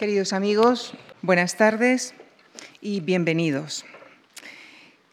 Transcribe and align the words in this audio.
Queridos 0.00 0.32
amigos, 0.32 0.94
buenas 1.20 1.58
tardes 1.58 2.14
y 2.80 3.00
bienvenidos. 3.00 3.84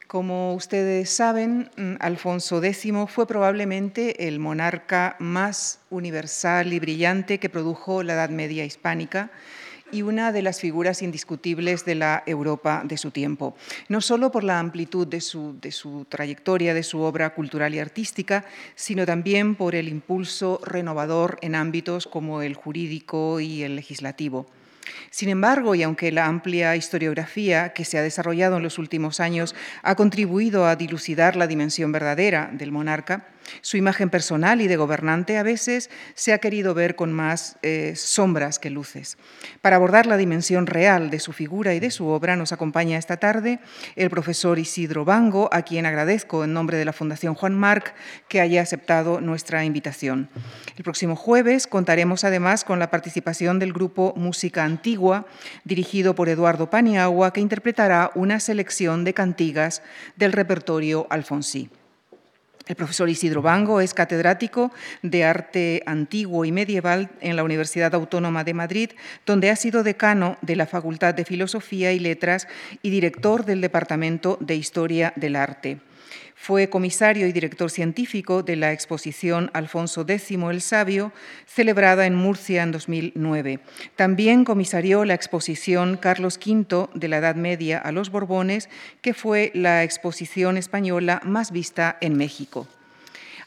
Como 0.08 0.54
ustedes 0.54 1.10
saben, 1.10 1.70
mm, 1.76 1.96
Alfonso 2.00 2.64
X 2.64 2.94
fue 3.10 3.28
probablemente 3.28 4.30
el 4.30 4.40
monarca 4.40 5.18
más 5.20 5.82
universal 5.90 6.72
y 6.72 6.80
brillante 6.80 7.38
que 7.38 7.50
produjo 7.50 8.02
la 8.02 8.14
Edad 8.14 8.30
Media 8.30 8.64
hispánica 8.64 9.30
y 9.92 10.04
una 10.04 10.32
de 10.32 10.42
las 10.42 10.62
figuras 10.62 11.02
indiscutibles 11.02 11.84
de 11.84 11.96
la 11.96 12.24
Europa 12.26 12.82
de 12.86 12.96
su 12.96 13.12
tiempo, 13.12 13.58
no 13.90 14.00
solo 14.00 14.32
por 14.32 14.46
la 14.46 14.58
amplitud 14.58 15.06
de 15.06 15.20
su, 15.20 15.60
de 15.60 15.74
su, 15.74 16.06
trayectoria, 16.08 16.74
de 16.74 16.84
su 16.84 17.02
obra 17.02 17.34
cultural 17.34 17.76
y 17.76 17.80
artística, 17.80 18.46
sino 18.76 19.06
también 19.06 19.56
por 19.56 19.76
el 19.76 19.90
impulso 19.90 20.62
renovador 20.64 21.40
en 21.42 21.56
ámbitos 21.56 22.08
como 22.08 22.42
el 22.42 22.54
jurídico 22.54 23.42
y 23.42 23.64
el 23.64 23.76
legislativo. 23.76 24.48
Sin 25.10 25.30
embargo, 25.30 25.76
y 25.76 25.84
aunque 25.84 26.12
la 26.12 26.26
amplia 26.26 26.76
historiografía 26.76 27.74
que 27.74 27.86
se 27.86 27.98
ha 27.98 28.02
desarrollado 28.02 28.58
en 28.58 28.64
los 28.64 28.78
últimos 28.78 29.20
años 29.20 29.56
ha 29.84 29.96
contribuido 29.96 30.66
a 30.66 30.76
dilucidar 30.76 31.36
la 31.36 31.48
dimensión 31.48 31.92
verdadera 31.92 32.50
del 32.54 32.72
monarca, 32.72 33.28
su 33.62 33.78
imagen 33.78 34.10
personal 34.10 34.62
y 34.62 34.68
de 34.68 34.78
gobernante 34.78 35.38
a 35.38 35.44
veces 35.44 35.90
se 36.16 36.34
ha 36.34 36.40
querido 36.40 36.74
ver 36.74 36.96
con 36.96 37.14
más 37.14 37.58
eh, 37.62 37.94
sombras 37.96 38.60
que 38.60 38.70
luces. 38.70 39.18
Para 39.62 39.76
abordar 39.76 40.06
la 40.06 40.18
dimensión 40.18 40.68
real 40.68 41.10
de 41.10 41.20
su 41.20 41.34
figura 41.34 41.74
y 41.74 41.80
de 41.80 41.92
su 41.92 42.08
obra 42.08 42.36
nos 42.36 42.52
acompaña 42.52 42.98
esta 42.98 43.18
tarde 43.18 43.60
el 43.96 44.10
profesor 44.10 44.60
Isidro 44.60 45.06
Bango, 45.06 45.50
a 45.52 45.62
quien 45.62 45.86
agradezco 45.86 46.44
en 46.44 46.54
nombre 46.54 46.78
de 46.78 46.86
la 46.86 46.94
Fundación 46.94 47.36
Juan 47.36 47.56
Marc 47.56 47.94
que 48.28 48.42
haya 48.42 48.62
aceptado 48.62 49.22
nuestra 49.22 49.64
invitación. 49.66 50.30
El 50.76 50.84
próximo 50.84 51.16
jueves 51.16 51.68
contaremos 51.68 52.24
además 52.24 52.64
con 52.64 52.80
la 52.80 52.92
participación 52.92 53.60
del 53.60 53.74
grupo 53.74 54.14
Música 54.16 54.64
Antigua, 54.64 55.26
dirigido 55.64 56.16
por 56.16 56.30
Eduardo 56.30 56.70
Paniagua, 56.70 57.34
que 57.34 57.42
interpretará 57.42 58.12
una 58.16 58.40
selección 58.40 59.04
de 59.04 59.14
cantigas 59.14 59.82
del 60.16 60.34
repertorio 60.34 61.08
alfonsí. 61.10 61.70
El 62.68 62.76
profesor 62.76 63.10
Isidro 63.10 63.42
Bango 63.42 63.82
es 63.82 63.94
catedrático 63.94 64.72
de 65.02 65.24
arte 65.24 65.84
antiguo 65.86 66.44
y 66.46 66.52
medieval 66.52 67.10
en 67.22 67.36
la 67.36 67.44
Universidad 67.44 67.96
Autónoma 67.96 68.44
de 68.44 68.54
Madrid, 68.54 68.92
donde 69.26 69.50
ha 69.50 69.56
sido 69.56 69.84
decano 69.84 70.38
de 70.42 70.56
la 70.56 70.66
Facultad 70.66 71.14
de 71.14 71.26
Filosofía 71.26 71.94
y 71.94 72.00
Letras 72.00 72.48
y 72.82 72.90
director 72.90 73.46
del 73.46 73.62
Departamento 73.62 74.38
de 74.42 74.56
Historia 74.56 75.14
del 75.16 75.36
Arte. 75.36 75.87
Fue 76.48 76.70
comisario 76.70 77.28
y 77.28 77.34
director 77.34 77.70
científico 77.70 78.42
de 78.42 78.56
la 78.56 78.72
exposición 78.72 79.52
Alfonso 79.52 80.06
X 80.08 80.32
el 80.32 80.62
Sabio, 80.62 81.12
celebrada 81.46 82.06
en 82.06 82.16
Murcia 82.16 82.64
en 82.64 82.72
2009. 82.72 83.60
También 83.98 84.46
comisarió 84.46 85.04
la 85.04 85.14
exposición 85.14 85.98
Carlos 85.98 86.40
V 86.42 86.88
de 86.94 87.08
la 87.10 87.18
Edad 87.18 87.36
Media 87.36 87.80
a 87.80 87.92
los 87.92 88.12
Borbones, 88.12 88.70
que 89.02 89.14
fue 89.14 89.52
la 89.56 89.84
exposición 89.84 90.56
española 90.56 91.20
más 91.26 91.52
vista 91.52 91.98
en 92.00 92.16
México 92.16 92.66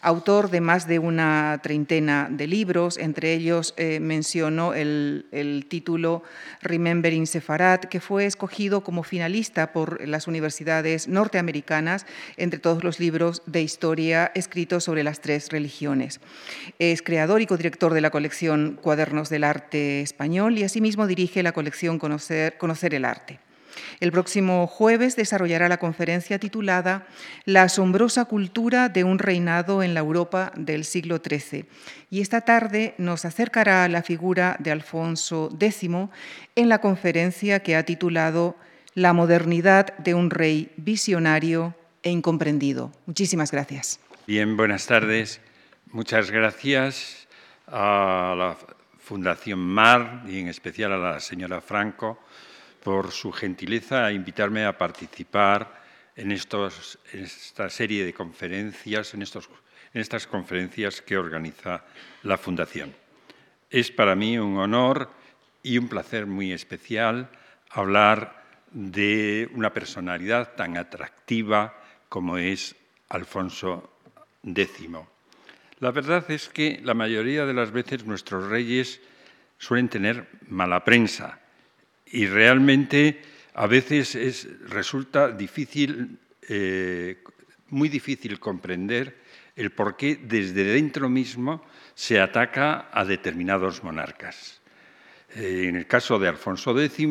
autor 0.00 0.50
de 0.50 0.60
más 0.60 0.86
de 0.86 0.98
una 0.98 1.60
treintena 1.62 2.28
de 2.30 2.46
libros, 2.46 2.96
entre 2.96 3.34
ellos 3.34 3.74
eh, 3.76 4.00
mencionó 4.00 4.72
el, 4.74 5.26
título 5.68 6.22
Remembering 6.62 7.26
Sefarad, 7.26 7.80
que 7.80 8.00
fue 8.00 8.26
escogido 8.26 8.82
como 8.82 9.02
finalista 9.02 9.72
por 9.72 10.06
las 10.06 10.26
universidades 10.26 11.06
norteamericanas 11.08 12.06
entre 12.36 12.58
todos 12.58 12.82
los 12.82 12.98
libros 12.98 13.42
de 13.46 13.62
historia 13.62 14.32
escritos 14.34 14.84
sobre 14.84 15.04
las 15.04 15.20
tres 15.20 15.50
religiones. 15.50 16.20
Es 16.78 17.02
creador 17.02 17.42
y 17.42 17.46
codirector 17.46 17.92
de 17.94 18.00
la 18.00 18.10
colección 18.10 18.78
Cuadernos 18.80 19.28
del 19.28 19.44
Arte 19.44 20.00
Español 20.00 20.56
y 20.58 20.64
asimismo 20.64 21.06
dirige 21.06 21.42
la 21.42 21.52
colección 21.52 21.98
Conocer 21.98 22.94
el 22.94 23.04
Arte. 23.04 23.49
El 24.00 24.12
próximo 24.12 24.66
jueves 24.66 25.16
desarrollará 25.16 25.68
la 25.68 25.78
conferencia 25.78 26.38
titulada 26.38 27.06
La 27.44 27.62
asombrosa 27.62 28.24
cultura 28.24 28.88
de 28.88 29.04
un 29.04 29.18
reinado 29.18 29.82
en 29.82 29.94
la 29.94 30.00
Europa 30.00 30.52
del 30.56 30.84
siglo 30.84 31.20
XIII. 31.24 31.66
Y 32.10 32.20
esta 32.20 32.42
tarde 32.42 32.94
nos 32.98 33.24
acercará 33.24 33.84
a 33.84 33.88
la 33.88 34.02
figura 34.02 34.56
de 34.58 34.70
Alfonso 34.70 35.48
X 35.60 35.90
en 36.56 36.68
la 36.68 36.80
conferencia 36.80 37.60
que 37.60 37.76
ha 37.76 37.84
titulado 37.84 38.56
La 38.94 39.12
modernidad 39.12 39.96
de 39.98 40.14
un 40.14 40.30
rey 40.30 40.72
visionario 40.76 41.74
e 42.02 42.10
incomprendido. 42.10 42.92
Muchísimas 43.06 43.50
gracias. 43.50 44.00
Bien, 44.26 44.56
buenas 44.56 44.86
tardes. 44.86 45.40
Muchas 45.92 46.30
gracias 46.30 47.28
a 47.66 48.34
la 48.36 48.56
Fundación 48.98 49.58
MAR 49.58 50.22
y 50.28 50.38
en 50.38 50.48
especial 50.48 50.92
a 50.92 50.98
la 50.98 51.20
señora 51.20 51.60
Franco 51.60 52.18
por 52.82 53.10
su 53.10 53.32
gentileza 53.32 54.06
a 54.06 54.12
invitarme 54.12 54.64
a 54.64 54.76
participar 54.76 55.80
en, 56.16 56.32
esta 56.32 57.70
serie 57.70 58.04
de 58.04 58.12
conferencias, 58.12 59.14
en, 59.14 59.22
estos, 59.22 59.48
en 59.94 60.00
estas 60.00 60.26
conferencias 60.26 61.00
que 61.00 61.16
organiza 61.16 61.84
la 62.22 62.38
Fundación. 62.38 62.94
Es 63.70 63.90
para 63.90 64.14
mí 64.14 64.38
un 64.38 64.58
honor 64.58 65.10
y 65.62 65.78
un 65.78 65.88
placer 65.88 66.26
muy 66.26 66.52
especial 66.52 67.28
hablar 67.70 68.42
de 68.72 69.48
una 69.54 69.72
personalidad 69.72 70.54
tan 70.54 70.76
atractiva 70.76 71.76
como 72.08 72.38
es 72.38 72.74
Alfonso 73.08 73.90
X. 74.44 74.88
La 75.80 75.90
verdad 75.90 76.30
es 76.30 76.48
que 76.48 76.80
la 76.82 76.94
mayoría 76.94 77.46
de 77.46 77.54
las 77.54 77.72
veces 77.72 78.04
nuestros 78.04 78.48
reyes 78.48 79.00
suelen 79.58 79.88
tener 79.88 80.28
mala 80.48 80.84
prensa 80.84 81.39
y 82.10 82.26
realmente 82.26 83.22
a 83.54 83.66
veces 83.66 84.48
resulta 84.68 85.30
difícil, 85.30 86.18
eh, 86.48 87.22
muy 87.68 87.88
difícil 87.88 88.38
comprender 88.38 89.20
el 89.56 89.70
por 89.72 89.96
qué 89.96 90.16
desde 90.22 90.64
dentro 90.64 91.08
mismo 91.08 91.64
se 91.94 92.20
ataca 92.20 92.88
a 92.92 93.04
determinados 93.04 93.84
monarcas. 93.84 94.60
Eh, 95.34 95.66
en 95.68 95.76
el 95.76 95.86
caso 95.86 96.18
de 96.18 96.28
Alfonso 96.28 96.78
X 96.80 97.08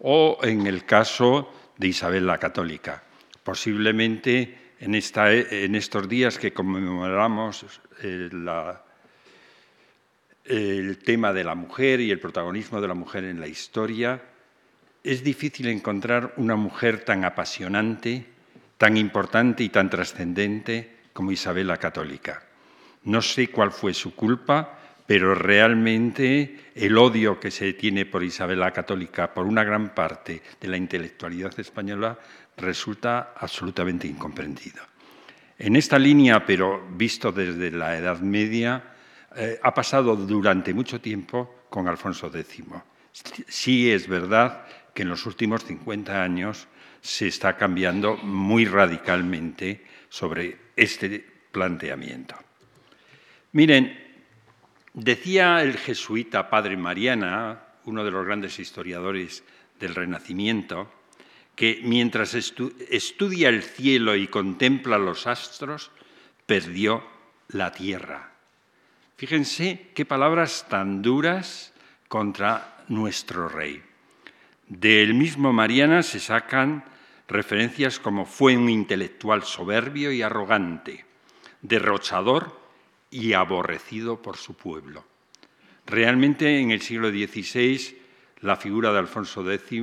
o 0.00 0.38
en 0.42 0.66
el 0.66 0.84
caso 0.84 1.52
de 1.76 1.88
Isabel 1.88 2.26
la 2.26 2.38
Católica. 2.38 3.02
Posiblemente 3.42 4.74
en, 4.80 4.94
estos 4.94 6.08
días 6.08 6.38
que 6.38 6.52
conmemoramos 6.52 7.64
eh, 8.02 8.28
el 10.48 10.98
tema 10.98 11.32
de 11.32 11.44
la 11.44 11.54
mujer 11.54 12.00
y 12.00 12.10
el 12.10 12.20
protagonismo 12.20 12.80
de 12.80 12.88
la 12.88 12.94
mujer 12.94 13.24
en 13.24 13.40
la 13.40 13.48
historia, 13.48 14.22
es 15.02 15.22
difícil 15.22 15.68
encontrar 15.68 16.34
una 16.36 16.56
mujer 16.56 17.04
tan 17.04 17.24
apasionante, 17.24 18.26
tan 18.76 18.96
importante 18.96 19.62
y 19.62 19.68
tan 19.68 19.88
trascendente 19.88 20.96
como 21.12 21.32
Isabel 21.32 21.68
la 21.68 21.76
Católica. 21.76 22.42
No 23.04 23.22
sé 23.22 23.48
cuál 23.48 23.70
fue 23.70 23.94
su 23.94 24.14
culpa, 24.14 24.78
pero 25.06 25.34
realmente 25.34 26.72
el 26.74 26.98
odio 26.98 27.38
que 27.38 27.50
se 27.50 27.72
tiene 27.74 28.04
por 28.04 28.24
Isabel 28.24 28.60
la 28.60 28.72
Católica 28.72 29.32
por 29.32 29.46
una 29.46 29.62
gran 29.62 29.94
parte 29.94 30.42
de 30.60 30.68
la 30.68 30.76
intelectualidad 30.76 31.58
española 31.60 32.18
resulta 32.56 33.32
absolutamente 33.36 34.08
incomprendido. 34.08 34.82
En 35.58 35.76
esta 35.76 35.98
línea, 35.98 36.44
pero 36.44 36.86
visto 36.90 37.32
desde 37.32 37.70
la 37.70 37.96
Edad 37.96 38.20
Media, 38.20 38.95
eh, 39.36 39.60
ha 39.62 39.74
pasado 39.74 40.16
durante 40.16 40.72
mucho 40.72 41.00
tiempo 41.00 41.66
con 41.68 41.88
Alfonso 41.88 42.30
X. 42.34 42.64
Sí 43.46 43.90
es 43.90 44.08
verdad 44.08 44.64
que 44.94 45.02
en 45.02 45.10
los 45.10 45.26
últimos 45.26 45.64
50 45.64 46.22
años 46.22 46.68
se 47.00 47.28
está 47.28 47.56
cambiando 47.56 48.16
muy 48.16 48.64
radicalmente 48.64 49.84
sobre 50.08 50.56
este 50.74 51.24
planteamiento. 51.52 52.34
Miren, 53.52 53.96
decía 54.94 55.62
el 55.62 55.76
jesuita 55.76 56.50
Padre 56.50 56.76
Mariana, 56.76 57.60
uno 57.84 58.04
de 58.04 58.10
los 58.10 58.24
grandes 58.24 58.58
historiadores 58.58 59.44
del 59.78 59.94
Renacimiento, 59.94 60.90
que 61.54 61.80
mientras 61.84 62.34
estudia 62.34 63.48
el 63.48 63.62
cielo 63.62 64.16
y 64.16 64.28
contempla 64.28 64.98
los 64.98 65.26
astros, 65.26 65.90
perdió 66.44 67.04
la 67.48 67.72
tierra. 67.72 68.35
Fíjense 69.16 69.92
qué 69.94 70.04
palabras 70.04 70.66
tan 70.68 71.00
duras 71.00 71.72
contra 72.06 72.84
nuestro 72.88 73.48
rey. 73.48 73.82
Del 74.68 75.14
mismo 75.14 75.54
Mariana 75.54 76.02
se 76.02 76.20
sacan 76.20 76.84
referencias 77.26 77.98
como 77.98 78.26
fue 78.26 78.58
un 78.58 78.68
intelectual 78.68 79.42
soberbio 79.42 80.12
y 80.12 80.20
arrogante, 80.20 81.06
derrochador 81.62 82.60
y 83.10 83.32
aborrecido 83.32 84.20
por 84.20 84.36
su 84.36 84.54
pueblo. 84.54 85.06
Realmente 85.86 86.60
en 86.60 86.70
el 86.70 86.82
siglo 86.82 87.08
XVI 87.08 87.98
la 88.40 88.56
figura 88.56 88.92
de 88.92 88.98
Alfonso 88.98 89.50
X 89.50 89.82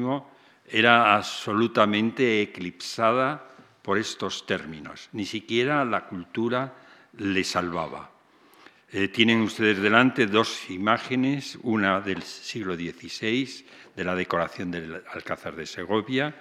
era 0.69 1.15
absolutamente 1.15 2.44
eclipsada 2.44 3.50
por 3.81 3.97
estos 3.97 4.45
términos. 4.45 5.09
Ni 5.12 5.25
siquiera 5.25 5.83
la 5.86 6.06
cultura 6.06 6.75
le 7.18 7.44
salvaba. 7.44 8.12
Eh, 8.95 9.07
tienen 9.07 9.41
ustedes 9.41 9.81
delante 9.81 10.27
dos 10.27 10.69
imágenes, 10.69 11.57
una 11.63 11.99
del 11.99 12.21
siglo 12.21 12.75
XVI, 12.75 13.65
de 13.95 14.03
la 14.03 14.13
decoración 14.13 14.69
del 14.69 15.01
Alcázar 15.11 15.55
de 15.55 15.65
Segovia, 15.65 16.35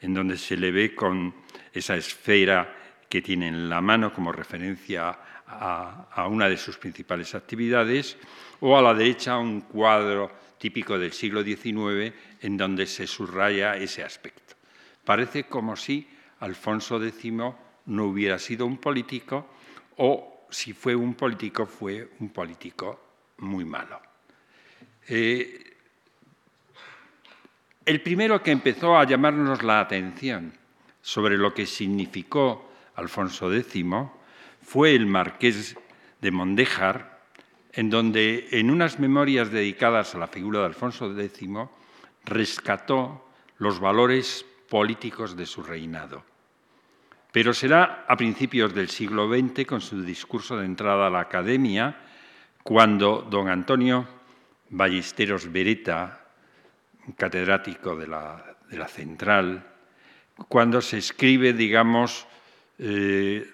en 0.00 0.14
donde 0.14 0.38
se 0.38 0.56
le 0.56 0.70
ve 0.70 0.94
con 0.94 1.34
esa 1.70 1.96
esfera 1.96 2.74
que 3.10 3.20
tiene 3.20 3.48
en 3.48 3.68
la 3.68 3.82
mano 3.82 4.10
como 4.10 4.32
referencia 4.32 5.18
a, 5.46 6.26
una 6.30 6.48
de 6.48 6.56
sus 6.56 6.78
principales 6.78 7.34
actividades, 7.34 8.16
o 8.60 8.78
a 8.78 8.80
la 8.80 8.94
derecha 8.94 9.36
un 9.36 9.60
cuadro 9.60 10.32
típico 10.56 10.98
del 10.98 11.12
siglo 11.12 11.42
XIX 11.42 12.14
en 12.40 12.56
donde 12.56 12.86
se 12.86 13.06
subraya 13.06 13.76
ese 13.76 14.02
aspecto. 14.02 14.54
Parece 15.04 15.44
como 15.44 15.76
si 15.76 16.08
Alfonso 16.40 17.04
X 17.04 17.30
no 17.34 18.04
hubiera 18.04 18.38
sido 18.38 18.64
un 18.64 18.78
político 18.78 19.46
o 19.98 20.37
si 20.50 20.72
fue 20.72 20.94
un 20.94 21.14
político, 21.14 21.66
fue 21.66 22.12
un 22.20 22.30
político 22.30 23.00
muy 23.38 23.64
malo. 23.64 24.00
Eh, 25.06 25.76
el 27.84 28.02
primero 28.02 28.42
que 28.42 28.50
empezó 28.50 28.98
a 28.98 29.04
llamarnos 29.04 29.62
la 29.62 29.80
atención 29.80 30.52
sobre 31.00 31.38
lo 31.38 31.54
que 31.54 31.64
significó 31.64 32.70
Alfonso 32.96 33.52
X 33.52 33.84
fue 34.62 34.94
el 34.94 35.06
marqués 35.06 35.76
de 36.20 36.30
Mondéjar, 36.30 37.22
en 37.72 37.88
donde 37.88 38.48
en 38.50 38.70
unas 38.70 38.98
memorias 38.98 39.50
dedicadas 39.50 40.14
a 40.14 40.18
la 40.18 40.26
figura 40.26 40.60
de 40.60 40.66
Alfonso 40.66 41.18
X 41.18 41.48
rescató 42.24 43.30
los 43.56 43.80
valores 43.80 44.44
políticos 44.68 45.36
de 45.36 45.46
su 45.46 45.62
reinado. 45.62 46.24
Pero 47.38 47.54
será 47.54 48.04
a 48.08 48.16
principios 48.16 48.74
del 48.74 48.88
siglo 48.90 49.30
XX, 49.30 49.64
con 49.64 49.80
su 49.80 50.02
discurso 50.02 50.56
de 50.58 50.66
entrada 50.66 51.06
a 51.06 51.10
la 51.10 51.20
academia, 51.20 51.94
cuando 52.64 53.22
don 53.30 53.48
Antonio 53.48 54.08
Ballesteros 54.70 55.46
Beretta, 55.46 56.18
catedrático 57.16 57.94
de 57.94 58.08
la, 58.08 58.88
Central, 58.88 59.64
cuando 60.48 60.80
se 60.80 60.98
escribe, 60.98 61.52
digamos, 61.52 62.26
eh, 62.76 63.48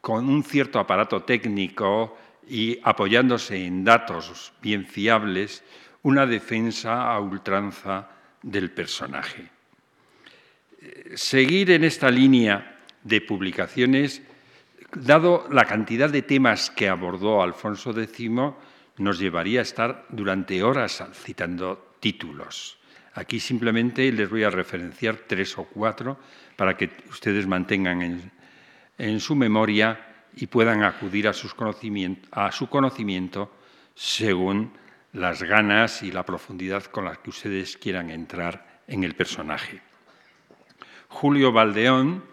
con 0.00 0.28
un 0.28 0.44
cierto 0.44 0.78
aparato 0.78 1.24
técnico 1.24 2.16
y 2.46 2.78
apoyándose 2.80 3.66
en 3.66 3.82
datos 3.82 4.52
bien 4.62 4.86
fiables, 4.86 5.64
una 6.02 6.26
defensa 6.26 7.12
a 7.12 7.18
ultranza 7.18 8.08
del 8.40 8.70
personaje. 8.70 9.50
Seguir 11.16 11.72
en 11.72 11.82
esta 11.82 12.08
línea 12.08 12.70
de 13.04 13.20
publicaciones, 13.20 14.22
dado 14.92 15.46
la 15.50 15.64
cantidad 15.66 16.10
de 16.10 16.22
temas 16.22 16.70
que 16.70 16.88
abordó 16.88 17.42
Alfonso 17.42 17.98
X, 17.98 18.30
nos 18.96 19.18
llevaría 19.18 19.60
a 19.60 19.62
estar 19.62 20.06
durante 20.08 20.62
horas 20.62 21.04
citando 21.12 21.94
títulos. 22.00 22.78
Aquí 23.14 23.38
simplemente 23.38 24.10
les 24.10 24.28
voy 24.28 24.42
a 24.42 24.50
referenciar 24.50 25.16
tres 25.26 25.56
o 25.58 25.64
cuatro 25.64 26.18
para 26.56 26.76
que 26.76 26.90
ustedes 27.08 27.46
mantengan 27.46 28.30
en, 28.98 29.20
su 29.20 29.36
memoria 29.36 30.26
y 30.34 30.46
puedan 30.46 30.82
acudir 30.82 31.28
a, 31.28 31.30
a 31.30 32.52
su 32.52 32.68
conocimiento 32.68 33.52
según 33.94 34.72
las 35.12 35.42
ganas 35.44 36.02
y 36.02 36.10
la 36.10 36.24
profundidad 36.24 36.84
con 36.84 37.04
las 37.04 37.18
que 37.18 37.30
ustedes 37.30 37.76
quieran 37.76 38.10
entrar 38.10 38.82
en 38.88 39.04
el 39.04 39.14
personaje. 39.14 39.80
Julio 41.08 41.52
Valdeón 41.52 42.24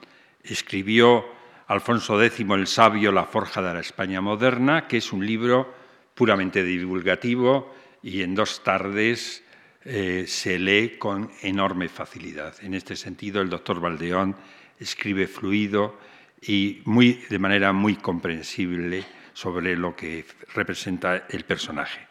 escribió 0.43 1.25
Alfonso 1.67 2.21
X 2.21 2.45
el 2.49 2.67
Sabio, 2.67 3.11
La 3.11 3.25
Forja 3.25 3.61
de 3.61 3.73
la 3.73 3.79
España 3.79 4.21
Moderna, 4.21 4.87
que 4.87 4.97
es 4.97 5.13
un 5.13 5.25
libro 5.25 5.73
puramente 6.13 6.63
divulgativo 6.63 7.73
y 8.03 8.21
en 8.21 8.35
dos 8.35 8.63
tardes 8.63 9.43
eh, 9.83 10.25
se 10.27 10.59
lee 10.59 10.97
con 10.97 11.31
enorme 11.41 11.87
facilidad. 11.87 12.55
En 12.61 12.73
este 12.73 12.95
sentido, 12.95 13.41
el 13.41 13.49
doctor 13.49 13.79
Valdeón 13.79 14.35
escribe 14.79 15.27
fluido 15.27 15.97
y 16.41 16.81
muy, 16.85 17.23
de 17.29 17.39
manera 17.39 17.71
muy 17.71 17.95
comprensible 17.95 19.05
sobre 19.33 19.75
lo 19.77 19.95
que 19.95 20.25
representa 20.53 21.25
el 21.29 21.45
personaje. 21.45 22.07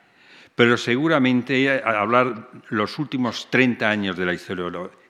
Pero 0.54 0.76
seguramente 0.76 1.70
al 1.70 1.96
hablar 1.96 2.50
los 2.68 2.98
últimos 2.98 3.48
30 3.50 3.88
años 3.88 4.16
de 4.16 4.26
la 4.26 4.34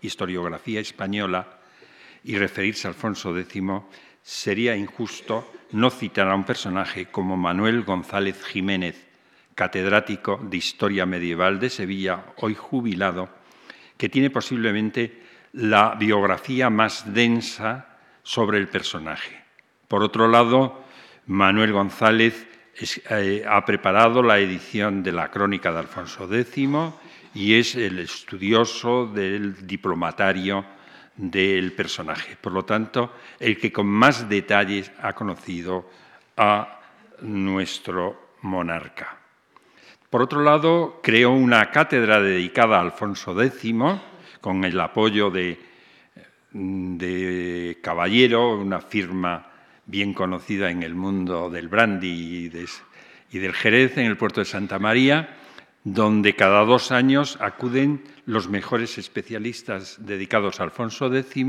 historiografía 0.03 0.81
española, 0.81 1.60
y 2.25 2.37
referirse 2.37 2.87
a 2.87 2.91
Alfonso 2.91 3.37
X, 3.37 3.63
sería 4.23 4.77
injusto 4.77 5.51
no 5.73 5.91
citar 5.91 6.29
a 6.29 6.35
un 6.35 6.45
personaje 6.45 7.07
como 7.07 7.37
Manuel 7.37 7.83
González 7.83 8.43
Jiménez, 8.45 9.07
catedrático 9.55 10.41
de 10.43 10.57
Historia 10.57 11.07
Medieval 11.07 11.61
de 11.61 11.71
Sevilla, 11.71 12.25
hoy 12.37 12.55
jubilado, 12.55 13.29
que 13.97 14.09
tiene 14.09 14.31
posiblemente 14.31 15.23
la 15.53 15.95
biografía 15.95 16.71
más 16.71 17.13
densa 17.13 17.99
sobre 18.23 18.59
el 18.59 18.69
personaje. 18.69 19.41
Por 19.89 20.03
otro 20.03 20.29
lado, 20.29 20.85
Manuel 21.27 21.73
González 21.73 22.47
eh, 23.11 23.45
ha 23.47 23.65
preparado 23.65 24.23
la 24.23 24.39
edición 24.39 25.03
de 25.03 25.13
la 25.13 25.31
Crónica 25.31 25.73
de 25.73 25.81
Alfonso 25.81 26.33
X 26.33 26.69
y 27.35 27.55
es 27.55 27.75
el 27.75 27.99
estudioso 27.99 29.07
del 29.07 29.67
diplomatario 29.67 30.65
del 31.17 31.73
personaje. 31.73 32.37
Por 32.41 32.53
lo 32.53 32.65
tanto, 32.65 33.13
el 33.39 33.59
que 33.59 33.73
con 33.73 33.87
más 33.87 34.29
detalles 34.29 34.91
ha 35.01 35.13
conocido 35.13 35.91
a 36.37 36.81
nuestro 37.21 38.35
monarca. 38.43 39.19
Por 40.09 40.23
otro 40.23 40.43
lado, 40.43 41.01
creó 41.03 41.31
una 41.31 41.71
cátedra 41.71 42.21
dedicada 42.21 42.79
a 42.79 42.81
Alfonso 42.81 43.41
X, 43.41 43.75
con 44.41 44.65
el 44.65 44.81
apoyo 44.81 45.31
de, 45.31 45.69
Caballero, 47.83 48.57
una 48.57 48.81
firma 48.81 49.47
bien 49.87 50.15
conocida 50.15 50.71
en 50.71 50.83
el 50.83 50.95
mundo 50.95 51.51
del 51.51 51.69
brandy 51.69 52.49
y 53.31 53.39
del 53.39 53.53
Jerez, 53.55 53.99
en 53.99 54.07
el 54.07 54.17
puerto 54.17 54.41
de 54.41 54.47
Santa 54.47 54.79
María, 54.79 55.40
donde 55.85 56.35
cada 56.35 56.65
dos 56.65 56.93
años 56.93 57.39
acuden 57.41 58.05
los 58.27 58.49
mejores 58.49 58.99
especialistas 58.99 59.97
dedicados 60.01 60.61
a 60.61 60.65
Alfonso 60.65 61.15
X 61.15 61.47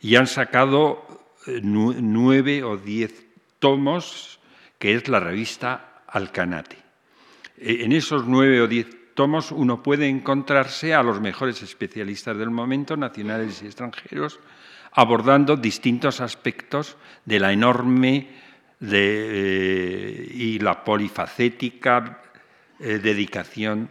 y 0.00 0.16
han 0.16 0.26
sacado 0.26 1.24
eh, 1.46 1.60
nueve 1.62 2.62
o 2.62 2.76
diez 2.76 3.26
tomos, 3.58 4.40
que 4.78 4.94
es 4.94 5.08
la 5.08 5.20
revista 5.20 6.02
Alcanate. 6.06 6.76
En 7.58 7.92
esos 7.92 8.26
nueve 8.26 8.60
o 8.60 8.68
diez 8.68 9.14
tomos 9.14 9.50
uno 9.50 9.82
puede 9.82 10.08
encontrarse 10.08 10.92
a 10.92 11.02
los 11.02 11.20
mejores 11.20 11.62
especialistas 11.62 12.36
del 12.36 12.50
momento, 12.50 12.96
nacionales 12.96 13.62
y 13.62 13.66
extranjeros, 13.66 14.38
abordando 14.92 15.56
distintos 15.56 16.20
aspectos 16.20 16.96
de 17.24 17.40
la 17.40 17.52
enorme 17.52 18.28
eh, 18.80 20.30
y 20.34 20.58
la 20.58 20.84
polifacética 20.84 22.22
eh, 22.78 22.98
dedicación 22.98 23.90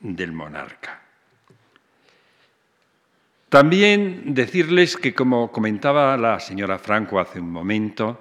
del 0.00 0.32
monarca. 0.32 1.02
También 3.48 4.34
decirles 4.34 4.96
que, 4.96 5.14
como 5.14 5.52
comentaba 5.52 6.16
la 6.16 6.40
señora 6.40 6.78
Franco 6.78 7.20
hace 7.20 7.40
un 7.40 7.50
momento, 7.50 8.20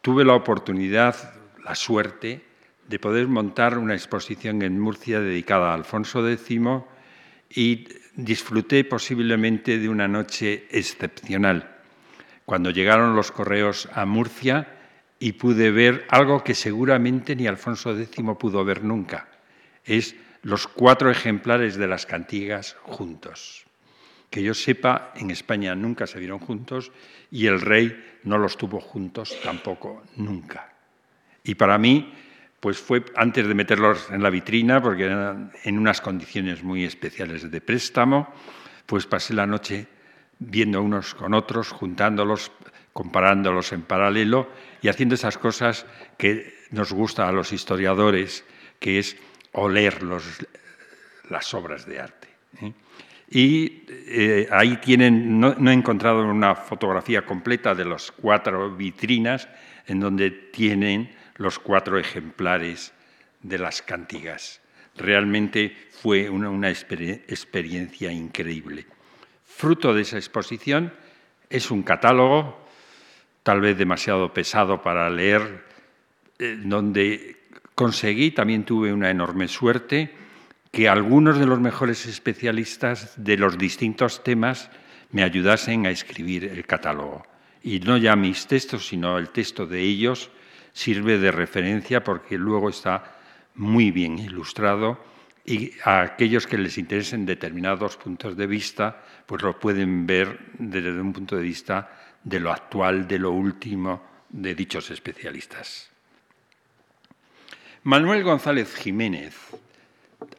tuve 0.00 0.24
la 0.24 0.34
oportunidad, 0.34 1.14
la 1.62 1.74
suerte, 1.74 2.42
de 2.88 2.98
poder 2.98 3.28
montar 3.28 3.78
una 3.78 3.94
exposición 3.94 4.62
en 4.62 4.80
Murcia 4.80 5.20
dedicada 5.20 5.70
a 5.70 5.74
Alfonso 5.74 6.28
X 6.28 6.60
y 7.50 7.86
disfruté 8.16 8.84
posiblemente 8.84 9.78
de 9.78 9.88
una 9.88 10.08
noche 10.08 10.66
excepcional. 10.70 11.76
Cuando 12.44 12.70
llegaron 12.70 13.14
los 13.14 13.30
correos 13.30 13.88
a 13.94 14.04
Murcia 14.04 14.68
y 15.18 15.32
pude 15.32 15.70
ver 15.70 16.04
algo 16.08 16.42
que 16.42 16.54
seguramente 16.54 17.36
ni 17.36 17.46
Alfonso 17.46 17.96
X 17.96 18.24
pudo 18.38 18.64
ver 18.64 18.82
nunca, 18.82 19.28
es 19.84 20.14
los 20.42 20.66
cuatro 20.66 21.10
ejemplares 21.10 21.76
de 21.76 21.86
las 21.86 22.06
cantigas 22.06 22.76
juntos. 22.82 23.64
Que 24.30 24.42
yo 24.42 24.54
sepa, 24.54 25.12
en 25.16 25.30
España 25.30 25.74
nunca 25.74 26.06
se 26.06 26.18
vieron 26.18 26.38
juntos 26.38 26.90
y 27.30 27.46
el 27.46 27.60
rey 27.60 28.18
no 28.24 28.38
los 28.38 28.56
tuvo 28.56 28.80
juntos 28.80 29.36
tampoco 29.42 30.02
nunca. 30.16 30.72
Y 31.44 31.54
para 31.54 31.78
mí, 31.78 32.12
pues 32.60 32.78
fue 32.78 33.04
antes 33.16 33.46
de 33.46 33.54
meterlos 33.54 34.08
en 34.10 34.22
la 34.22 34.30
vitrina, 34.30 34.80
porque 34.80 35.04
eran 35.04 35.52
en 35.64 35.78
unas 35.78 36.00
condiciones 36.00 36.62
muy 36.62 36.84
especiales 36.84 37.50
de 37.50 37.60
préstamo, 37.60 38.32
pues 38.86 39.06
pasé 39.06 39.34
la 39.34 39.46
noche 39.46 39.86
viendo 40.38 40.82
unos 40.82 41.14
con 41.14 41.34
otros, 41.34 41.70
juntándolos, 41.70 42.52
comparándolos 42.92 43.72
en 43.72 43.82
paralelo 43.82 44.48
y 44.80 44.88
haciendo 44.88 45.14
esas 45.14 45.38
cosas 45.38 45.86
que 46.18 46.54
nos 46.70 46.92
gusta 46.92 47.28
a 47.28 47.32
los 47.32 47.52
historiadores, 47.52 48.44
que 48.78 48.98
es 48.98 49.16
oler 49.52 50.02
las 51.28 51.54
obras 51.54 51.86
de 51.86 52.00
arte. 52.00 52.28
¿eh? 52.60 52.72
Y 53.30 53.84
eh, 53.88 54.48
ahí 54.50 54.76
tienen, 54.76 55.40
no, 55.40 55.54
he 55.70 55.72
encontrado 55.72 56.22
una 56.22 56.54
fotografía 56.54 57.24
completa 57.24 57.74
de 57.74 57.86
las 57.86 58.12
cuatro 58.12 58.74
vitrinas 58.76 59.48
en 59.86 60.00
donde 60.00 60.30
tienen 60.30 61.10
los 61.36 61.58
cuatro 61.58 61.98
ejemplares 61.98 62.92
de 63.40 63.58
las 63.58 63.80
cantigas. 63.80 64.60
Realmente 64.96 65.74
fue 65.90 66.28
una, 66.28 66.68
experiencia 66.68 68.12
increíble. 68.12 68.86
Fruto 69.46 69.94
de 69.94 70.02
esa 70.02 70.18
exposición 70.18 70.92
es 71.48 71.70
un 71.70 71.82
catálogo, 71.82 72.66
tal 73.42 73.62
vez 73.62 73.78
demasiado 73.78 74.34
pesado 74.34 74.82
para 74.82 75.08
leer, 75.08 75.64
eh, 76.38 76.58
donde 76.60 77.41
conseguí, 77.82 78.30
también 78.30 78.62
tuve 78.62 78.92
una 78.92 79.10
enorme 79.10 79.48
suerte, 79.48 80.14
que 80.70 80.88
algunos 80.88 81.36
de 81.36 81.46
los 81.46 81.58
mejores 81.58 82.06
especialistas 82.06 83.12
de 83.16 83.36
los 83.36 83.58
distintos 83.58 84.22
temas 84.22 84.70
me 85.10 85.24
ayudasen 85.24 85.86
a 85.86 85.90
escribir 85.90 86.44
el 86.44 86.64
catálogo. 86.64 87.26
Y 87.60 87.80
no 87.80 87.96
ya 87.96 88.14
mis 88.14 88.46
textos, 88.46 88.86
sino 88.86 89.18
el 89.18 89.30
texto 89.30 89.66
de 89.66 89.80
ellos 89.80 90.30
sirve 90.72 91.18
de 91.18 91.32
referencia 91.32 92.04
porque 92.04 92.38
luego 92.38 92.68
está 92.68 93.16
muy 93.56 93.90
bien 93.90 94.16
ilustrado 94.16 95.04
y 95.44 95.72
a 95.84 96.02
aquellos 96.02 96.46
que 96.46 96.58
les 96.58 96.78
interesen 96.78 97.26
determinados 97.26 97.96
puntos 97.96 98.36
de 98.36 98.46
vista, 98.46 99.02
pues 99.26 99.42
lo 99.42 99.58
pueden 99.58 100.06
ver 100.06 100.38
desde 100.56 101.00
un 101.00 101.12
punto 101.12 101.34
de 101.34 101.42
vista 101.42 101.90
de 102.22 102.38
lo 102.38 102.52
actual, 102.52 103.08
de 103.08 103.18
lo 103.18 103.32
último 103.32 104.04
de 104.30 104.54
dichos 104.54 104.88
especialistas. 104.92 105.91
Manuel 107.84 108.22
González 108.22 108.76
Jiménez, 108.76 109.34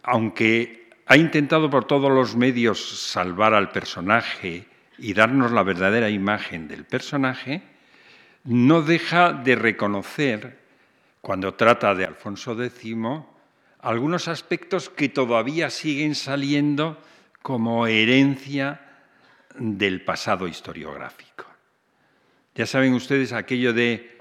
aunque 0.01 0.89
ha 1.05 1.17
intentado 1.17 1.69
por 1.69 1.83
todos 1.83 2.09
los 2.09 2.37
medios 2.37 2.79
salvar 3.11 3.53
al 3.53 3.71
personaje 3.71 4.65
y 4.97 5.13
darnos 5.13 5.51
la 5.51 5.63
verdadera 5.63 6.09
imagen 6.09 6.69
del 6.69 6.85
personaje, 6.85 7.61
no 8.45 8.81
deja 8.81 9.33
de 9.33 9.55
reconocer, 9.55 10.59
cuando 11.19 11.53
trata 11.55 11.93
de 11.95 12.05
Alfonso 12.05 12.61
X, 12.61 12.95
algunos 13.79 14.29
aspectos 14.29 14.89
que 14.89 15.09
todavía 15.09 15.69
siguen 15.69 16.15
saliendo 16.15 16.97
como 17.41 17.87
herencia 17.87 18.79
del 19.59 20.01
pasado 20.05 20.47
historiográfico. 20.47 21.45
Ya 22.55 22.65
saben 22.65 22.93
ustedes 22.93 23.33
aquello 23.33 23.73
de 23.73 24.12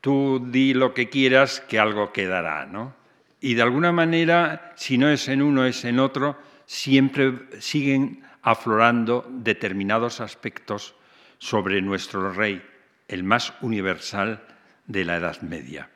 tú 0.00 0.46
di 0.50 0.74
lo 0.74 0.94
que 0.94 1.08
quieras 1.08 1.60
que 1.60 1.78
algo 1.78 2.12
quedará, 2.12 2.66
¿no? 2.66 2.94
Y 3.40 3.54
de 3.54 3.62
alguna 3.62 3.92
manera, 3.92 4.72
si 4.76 4.98
no 4.98 5.08
es 5.08 5.28
en 5.28 5.42
uno, 5.42 5.64
es 5.64 5.84
en 5.84 5.98
otro, 5.98 6.38
siempre 6.66 7.32
siguen 7.58 8.22
aflorando 8.42 9.26
determinados 9.28 10.20
aspectos 10.20 10.94
sobre 11.38 11.80
nuestro 11.80 12.32
rey, 12.32 12.62
el 13.08 13.24
más 13.24 13.54
universal 13.62 14.42
de 14.86 15.04
la 15.04 15.16
Edad 15.16 15.40
Media. 15.42 15.88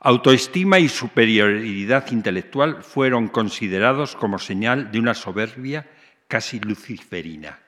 Autoestima 0.00 0.78
y 0.78 0.88
superioridad 0.88 2.10
intelectual 2.10 2.82
fueron 2.82 3.28
considerados 3.28 4.16
como 4.16 4.38
señal 4.38 4.90
de 4.90 4.98
una 4.98 5.14
soberbia 5.14 5.86
casi 6.26 6.58
luciferina. 6.58 7.58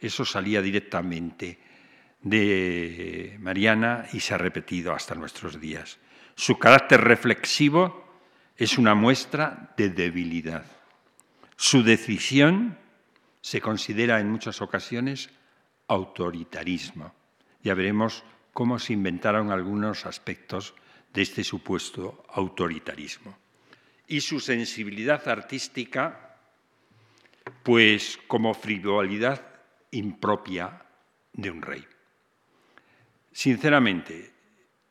Eso 0.00 0.24
salía 0.24 0.62
directamente 0.62 1.58
de 2.22 3.36
Mariana 3.40 4.06
y 4.12 4.20
se 4.20 4.34
ha 4.34 4.38
repetido 4.38 4.92
hasta 4.92 5.14
nuestros 5.14 5.60
días. 5.60 5.98
Su 6.34 6.58
carácter 6.58 7.00
reflexivo 7.02 8.04
es 8.56 8.78
una 8.78 8.94
muestra 8.94 9.72
de 9.76 9.90
debilidad. 9.90 10.64
Su 11.56 11.82
decisión 11.82 12.78
se 13.40 13.60
considera 13.60 14.20
en 14.20 14.30
muchas 14.30 14.60
ocasiones 14.60 15.30
autoritarismo. 15.88 17.14
Ya 17.62 17.74
veremos 17.74 18.22
cómo 18.52 18.78
se 18.78 18.92
inventaron 18.92 19.50
algunos 19.50 20.06
aspectos 20.06 20.74
de 21.12 21.22
este 21.22 21.44
supuesto 21.44 22.24
autoritarismo. 22.28 23.36
Y 24.06 24.20
su 24.20 24.40
sensibilidad 24.40 25.26
artística, 25.28 26.36
pues 27.62 28.18
como 28.26 28.54
frivolidad 28.54 29.44
impropia 29.90 30.84
de 31.32 31.50
un 31.50 31.62
rey. 31.62 31.86
Sinceramente, 33.32 34.32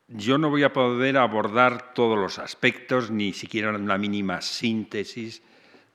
yo 0.08 0.38
no 0.38 0.50
voy 0.50 0.64
a 0.64 0.72
poder 0.72 1.16
abordar 1.18 1.94
todos 1.94 2.18
los 2.18 2.38
aspectos, 2.38 3.10
ni 3.10 3.32
siquiera 3.32 3.70
la 3.72 3.98
mínima 3.98 4.40
síntesis 4.40 5.42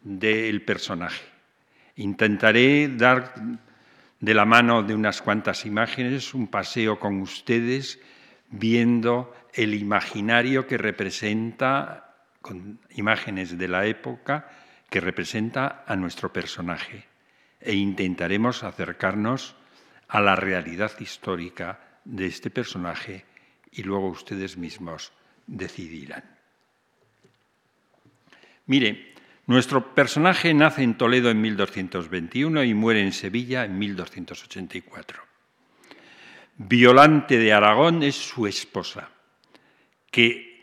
del 0.01 0.61
personaje. 0.61 1.25
Intentaré 1.97 2.87
dar 2.87 3.33
de 4.19 4.33
la 4.33 4.45
mano 4.45 4.83
de 4.83 4.95
unas 4.95 5.21
cuantas 5.21 5.65
imágenes 5.65 6.33
un 6.33 6.47
paseo 6.47 6.99
con 6.99 7.21
ustedes 7.21 7.99
viendo 8.49 9.33
el 9.53 9.73
imaginario 9.73 10.67
que 10.67 10.77
representa, 10.77 12.15
con 12.41 12.79
imágenes 12.91 13.57
de 13.57 13.67
la 13.67 13.85
época, 13.85 14.49
que 14.89 15.01
representa 15.01 15.83
a 15.87 15.95
nuestro 15.95 16.31
personaje. 16.31 17.05
E 17.59 17.73
intentaremos 17.73 18.63
acercarnos 18.63 19.55
a 20.07 20.21
la 20.21 20.35
realidad 20.35 20.91
histórica 20.99 21.79
de 22.05 22.27
este 22.27 22.49
personaje 22.49 23.25
y 23.71 23.83
luego 23.83 24.07
ustedes 24.07 24.57
mismos 24.57 25.11
decidirán. 25.47 26.23
Mire, 28.67 29.13
nuestro 29.47 29.93
personaje 29.93 30.53
nace 30.53 30.81
en 30.83 30.97
Toledo 30.97 31.29
en 31.29 31.41
1221 31.41 32.63
y 32.63 32.73
muere 32.73 33.01
en 33.01 33.11
Sevilla 33.11 33.65
en 33.65 33.77
1284. 33.77 35.21
Violante 36.57 37.37
de 37.37 37.53
Aragón 37.53 38.01
es 38.01 38.15
su 38.15 38.47
esposa, 38.47 39.09
que 40.09 40.55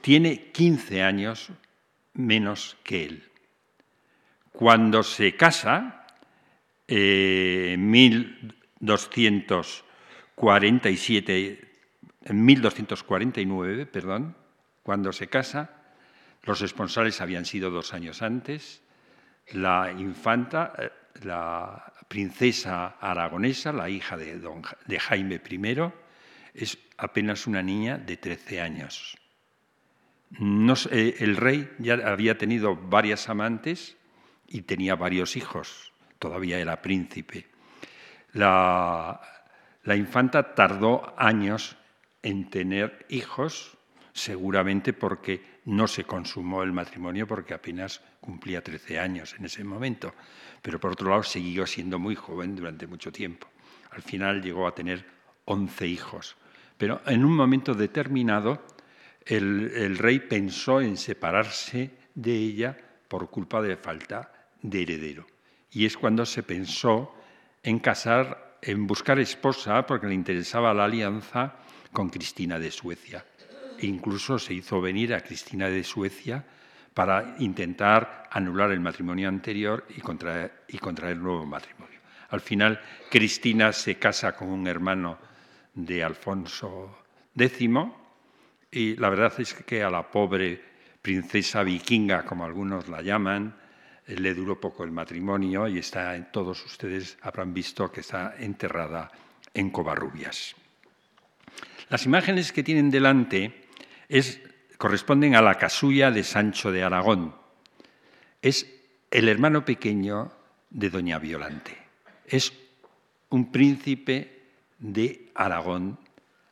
tiene 0.00 0.50
15 0.50 1.02
años 1.02 1.50
menos 2.14 2.76
que 2.82 3.04
él. 3.04 3.24
Cuando 4.50 5.02
se 5.02 5.36
casa, 5.36 6.06
en 6.88 6.96
eh, 6.98 7.76
47, 10.40 11.60
en 12.24 12.44
1249, 12.46 13.84
perdón, 13.84 14.34
cuando 14.82 15.12
se 15.12 15.28
casa, 15.28 15.82
los 16.44 16.60
responsables 16.60 17.20
habían 17.20 17.44
sido 17.44 17.68
dos 17.68 17.92
años 17.92 18.22
antes, 18.22 18.80
la 19.52 19.92
infanta, 19.92 20.72
eh, 20.78 20.90
la 21.24 21.92
princesa 22.08 22.96
aragonesa, 23.02 23.70
la 23.74 23.90
hija 23.90 24.16
de, 24.16 24.38
don, 24.38 24.62
de 24.86 24.98
Jaime 24.98 25.42
I, 25.46 25.92
es 26.54 26.78
apenas 26.96 27.46
una 27.46 27.62
niña 27.62 27.98
de 27.98 28.16
13 28.16 28.62
años. 28.62 29.18
No, 30.30 30.72
eh, 30.90 31.16
el 31.18 31.36
rey 31.36 31.70
ya 31.80 31.98
había 32.10 32.38
tenido 32.38 32.74
varias 32.76 33.28
amantes 33.28 33.98
y 34.48 34.62
tenía 34.62 34.94
varios 34.94 35.36
hijos, 35.36 35.92
todavía 36.18 36.58
era 36.58 36.80
príncipe. 36.80 37.46
La, 38.32 39.20
la 39.82 39.96
infanta 39.96 40.54
tardó 40.54 41.14
años 41.16 41.76
en 42.22 42.50
tener 42.50 43.06
hijos, 43.08 43.76
seguramente 44.12 44.92
porque 44.92 45.60
no 45.64 45.86
se 45.86 46.04
consumó 46.04 46.62
el 46.62 46.72
matrimonio, 46.72 47.26
porque 47.26 47.54
apenas 47.54 48.02
cumplía 48.20 48.62
13 48.62 48.98
años 48.98 49.34
en 49.38 49.46
ese 49.46 49.64
momento. 49.64 50.14
Pero 50.60 50.78
por 50.78 50.92
otro 50.92 51.10
lado, 51.10 51.22
siguió 51.22 51.66
siendo 51.66 51.98
muy 51.98 52.14
joven 52.14 52.54
durante 52.56 52.86
mucho 52.86 53.10
tiempo. 53.10 53.48
Al 53.90 54.02
final 54.02 54.42
llegó 54.42 54.66
a 54.66 54.74
tener 54.74 55.04
11 55.46 55.86
hijos. 55.86 56.36
Pero 56.76 57.00
en 57.06 57.24
un 57.24 57.34
momento 57.34 57.74
determinado, 57.74 58.62
el, 59.24 59.72
el 59.74 59.98
rey 59.98 60.20
pensó 60.20 60.80
en 60.80 60.96
separarse 60.96 61.90
de 62.14 62.32
ella 62.34 62.76
por 63.08 63.30
culpa 63.30 63.62
de 63.62 63.76
falta 63.76 64.32
de 64.62 64.82
heredero. 64.82 65.26
Y 65.70 65.86
es 65.86 65.96
cuando 65.96 66.26
se 66.26 66.42
pensó 66.42 67.14
en 67.62 67.78
casar 67.78 68.49
en 68.62 68.86
buscar 68.86 69.18
esposa 69.18 69.86
porque 69.86 70.06
le 70.06 70.14
interesaba 70.14 70.74
la 70.74 70.84
alianza 70.84 71.56
con 71.92 72.10
Cristina 72.10 72.58
de 72.58 72.70
Suecia. 72.70 73.24
E 73.78 73.86
incluso 73.86 74.38
se 74.38 74.54
hizo 74.54 74.80
venir 74.80 75.14
a 75.14 75.20
Cristina 75.20 75.68
de 75.68 75.84
Suecia 75.84 76.44
para 76.92 77.36
intentar 77.38 78.28
anular 78.30 78.70
el 78.72 78.80
matrimonio 78.80 79.28
anterior 79.28 79.86
y 79.88 80.00
contraer, 80.00 80.64
y 80.68 80.78
contraer 80.78 81.16
nuevo 81.16 81.46
matrimonio. 81.46 81.98
Al 82.30 82.40
final, 82.40 82.80
Cristina 83.10 83.72
se 83.72 83.96
casa 83.96 84.36
con 84.36 84.48
un 84.48 84.66
hermano 84.66 85.18
de 85.74 86.04
Alfonso 86.04 86.98
X 87.36 87.70
y 88.72 88.96
la 88.96 89.10
verdad 89.10 89.32
es 89.38 89.54
que 89.54 89.82
a 89.82 89.90
la 89.90 90.10
pobre 90.10 90.62
princesa 91.02 91.62
vikinga, 91.62 92.24
como 92.24 92.44
algunos 92.44 92.88
la 92.88 93.02
llaman, 93.02 93.56
le 94.16 94.34
duró 94.34 94.60
poco 94.60 94.84
el 94.84 94.90
matrimonio 94.90 95.68
y 95.68 95.78
está, 95.78 96.30
todos 96.30 96.64
ustedes 96.64 97.18
habrán 97.22 97.54
visto 97.54 97.90
que 97.90 98.00
está 98.00 98.34
enterrada 98.38 99.10
en 99.54 99.70
Covarrubias. 99.70 100.54
Las 101.88 102.06
imágenes 102.06 102.52
que 102.52 102.62
tienen 102.62 102.90
delante 102.90 103.66
corresponden 104.78 105.34
a 105.34 105.42
la 105.42 105.56
casulla 105.56 106.10
de 106.10 106.24
Sancho 106.24 106.72
de 106.72 106.82
Aragón. 106.82 107.34
Es 108.42 108.66
el 109.10 109.28
hermano 109.28 109.64
pequeño 109.64 110.32
de 110.70 110.90
Doña 110.90 111.18
Violante. 111.18 111.76
Es 112.26 112.52
un 113.28 113.50
príncipe 113.52 114.40
de 114.78 115.30
Aragón 115.34 115.98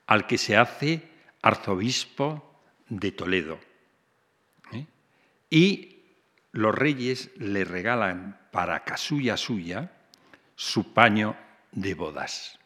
al 0.07 0.27
que 0.27 0.38
se 0.38 0.57
hace 0.57 1.03
arzobispo 1.43 2.61
de 2.88 3.12
Toledo. 3.12 3.59
¿eh? 4.73 4.87
Y 5.50 5.98
los 6.52 6.75
reyes 6.75 7.31
le 7.37 7.64
regalan 7.64 8.38
para 8.50 8.85
casulla 8.85 9.37
suya 9.37 9.93
su 10.55 10.93
paño 10.93 11.37
de 11.73 11.95
bodas. 11.95 12.59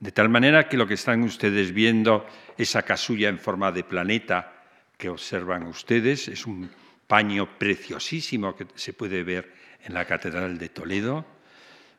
De 0.00 0.12
tal 0.12 0.28
manera 0.28 0.68
que 0.68 0.76
lo 0.76 0.86
que 0.86 0.94
están 0.94 1.22
ustedes 1.22 1.72
viendo, 1.72 2.26
esa 2.58 2.82
casulla 2.82 3.28
en 3.28 3.38
forma 3.38 3.72
de 3.72 3.84
planeta 3.84 4.52
que 4.98 5.08
observan 5.08 5.64
ustedes, 5.64 6.28
es 6.28 6.46
un 6.46 6.70
paño 7.06 7.58
preciosísimo 7.58 8.56
que 8.56 8.66
se 8.74 8.92
puede 8.92 9.22
ver 9.22 9.52
en 9.84 9.94
la 9.94 10.04
Catedral 10.04 10.58
de 10.58 10.68
Toledo, 10.68 11.24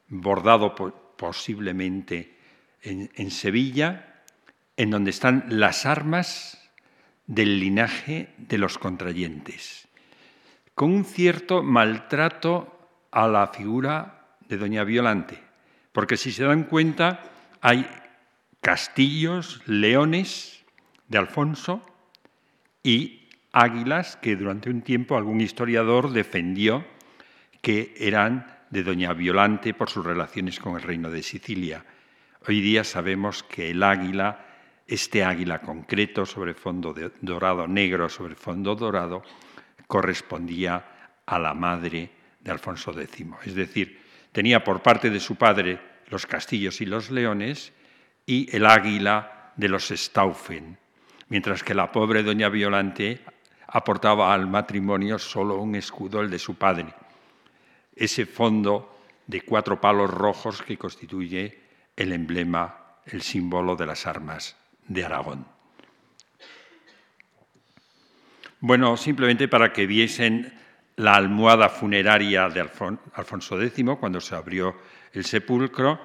bordado 0.09 0.75
posiblemente 1.15 2.37
en, 2.81 3.31
Sevilla, 3.31 4.23
en 4.75 4.91
donde 4.91 5.09
están 5.11 5.45
las 5.49 5.85
armas 5.85 6.59
del 7.25 7.59
linaje 7.59 8.29
de 8.37 8.57
los 8.57 8.77
contrayentes, 8.77 9.86
con 10.77 10.93
un 10.93 11.05
cierto 11.05 11.63
maltrato 11.63 12.71
a 13.09 13.27
la 13.27 13.47
figura 13.47 14.37
de 14.47 14.57
Doña 14.57 14.83
Violante, 14.83 15.41
porque 15.91 16.17
si 16.17 16.31
se 16.31 16.43
dan 16.43 16.65
cuenta 16.65 17.23
hay 17.61 17.89
castillos, 18.61 19.59
leones 19.65 20.63
de 21.07 21.17
Alfonso 21.17 21.81
y 22.83 23.27
águilas 23.53 24.17
que 24.17 24.35
durante 24.35 24.69
un 24.69 24.83
tiempo 24.83 25.17
algún 25.17 25.41
historiador 25.41 26.11
defendió 26.11 26.85
que 27.59 27.95
eran 27.97 28.45
de 28.69 28.83
Doña 28.83 29.13
Violante 29.13 29.73
por 29.73 29.89
sus 29.89 30.05
relaciones 30.05 30.59
con 30.59 30.75
el 30.75 30.83
reino 30.83 31.09
de 31.09 31.23
Sicilia. 31.23 31.83
Hoy 32.47 32.61
día 32.61 32.83
sabemos 32.83 33.41
que 33.41 33.71
el 33.71 33.81
águila, 33.81 34.45
este 34.85 35.23
águila 35.23 35.57
concreto 35.57 36.27
sobre 36.27 36.53
fondo 36.53 36.93
dorado, 37.21 37.67
negro 37.67 38.09
sobre 38.09 38.35
fondo 38.35 38.75
dorado, 38.75 39.23
correspondía 39.87 40.85
a 41.25 41.39
la 41.39 41.53
madre 41.53 42.11
de 42.39 42.51
Alfonso 42.51 42.97
X. 42.99 43.25
Es 43.45 43.55
decir, 43.55 44.01
tenía 44.31 44.63
por 44.63 44.81
parte 44.81 45.09
de 45.09 45.19
su 45.19 45.35
padre 45.35 45.79
los 46.09 46.25
castillos 46.25 46.81
y 46.81 46.85
los 46.85 47.09
leones 47.09 47.73
y 48.25 48.53
el 48.55 48.65
águila 48.65 49.53
de 49.55 49.69
los 49.69 49.87
Staufen, 49.89 50.77
mientras 51.29 51.63
que 51.63 51.73
la 51.73 51.91
pobre 51.91 52.23
doña 52.23 52.49
Violante 52.49 53.21
aportaba 53.67 54.33
al 54.33 54.47
matrimonio 54.47 55.19
solo 55.19 55.57
un 55.57 55.75
escudo, 55.75 56.21
el 56.21 56.29
de 56.29 56.39
su 56.39 56.55
padre, 56.55 56.93
ese 57.95 58.25
fondo 58.25 58.99
de 59.25 59.41
cuatro 59.41 59.81
palos 59.81 60.09
rojos 60.09 60.61
que 60.61 60.77
constituye 60.77 61.59
el 61.95 62.13
emblema, 62.13 62.99
el 63.05 63.21
símbolo 63.21 63.75
de 63.75 63.85
las 63.85 64.05
armas 64.05 64.55
de 64.87 65.03
Aragón. 65.03 65.56
Bueno, 68.59 68.97
simplemente 68.97 69.47
para 69.47 69.71
que 69.71 69.85
viesen 69.85 70.51
la 70.95 71.13
almohada 71.13 71.69
funeraria 71.69 72.49
de 72.49 72.59
Alfonso 72.61 73.61
X, 73.61 73.85
cuando 73.99 74.19
se 74.19 74.33
abrió 74.33 74.75
el 75.13 75.25
sepulcro, 75.25 76.01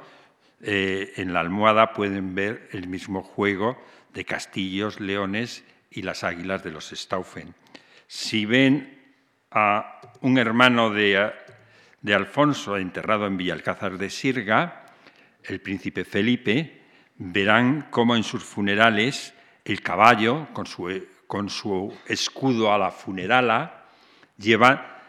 eh, 0.60 1.14
en 1.16 1.32
la 1.32 1.40
almohada 1.40 1.94
pueden 1.94 2.34
ver 2.34 2.68
el 2.72 2.88
mismo 2.88 3.22
juego 3.22 3.82
de 4.12 4.26
castillos, 4.26 5.00
leones 5.00 5.64
y 5.90 6.02
las 6.02 6.24
águilas 6.24 6.62
de 6.62 6.72
los 6.72 6.90
Staufen. 6.90 7.54
Si 8.06 8.44
ven 8.44 9.00
a 9.50 10.00
un 10.20 10.36
hermano 10.36 10.90
de, 10.90 11.32
de 12.02 12.14
Alfonso 12.14 12.76
enterrado 12.76 13.26
en 13.26 13.38
Villalcázar 13.38 13.96
de 13.96 14.10
Sirga, 14.10 14.92
el 15.42 15.62
príncipe 15.62 16.04
Felipe, 16.04 16.82
verán 17.16 17.88
cómo 17.90 18.14
en 18.14 18.24
sus 18.24 18.44
funerales 18.44 19.32
el 19.64 19.80
caballo, 19.80 20.48
con 20.52 20.66
su, 20.66 20.90
con 21.32 21.48
su 21.48 21.90
escudo 22.08 22.74
a 22.74 22.78
la 22.78 22.90
funerala, 22.90 23.86
lleva 24.36 25.00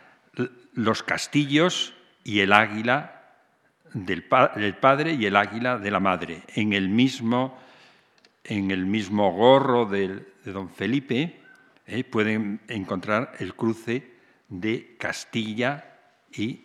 los 0.71 1.03
castillos 1.03 1.93
y 2.23 2.39
el 2.39 2.53
águila 2.53 3.25
del, 3.93 4.23
padre 4.23 5.15
y 5.15 5.25
el 5.25 5.35
águila 5.35 5.77
de 5.77 5.91
la 5.91 5.99
madre, 5.99 6.43
en 6.55 6.71
el 6.71 6.87
mismo, 6.87 7.59
en 8.45 8.71
el 8.71 8.85
mismo 8.85 9.33
gorro 9.33 9.85
de, 9.85 10.25
don 10.45 10.69
Felipe, 10.69 11.41
eh, 11.87 12.05
pueden 12.05 12.61
encontrar 12.69 13.33
el 13.39 13.53
cruce 13.53 14.13
de 14.47 14.95
Castilla 14.97 15.99
y 16.31 16.61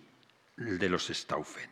de 0.56 0.88
los 0.88 1.08
Staufen. 1.08 1.68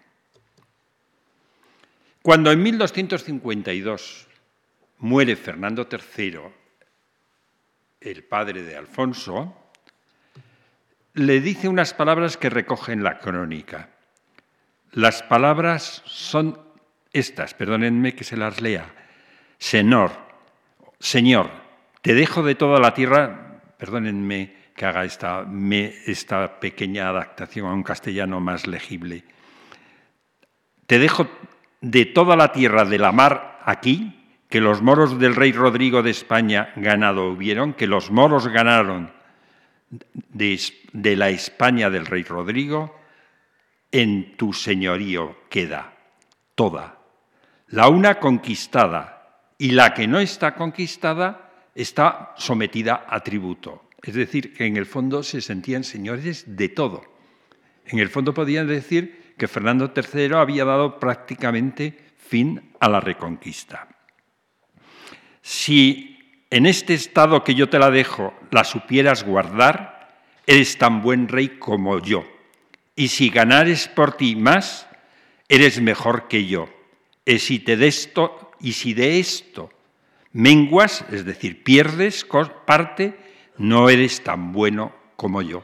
Cuando 2.21 2.51
en 2.51 2.61
1252 2.65 4.27
muere 4.99 5.37
Fernando 5.37 5.87
III, 5.89 6.66
el 8.01 8.25
padre 8.25 8.63
de 8.63 8.77
Alfonso, 8.77 9.55
le 11.15 11.41
dice 11.41 11.69
unas 11.69 11.95
palabras 11.95 12.37
que 12.37 12.51
recogen 12.51 13.03
la 13.03 13.19
crónica. 13.19 13.91
Las 14.93 15.23
palabras 15.23 16.03
son 16.05 16.61
estas, 17.13 17.55
perdónenme 17.55 18.15
que 18.15 18.25
se 18.25 18.37
las 18.37 18.61
lea. 18.61 18.95
Señor, 19.59 20.13
Señor, 20.99 21.51
te 22.03 22.15
dejo 22.15 22.43
de 22.43 22.55
toda 22.55 22.79
la 22.79 22.95
tierra, 22.95 23.61
perdónenme 23.79 24.55
que 24.75 24.85
haga 24.85 25.05
esta, 25.05 25.47
esta 26.07 26.61
pequeña 26.61 27.09
adaptación 27.09 27.67
a 27.67 27.73
un 27.73 27.83
castellano 27.83 28.41
más 28.41 28.67
legible. 28.67 29.25
Te 30.87 30.99
dejo 30.99 31.29
de 31.81 32.05
toda 32.05 32.37
la 32.37 32.53
tierra 32.53 32.85
de 32.85 32.99
la 32.99 33.13
mar 33.13 33.61
aquí, 33.65 34.16
que 34.49 34.61
los 34.61 34.83
moros 34.83 35.19
del 35.19 35.35
rey 35.35 35.53
Rodrigo 35.53 36.03
de 36.03 36.11
España 36.11 36.73
ganado 36.77 37.31
hubieron, 37.31 37.75
que 37.75 37.87
los 37.87 38.11
moros 38.11 38.49
ganaron 38.49 39.13
de, 39.91 40.61
de 40.93 41.17
la 41.17 41.31
España 41.31 41.91
del 41.91 42.07
rey 42.07 42.23
Rodrigo, 42.23 42.97
en 43.91 44.37
tu 44.37 44.53
señorío 44.53 45.37
queda 45.49 45.95
toda. 46.55 46.99
La 47.69 47.89
una 47.89 48.21
conquistada 48.21 49.17
y 49.59 49.73
la 49.73 49.95
que 49.95 50.07
no 50.07 50.21
está 50.21 50.55
conquistada 50.55 51.51
está 51.75 52.35
sometida 52.37 53.07
a 53.09 53.21
tributo. 53.21 53.89
Es 54.03 54.15
decir, 54.15 54.55
que 54.55 54.67
en 54.67 54.77
el 54.77 54.87
fondo 54.87 55.23
se 55.23 55.41
sentían 55.41 55.83
señores 55.83 56.45
de 56.47 56.69
todo. 56.69 57.03
En 57.87 57.99
el 57.99 58.09
fondo 58.09 58.35
podían 58.35 58.67
decir 58.67 59.35
que 59.37 59.49
Fernando 59.49 59.93
III 59.95 60.35
había 60.35 60.65
dado 60.65 60.99
prácticamente 60.99 62.13
fin 62.17 62.73
a 62.81 62.89
la 62.89 63.01
reconquista. 63.01 63.96
Si 65.47 66.43
en 66.51 66.67
este 66.67 66.93
estado 66.93 67.45
que 67.45 67.55
yo 67.55 67.69
te 67.69 67.79
la 67.79 67.93
dejo 67.93 68.35
la 68.51 68.65
supieras 68.65 69.23
guardar, 69.23 70.19
eres 70.45 70.77
tan 70.77 71.03
buen 71.03 71.29
rey 71.29 71.51
como 71.61 72.01
yo 72.01 72.27
y 72.97 73.07
si 73.07 73.29
ganares 73.29 73.87
por 73.87 74.17
ti 74.17 74.35
más, 74.35 74.89
eres 75.49 75.81
mejor 75.81 76.27
que 76.27 76.47
yo. 76.47 76.69
Y 77.25 77.39
si, 77.39 77.61
te 77.61 77.77
de 77.77 77.87
esto, 77.87 78.51
y 78.59 78.73
si 78.73 78.93
de 78.93 79.21
esto 79.21 79.71
menguas, 80.33 81.05
es 81.13 81.25
decir, 81.25 81.63
pierdes 81.63 82.27
parte, 82.65 83.17
no 83.59 83.89
eres 83.89 84.25
tan 84.25 84.51
bueno 84.53 84.93
como 85.15 85.43
yo. 85.43 85.63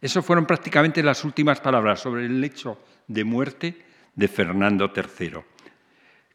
Esas 0.00 0.24
fueron 0.24 0.46
prácticamente 0.46 1.02
las 1.02 1.24
últimas 1.24 1.60
palabras 1.60 1.98
sobre 1.98 2.26
el 2.26 2.44
hecho 2.44 2.78
de 3.08 3.24
muerte 3.24 3.76
de 4.14 4.28
Fernando 4.28 4.92
III. 4.94 5.32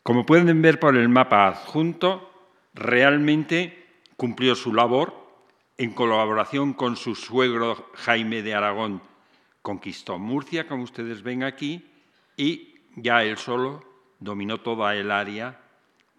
Como 0.03 0.25
pueden 0.25 0.61
ver 0.61 0.77
por 0.77 0.97
el 0.97 1.07
mapa 1.07 1.47
adjunto, 1.47 2.34
realmente 2.75 3.87
cumplió 4.17 4.55
su 4.55 4.73
labor 4.73 5.25
en 5.77 5.93
colaboración 5.93 6.73
con 6.73 6.95
su 6.95 7.15
suegro 7.15 7.89
Jaime 7.95 8.41
de 8.41 8.53
Aragón 8.53 9.01
conquistó 9.61 10.19
Murcia, 10.19 10.67
como 10.67 10.83
ustedes 10.83 11.23
ven 11.23 11.43
aquí, 11.43 11.89
y 12.37 12.75
ya 12.95 13.23
él 13.23 13.37
solo 13.37 13.83
dominó 14.19 14.59
toda 14.59 14.95
el 14.95 15.09
área 15.09 15.59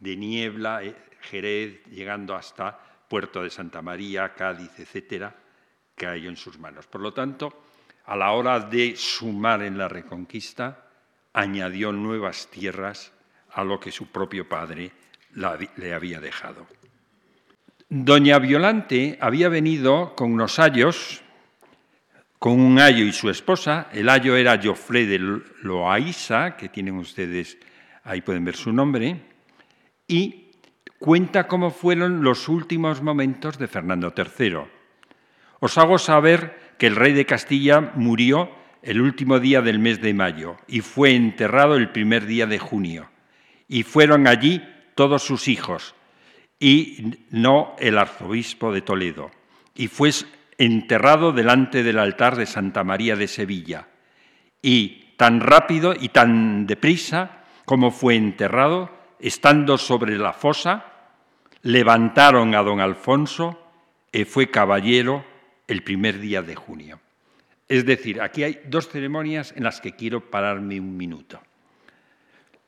de 0.00 0.16
Niebla, 0.16 0.82
eh, 0.82 0.96
Jerez, 1.20 1.84
llegando 1.84 2.34
hasta 2.34 2.78
Puerto 3.08 3.42
de 3.42 3.50
Santa 3.50 3.82
María, 3.82 4.34
Cádiz, 4.34 4.78
etcétera, 4.78 5.36
que 5.94 6.06
hay 6.06 6.26
en 6.26 6.36
sus 6.36 6.58
manos. 6.58 6.86
Por 6.88 7.00
lo 7.00 7.14
tanto, 7.14 7.62
a 8.04 8.16
la 8.16 8.32
hora 8.32 8.58
de 8.58 8.96
sumar 8.96 9.62
en 9.62 9.78
la 9.78 9.88
reconquista, 9.88 10.88
añadió 11.32 11.92
nuevas 11.92 12.48
tierras 12.48 13.12
a 13.52 13.62
lo 13.62 13.78
que 13.78 13.92
su 13.92 14.08
propio 14.08 14.48
padre 14.48 14.90
le 15.37 15.94
había 15.94 16.20
dejado. 16.20 16.66
Doña 17.88 18.38
Violante 18.40 19.16
había 19.20 19.49
venido 19.49 20.16
con 20.16 20.33
unos 20.33 20.59
ayos 20.59 21.22
con 22.38 22.61
un 22.61 22.79
ayo 22.79 23.05
y 23.05 23.12
su 23.12 23.31
esposa. 23.31 23.88
El 23.92 24.09
ayo 24.09 24.37
era 24.37 24.61
Joffre 24.62 25.07
de 25.07 25.18
Loaiza, 25.62 26.57
que 26.57 26.68
tienen 26.68 26.96
ustedes, 26.96 27.59
ahí 28.05 28.20
pueden 28.20 28.44
ver 28.44 28.57
su 28.57 28.72
nombre, 28.72 29.20
y 30.07 30.51
cuenta 30.99 31.49
cómo 31.49 31.70
fueron 31.70 32.22
los 32.22 32.49
últimos 32.49 33.03
momentos 33.03 33.59
de 33.59 33.68
Fernando 33.68 34.12
III. 34.16 34.59
Os 35.61 35.79
hago 35.79 35.99
saber 35.99 36.75
que 36.79 36.87
el 36.87 36.96
rey 36.96 37.12
de 37.14 37.27
Castilla 37.27 37.92
murió 37.94 38.51
el 38.83 39.01
último 39.01 39.40
día 39.40 39.62
del 39.62 39.79
mes 39.79 40.01
de 40.01 40.14
mayo 40.14 40.57
y 40.68 40.81
fue 40.81 41.14
enterrado 41.14 41.75
el 41.75 41.90
primer 41.90 42.27
día 42.27 42.46
de 42.46 42.59
junio. 42.59 43.11
Y 43.66 43.83
fueron 43.83 44.29
allí 44.29 44.62
todos 44.96 45.22
sus 45.22 45.46
hijos, 45.46 45.94
y 46.59 47.26
no 47.30 47.76
el 47.78 47.98
arzobispo 47.98 48.72
de 48.72 48.80
Toledo. 48.80 49.30
Y 49.74 49.87
fue 49.87 50.11
enterrado 50.59 51.32
delante 51.32 51.82
del 51.82 51.98
altar 51.98 52.35
de 52.35 52.46
Santa 52.46 52.82
María 52.82 53.14
de 53.14 53.28
Sevilla. 53.28 53.88
Y 54.62 55.12
tan 55.16 55.40
rápido 55.40 55.94
y 55.94 56.09
tan 56.09 56.66
deprisa 56.66 57.44
como 57.66 57.90
fue 57.90 58.16
enterrado, 58.16 58.90
estando 59.20 59.76
sobre 59.76 60.16
la 60.16 60.32
fosa, 60.32 60.87
levantaron 61.62 62.54
a 62.54 62.62
don 62.62 62.80
Alfonso 62.80 63.61
y 64.12 64.24
fue 64.24 64.50
caballero 64.50 65.24
el 65.66 65.82
primer 65.82 66.20
día 66.20 66.42
de 66.42 66.54
junio. 66.54 67.00
Es 67.68 67.85
decir, 67.85 68.22
aquí 68.22 68.44
hay 68.44 68.61
dos 68.66 68.88
ceremonias 68.88 69.52
en 69.56 69.64
las 69.64 69.80
que 69.80 69.92
quiero 69.92 70.30
pararme 70.30 70.80
un 70.80 70.96
minuto. 70.96 71.40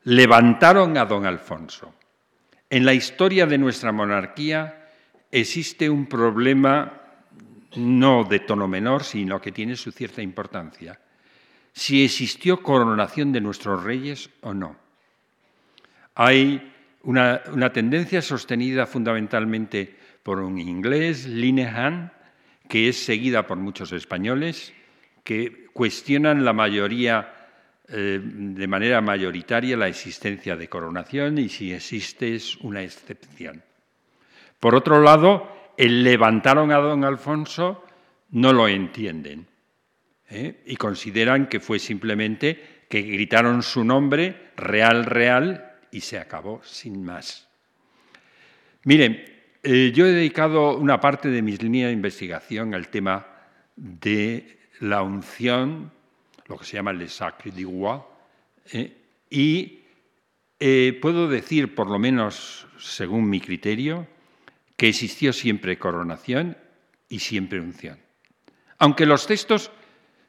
Levantaron 0.03 0.97
a 0.97 1.05
don 1.05 1.25
Alfonso. 1.25 1.95
En 2.69 2.85
la 2.85 2.93
historia 2.93 3.45
de 3.45 3.57
nuestra 3.57 3.91
monarquía 3.91 4.87
existe 5.31 5.89
un 5.89 6.05
problema 6.05 7.01
no 7.75 8.23
de 8.23 8.39
tono 8.39 8.67
menor, 8.67 9.03
sino 9.03 9.41
que 9.41 9.51
tiene 9.51 9.75
su 9.75 9.91
cierta 9.91 10.21
importancia. 10.21 10.99
Si 11.73 12.03
existió 12.03 12.61
coronación 12.61 13.31
de 13.31 13.41
nuestros 13.41 13.83
reyes 13.83 14.29
o 14.41 14.53
no. 14.53 14.75
Hay 16.15 16.73
una, 17.03 17.71
tendencia 17.71 18.21
sostenida 18.21 18.85
fundamentalmente 18.85 19.95
por 20.23 20.39
un 20.39 20.59
inglés, 20.59 21.25
Linehan, 21.25 22.11
que 22.67 22.89
es 22.89 22.97
seguida 22.97 23.47
por 23.47 23.57
muchos 23.57 23.91
españoles, 23.93 24.73
que 25.23 25.67
cuestionan 25.73 26.43
la 26.43 26.53
mayoría, 26.53 27.38
eh, 27.91 28.19
de 28.21 28.67
manera 28.67 29.01
mayoritaria, 29.01 29.75
la 29.75 29.87
existencia 29.87 30.55
de 30.55 30.69
coronación 30.69 31.37
y 31.37 31.49
si 31.49 31.73
existe 31.73 32.35
es 32.35 32.55
una 32.57 32.83
excepción. 32.83 33.63
Por 34.59 34.75
otro 34.75 35.01
lado, 35.01 35.73
el 35.77 36.03
levantaron 36.03 36.71
a 36.71 36.77
don 36.77 37.03
Alfonso 37.03 37.83
no 38.31 38.53
lo 38.53 38.67
entienden 38.67 39.47
¿eh? 40.29 40.61
y 40.65 40.75
consideran 40.75 41.47
que 41.47 41.59
fue 41.59 41.79
simplemente 41.79 42.85
que 42.89 43.01
gritaron 43.01 43.63
su 43.63 43.83
nombre, 43.83 44.51
real, 44.57 45.05
real, 45.05 45.77
y 45.91 46.01
se 46.01 46.17
acabó 46.17 46.61
sin 46.63 47.03
más. 47.03 47.47
Miren, 48.83 49.23
eh, 49.63 49.91
yo 49.93 50.05
he 50.05 50.11
dedicado 50.11 50.77
una 50.77 50.99
parte 50.99 51.29
de 51.29 51.41
mis 51.41 51.61
líneas 51.61 51.89
de 51.89 51.93
investigación 51.93 52.73
al 52.73 52.89
tema 52.89 53.27
de 53.75 54.59
la 54.79 55.01
unción, 55.01 55.91
lo 56.49 56.57
que 56.57 56.65
se 56.65 56.77
llama 56.77 56.91
le 56.91 57.07
sacre 57.07 57.51
du 57.51 57.87
¿eh? 58.73 58.97
y 59.29 59.79
puedo 60.99 61.29
decir, 61.29 61.73
por 61.73 61.89
lo 61.89 61.99
menos 61.99 62.67
según 62.77 63.29
mi 63.29 63.39
criterio, 63.39 64.07
que 64.75 64.87
existió 64.87 65.33
siempre 65.33 65.77
coronación 65.77 66.57
y 67.09 67.19
siempre 67.19 67.59
unción. 67.59 67.99
Aunque 68.77 69.05
los 69.05 69.27
textos 69.27 69.71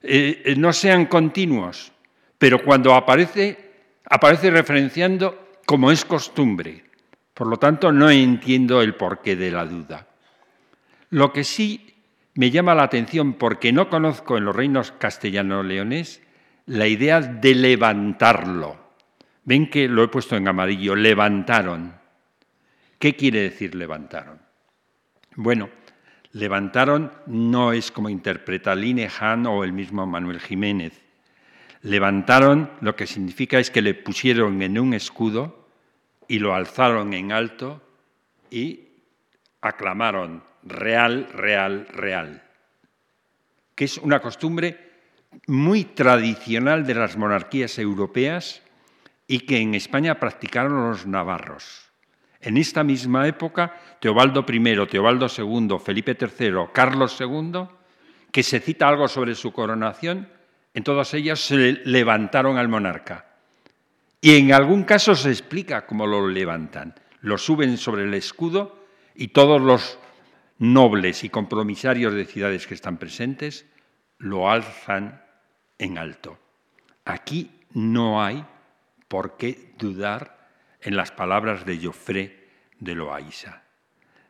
eh, 0.02 0.42
eh, 0.44 0.56
no 0.56 0.72
sean 0.72 1.06
continuos, 1.06 1.92
pero 2.36 2.62
cuando 2.62 2.94
aparece, 2.94 3.70
aparece 4.04 4.50
referenciando 4.50 5.52
como 5.64 5.92
es 5.92 6.04
costumbre. 6.04 6.84
Por 7.32 7.46
lo 7.46 7.58
tanto, 7.58 7.92
no 7.92 8.10
entiendo 8.10 8.82
el 8.82 8.96
porqué 8.96 9.36
de 9.36 9.50
la 9.52 9.64
duda. 9.64 10.08
Lo 11.10 11.32
que 11.32 11.44
sí 11.44 11.89
me 12.34 12.50
llama 12.50 12.74
la 12.74 12.84
atención, 12.84 13.34
porque 13.34 13.72
no 13.72 13.88
conozco 13.88 14.38
en 14.38 14.44
los 14.44 14.54
reinos 14.54 14.92
castellano-leones 14.92 16.22
la 16.66 16.86
idea 16.86 17.20
de 17.20 17.54
levantarlo. 17.54 18.78
Ven 19.44 19.68
que 19.68 19.88
lo 19.88 20.04
he 20.04 20.08
puesto 20.08 20.36
en 20.36 20.46
amarillo, 20.46 20.94
levantaron. 20.94 21.94
¿Qué 22.98 23.16
quiere 23.16 23.40
decir 23.40 23.74
levantaron? 23.74 24.40
Bueno, 25.34 25.70
levantaron 26.32 27.10
no 27.26 27.72
es 27.72 27.90
como 27.90 28.08
interpreta 28.08 28.74
Linehan 28.74 29.46
o 29.46 29.64
el 29.64 29.72
mismo 29.72 30.06
Manuel 30.06 30.40
Jiménez. 30.40 31.00
Levantaron 31.82 32.70
lo 32.80 32.94
que 32.94 33.06
significa 33.06 33.58
es 33.58 33.70
que 33.70 33.82
le 33.82 33.94
pusieron 33.94 34.60
en 34.62 34.78
un 34.78 34.92
escudo 34.92 35.66
y 36.28 36.38
lo 36.38 36.54
alzaron 36.54 37.14
en 37.14 37.32
alto 37.32 37.82
y 38.50 38.88
aclamaron 39.62 40.44
real, 40.62 41.28
real, 41.32 41.86
real, 41.88 42.42
que 43.74 43.84
es 43.84 43.98
una 43.98 44.20
costumbre 44.20 44.90
muy 45.46 45.84
tradicional 45.84 46.86
de 46.86 46.94
las 46.94 47.16
monarquías 47.16 47.78
europeas 47.78 48.62
y 49.26 49.40
que 49.40 49.58
en 49.58 49.74
España 49.74 50.18
practicaron 50.18 50.90
los 50.90 51.06
navarros. 51.06 51.90
En 52.40 52.56
esta 52.56 52.82
misma 52.82 53.28
época, 53.28 53.76
Teobaldo 54.00 54.44
I, 54.48 54.86
Teobaldo 54.86 55.26
II, 55.28 55.76
Felipe 55.84 56.16
III, 56.18 56.70
Carlos 56.72 57.16
II, 57.20 57.66
que 58.32 58.42
se 58.42 58.60
cita 58.60 58.88
algo 58.88 59.08
sobre 59.08 59.34
su 59.34 59.52
coronación, 59.52 60.28
en 60.72 60.84
todas 60.84 61.12
ellas 61.14 61.40
se 61.40 61.80
levantaron 61.84 62.56
al 62.56 62.68
monarca. 62.68 63.26
Y 64.20 64.36
en 64.36 64.52
algún 64.52 64.84
caso 64.84 65.14
se 65.14 65.30
explica 65.30 65.86
cómo 65.86 66.06
lo 66.06 66.28
levantan. 66.28 66.94
Lo 67.20 67.38
suben 67.38 67.76
sobre 67.76 68.04
el 68.04 68.14
escudo 68.14 68.84
y 69.14 69.28
todos 69.28 69.60
los 69.60 69.98
nobles 70.60 71.24
y 71.24 71.30
compromisarios 71.30 72.12
de 72.12 72.26
ciudades 72.26 72.66
que 72.66 72.74
están 72.74 72.98
presentes 72.98 73.66
lo 74.18 74.50
alzan 74.50 75.24
en 75.78 75.96
alto. 75.96 76.38
Aquí 77.06 77.50
no 77.72 78.22
hay 78.22 78.44
por 79.08 79.38
qué 79.38 79.72
dudar 79.78 80.50
en 80.82 80.96
las 80.96 81.12
palabras 81.12 81.64
de 81.64 81.78
Joffre 81.82 82.48
de 82.78 82.94
Loaiza. 82.94 83.62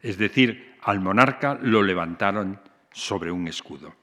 Es 0.03 0.19
decir, 0.19 0.77
al 0.83 1.01
monarca 1.01 1.59
lo 1.61 1.83
levantaron 1.83 2.61
sobre 2.93 3.33
un 3.33 3.49
escudo. 3.49 3.95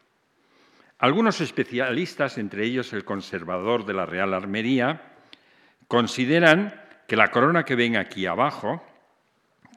Algunos 0.99 1.39
especialistas, 1.39 2.37
entre 2.37 2.65
ellos 2.65 2.91
el 2.91 3.05
conservador 3.05 3.85
de 3.85 3.93
la 3.93 4.05
Real 4.05 4.33
Armería, 4.33 5.13
consideran 5.87 6.75
que 7.07 7.15
la 7.15 7.31
corona 7.31 7.63
que 7.63 7.75
ven 7.75 7.95
aquí 7.95 8.25
abajo, 8.25 8.83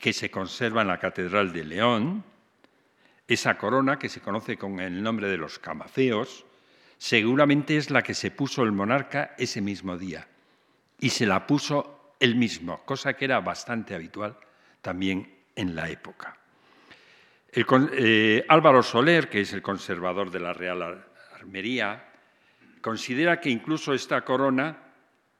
que 0.00 0.12
se 0.12 0.32
conserva 0.32 0.82
en 0.82 0.88
la 0.88 0.98
Catedral 0.98 1.52
de 1.52 1.64
León, 1.64 2.24
esa 3.34 3.56
corona 3.56 3.96
que 3.96 4.08
se 4.08 4.20
conoce 4.20 4.56
con 4.56 4.80
el 4.80 5.02
nombre 5.02 5.28
de 5.28 5.36
los 5.36 5.60
camafeos, 5.60 6.44
seguramente 6.98 7.76
es 7.76 7.90
la 7.90 8.02
que 8.02 8.12
se 8.12 8.32
puso 8.32 8.64
el 8.64 8.72
monarca 8.72 9.36
ese 9.38 9.60
mismo 9.60 9.96
día. 9.96 10.26
Y 10.98 11.10
se 11.10 11.26
la 11.26 11.46
puso 11.46 12.14
el 12.18 12.34
mismo, 12.34 12.84
cosa 12.84 13.14
que 13.14 13.26
era 13.26 13.40
bastante 13.40 13.94
habitual 13.94 14.36
también 14.82 15.32
en 15.54 15.76
la 15.76 15.88
época. 15.88 16.36
Eh, 17.52 18.44
Álvaro 18.48 18.82
Soler, 18.82 19.28
que 19.28 19.42
es 19.42 19.52
el 19.52 19.62
conservador 19.62 20.32
de 20.32 20.40
la 20.40 20.52
Real 20.52 21.04
Armería, 21.32 22.10
considera 22.80 23.40
que 23.40 23.50
incluso 23.50 23.94
esta 23.94 24.22
corona 24.22 24.76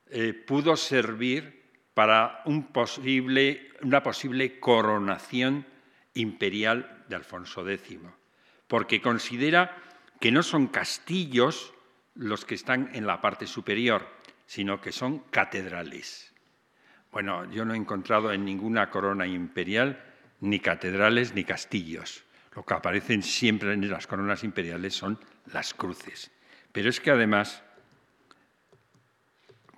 eh, 0.09 0.33
pudo 0.33 0.77
servir 0.77 1.61
para 1.93 2.43
una 2.45 4.03
posible 4.03 4.61
coronación 4.61 5.67
imperial 6.15 7.00
de 7.11 7.17
Alfonso 7.17 7.69
X, 7.69 7.99
porque 8.67 9.03
considera 9.03 9.77
que 10.19 10.33
no 10.33 10.43
son 10.43 10.69
castillos 10.69 11.75
los 12.15 12.45
que 12.45 12.55
están 12.55 12.91
en 12.95 13.07
la 13.07 13.21
parte 13.21 13.47
superior, 13.47 14.07
sino 14.47 14.81
que 14.81 14.93
son 14.93 15.19
catedrales. 15.31 16.33
Bueno, 17.13 17.51
yo 17.51 17.65
no 17.65 17.75
he 17.75 17.77
encontrado 17.77 18.33
en 18.33 18.45
ninguna 18.45 18.89
corona 18.89 19.27
imperial 19.27 20.03
ni 20.41 20.61
catedrales 20.61 21.35
ni 21.35 21.45
castillos. 21.45 22.25
Lo 22.55 22.65
que 22.65 22.75
aparecen 22.75 23.23
siempre 23.23 23.73
en 23.73 23.91
las 23.91 24.07
coronas 24.07 24.45
imperiales 24.45 24.95
son 24.95 25.19
las 25.53 25.75
cruces. 25.75 26.31
Pero 26.73 26.89
es 26.89 27.01
que 27.01 27.11
además, 27.11 27.63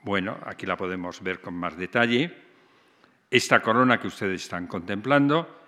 bueno, 0.02 0.38
aquí 0.44 0.66
la 0.66 0.76
podemos 0.76 1.22
ver 1.22 1.40
con 1.40 1.54
más 1.54 1.76
detalle, 1.76 2.36
esta 3.30 3.62
corona 3.62 3.98
que 3.98 4.08
ustedes 4.08 4.42
están 4.42 4.66
contemplando 4.66 5.61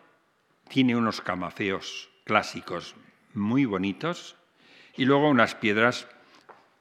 tiene 0.68 0.96
unos 0.96 1.20
camafeos 1.20 2.10
clásicos 2.24 2.94
muy 3.34 3.64
bonitos 3.64 4.36
y 4.96 5.04
luego 5.04 5.28
unas 5.28 5.54
piedras 5.54 6.06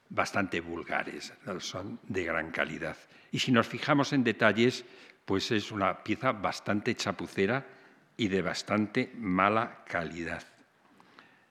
bastante 0.08 0.60
vulgares, 0.60 1.32
son 1.58 1.98
de 2.04 2.24
gran 2.24 2.50
calidad. 2.50 2.96
Y 3.32 3.40
si 3.40 3.50
nos 3.52 3.66
fijamos 3.66 4.12
en 4.12 4.24
detalles, 4.24 4.84
pues 5.24 5.50
es 5.50 5.72
una 5.72 6.04
pieza 6.04 6.32
bastante 6.32 6.94
chapucera 6.94 7.66
y 8.16 8.28
de 8.28 8.42
bastante 8.42 9.12
mala 9.16 9.84
calidad. 9.86 10.44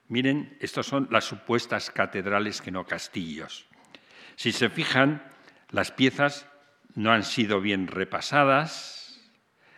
Miren, 0.08 0.56
estas 0.60 0.86
son 0.86 1.08
las 1.10 1.24
supuestas 1.24 1.90
catedrales 1.90 2.62
que 2.62 2.70
no 2.70 2.86
castillos. 2.86 3.66
Si 4.36 4.52
se 4.52 4.70
fijan, 4.70 5.22
las 5.70 5.90
piezas 5.90 6.46
no 6.94 7.12
han 7.12 7.24
sido 7.24 7.60
bien 7.60 7.86
repasadas, 7.86 9.20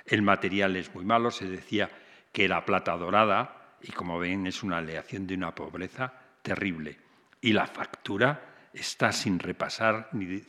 el 0.05 0.23
material 0.23 0.77
es 0.77 0.95
muy 0.95 1.05
malo, 1.05 1.31
se 1.31 1.49
decía 1.49 1.91
que 2.37 2.45
era 2.45 2.67
plata 2.67 2.95
dorada 2.99 3.79
y 3.81 3.93
como 3.93 4.19
ven 4.19 4.47
es 4.47 4.63
una 4.63 4.77
aleación 4.77 5.27
de 5.27 5.37
una 5.37 5.55
pobreza 5.55 6.13
terrible. 6.43 6.99
Y 7.41 7.55
la 7.55 7.67
factura 7.67 8.69
está 8.75 9.11
sin 9.11 9.39
repasar 9.39 10.11
ni 10.13 10.43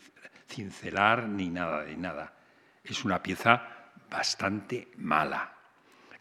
cincelar 0.50 1.30
ni 1.30 1.50
nada 1.50 1.86
de 1.86 1.95
nada. 1.95 2.34
Es 2.84 3.06
una 3.06 3.23
pieza 3.23 3.93
bastante 4.12 4.89
mala. 4.97 5.56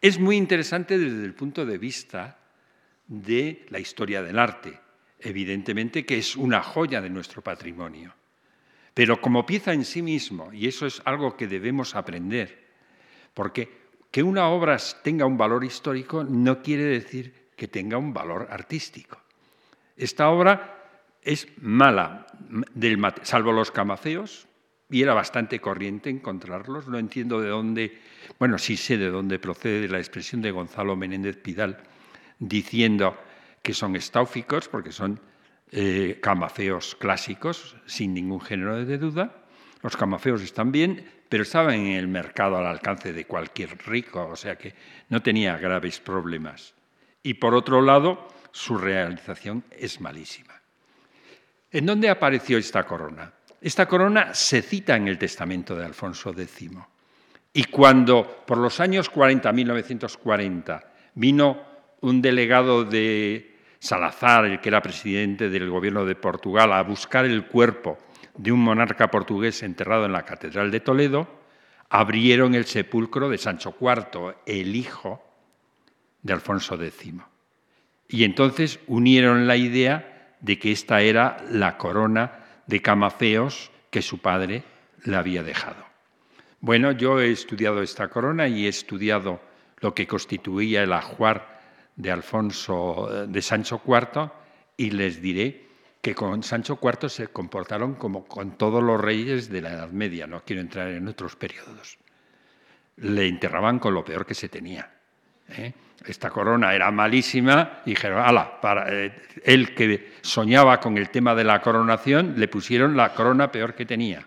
es 0.00 0.20
muy 0.20 0.36
interesante 0.36 0.98
desde 0.98 1.24
el 1.24 1.34
punto 1.34 1.66
de 1.66 1.78
vista 1.78 2.38
de 3.08 3.66
la 3.70 3.80
historia 3.80 4.22
del 4.22 4.38
arte, 4.38 4.78
evidentemente 5.18 6.06
que 6.06 6.18
es 6.18 6.36
una 6.36 6.62
joya 6.62 7.00
de 7.00 7.10
nuestro 7.10 7.42
patrimonio. 7.42 8.14
Pero 8.94 9.20
como 9.20 9.44
pieza 9.44 9.72
en 9.72 9.84
sí 9.84 10.00
mismo, 10.00 10.52
y 10.52 10.68
eso 10.68 10.86
es 10.86 11.02
algo 11.04 11.36
que 11.36 11.48
debemos 11.48 11.96
aprender, 11.96 12.66
porque 13.34 13.85
que 14.16 14.22
una 14.22 14.48
obra 14.48 14.78
tenga 15.02 15.26
un 15.26 15.36
valor 15.36 15.62
histórico 15.62 16.24
no 16.24 16.62
quiere 16.62 16.84
decir 16.84 17.50
que 17.54 17.68
tenga 17.68 17.98
un 17.98 18.14
valor 18.14 18.48
artístico. 18.50 19.20
Esta 19.94 20.30
obra 20.30 21.10
es 21.20 21.46
mala, 21.60 22.26
salvo 23.24 23.52
los 23.52 23.70
camaceos, 23.70 24.48
y 24.88 25.02
era 25.02 25.12
bastante 25.12 25.60
corriente 25.60 26.08
encontrarlos. 26.08 26.88
No 26.88 26.98
entiendo 26.98 27.42
de 27.42 27.50
dónde, 27.50 27.98
bueno, 28.38 28.56
sí 28.56 28.78
sé 28.78 28.96
de 28.96 29.10
dónde 29.10 29.38
procede 29.38 29.86
la 29.86 29.98
expresión 29.98 30.40
de 30.40 30.50
Gonzalo 30.50 30.96
Menéndez 30.96 31.36
Pidal 31.36 31.76
diciendo 32.38 33.18
que 33.60 33.74
son 33.74 33.96
estáuficos, 33.96 34.66
porque 34.70 34.92
son 34.92 35.20
eh, 35.72 36.20
camafeos 36.22 36.94
clásicos, 36.94 37.76
sin 37.84 38.14
ningún 38.14 38.40
género 38.40 38.82
de 38.82 38.96
duda. 38.96 39.44
Los 39.82 39.94
camafeos 39.94 40.40
están 40.40 40.72
bien, 40.72 41.04
pero 41.28 41.42
estaban 41.42 41.74
en 41.74 41.92
el 41.92 42.08
mercado 42.08 42.56
al 42.56 42.66
alcance 42.66 43.12
de 43.12 43.26
cualquier 43.26 43.76
rico, 43.86 44.26
o 44.26 44.36
sea 44.36 44.56
que 44.56 44.74
no 45.08 45.22
tenía 45.22 45.56
graves 45.56 46.00
problemas. 46.00 46.74
Y 47.22 47.34
por 47.34 47.54
otro 47.54 47.82
lado, 47.82 48.28
su 48.52 48.78
realización 48.78 49.64
es 49.70 50.00
malísima. 50.00 50.54
¿En 51.70 51.86
dónde 51.86 52.08
apareció 52.08 52.58
esta 52.58 52.84
corona? 52.84 53.32
Esta 53.60 53.86
corona 53.86 54.32
se 54.32 54.62
cita 54.62 54.96
en 54.96 55.08
el 55.08 55.18
testamento 55.18 55.74
de 55.74 55.84
Alfonso 55.84 56.30
X. 56.30 56.70
Y 57.52 57.64
cuando 57.64 58.44
por 58.46 58.58
los 58.58 58.80
años 58.80 59.10
40, 59.10 59.50
1940, 59.52 60.92
vino 61.14 61.62
un 62.02 62.22
delegado 62.22 62.84
de 62.84 63.56
Salazar, 63.78 64.44
el 64.44 64.60
que 64.60 64.68
era 64.68 64.82
presidente 64.82 65.48
del 65.48 65.68
gobierno 65.68 66.04
de 66.04 66.14
Portugal, 66.14 66.72
a 66.72 66.82
buscar 66.82 67.24
el 67.24 67.46
cuerpo 67.46 67.98
de 68.36 68.52
un 68.52 68.60
monarca 68.60 69.10
portugués 69.10 69.62
enterrado 69.62 70.06
en 70.06 70.12
la 70.12 70.24
Catedral 70.24 70.70
de 70.70 70.80
Toledo, 70.80 71.28
abrieron 71.88 72.54
el 72.54 72.64
sepulcro 72.64 73.28
de 73.28 73.38
Sancho 73.38 73.76
IV, 73.80 74.36
el 74.46 74.74
hijo 74.74 75.22
de 76.22 76.32
Alfonso 76.32 76.80
X. 76.82 77.14
Y 78.08 78.24
entonces 78.24 78.80
unieron 78.86 79.46
la 79.46 79.56
idea 79.56 80.34
de 80.40 80.58
que 80.58 80.72
esta 80.72 81.00
era 81.00 81.38
la 81.50 81.76
corona 81.78 82.44
de 82.66 82.82
camafeos 82.82 83.70
que 83.90 84.02
su 84.02 84.18
padre 84.18 84.64
le 85.04 85.16
había 85.16 85.42
dejado. 85.42 85.84
Bueno, 86.60 86.92
yo 86.92 87.20
he 87.20 87.30
estudiado 87.30 87.82
esta 87.82 88.08
corona 88.08 88.48
y 88.48 88.66
he 88.66 88.68
estudiado 88.68 89.40
lo 89.80 89.94
que 89.94 90.06
constituía 90.06 90.82
el 90.82 90.92
ajuar 90.92 91.60
de 91.96 92.10
Alfonso 92.10 93.26
de 93.28 93.42
Sancho 93.42 93.80
IV 93.86 94.30
y 94.76 94.90
les 94.90 95.20
diré 95.22 95.65
que 96.06 96.14
con 96.14 96.44
Sancho 96.44 96.78
IV 96.80 97.08
se 97.10 97.26
comportaron 97.26 97.96
como 97.96 98.26
con 98.26 98.56
todos 98.56 98.80
los 98.80 99.00
reyes 99.00 99.50
de 99.50 99.60
la 99.60 99.72
Edad 99.72 99.90
Media, 99.90 100.28
no 100.28 100.44
quiero 100.44 100.62
entrar 100.62 100.86
en 100.90 101.08
otros 101.08 101.34
periodos. 101.34 101.98
Le 102.98 103.26
enterraban 103.26 103.80
con 103.80 103.92
lo 103.92 104.04
peor 104.04 104.24
que 104.24 104.34
se 104.34 104.48
tenía. 104.48 104.88
¿eh? 105.48 105.72
Esta 106.06 106.30
corona 106.30 106.72
era 106.76 106.92
malísima 106.92 107.80
y 107.84 107.90
dijeron, 107.90 108.22
ala, 108.24 108.60
para 108.60 108.86
eh, 108.88 109.20
él 109.42 109.74
que 109.74 110.12
soñaba 110.20 110.78
con 110.78 110.96
el 110.96 111.10
tema 111.10 111.34
de 111.34 111.42
la 111.42 111.60
coronación, 111.60 112.34
le 112.36 112.46
pusieron 112.46 112.96
la 112.96 113.12
corona 113.12 113.50
peor 113.50 113.74
que 113.74 113.84
tenía. 113.84 114.24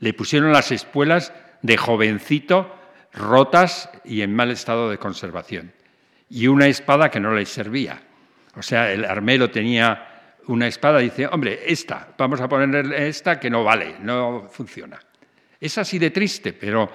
Le 0.00 0.12
pusieron 0.12 0.52
las 0.52 0.72
espuelas 0.72 1.32
de 1.62 1.78
jovencito 1.78 2.70
rotas 3.14 3.88
y 4.04 4.20
en 4.20 4.36
mal 4.36 4.50
estado 4.50 4.90
de 4.90 4.98
conservación. 4.98 5.72
Y 6.28 6.48
una 6.48 6.66
espada 6.66 7.10
que 7.10 7.20
no 7.20 7.34
le 7.34 7.46
servía. 7.46 8.02
O 8.56 8.62
sea, 8.62 8.92
el 8.92 9.06
armero 9.06 9.50
tenía 9.50 10.10
una 10.48 10.66
espada 10.66 10.98
dice, 10.98 11.26
hombre, 11.26 11.60
esta, 11.66 12.14
vamos 12.16 12.40
a 12.40 12.48
ponerle 12.48 13.08
esta 13.08 13.38
que 13.38 13.50
no 13.50 13.64
vale, 13.64 13.96
no 14.00 14.48
funciona. 14.50 14.98
Es 15.60 15.78
así 15.78 15.98
de 15.98 16.10
triste, 16.10 16.52
pero 16.52 16.90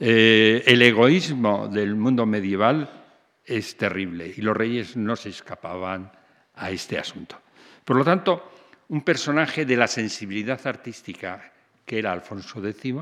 eh, 0.00 0.62
el 0.66 0.82
egoísmo 0.82 1.68
del 1.68 1.94
mundo 1.94 2.26
medieval 2.26 3.04
es 3.44 3.76
terrible 3.76 4.32
y 4.34 4.40
los 4.40 4.56
reyes 4.56 4.96
no 4.96 5.16
se 5.16 5.28
escapaban 5.28 6.10
a 6.54 6.70
este 6.70 6.98
asunto. 6.98 7.40
Por 7.84 7.96
lo 7.96 8.04
tanto, 8.04 8.50
un 8.88 9.02
personaje 9.02 9.64
de 9.64 9.76
la 9.76 9.86
sensibilidad 9.86 10.60
artística 10.66 11.52
que 11.84 11.98
era 11.98 12.12
Alfonso 12.12 12.66
X, 12.66 12.94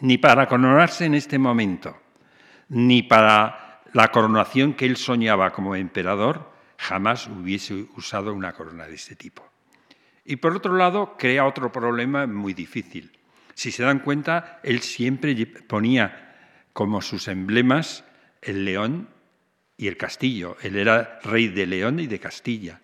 ni 0.00 0.18
para 0.18 0.46
coronarse 0.46 1.04
en 1.04 1.14
este 1.14 1.38
momento, 1.38 1.96
ni 2.68 3.02
para 3.02 3.80
la 3.92 4.08
coronación 4.08 4.74
que 4.74 4.86
él 4.86 4.96
soñaba 4.96 5.50
como 5.50 5.74
emperador, 5.74 6.50
jamás 6.80 7.26
hubiese 7.26 7.86
usado 7.96 8.32
una 8.32 8.54
corona 8.54 8.86
de 8.86 8.94
este 8.94 9.14
tipo. 9.14 9.46
Y 10.24 10.36
por 10.36 10.56
otro 10.56 10.76
lado, 10.76 11.16
crea 11.18 11.46
otro 11.46 11.70
problema 11.70 12.26
muy 12.26 12.54
difícil. 12.54 13.12
Si 13.54 13.70
se 13.70 13.82
dan 13.82 13.98
cuenta, 13.98 14.60
él 14.62 14.80
siempre 14.80 15.34
ponía 15.68 16.64
como 16.72 17.02
sus 17.02 17.28
emblemas 17.28 18.04
el 18.40 18.64
león 18.64 19.08
y 19.76 19.88
el 19.88 19.98
castillo. 19.98 20.56
Él 20.62 20.76
era 20.76 21.20
rey 21.22 21.48
de 21.48 21.66
León 21.66 22.00
y 22.00 22.06
de 22.06 22.18
Castilla. 22.18 22.80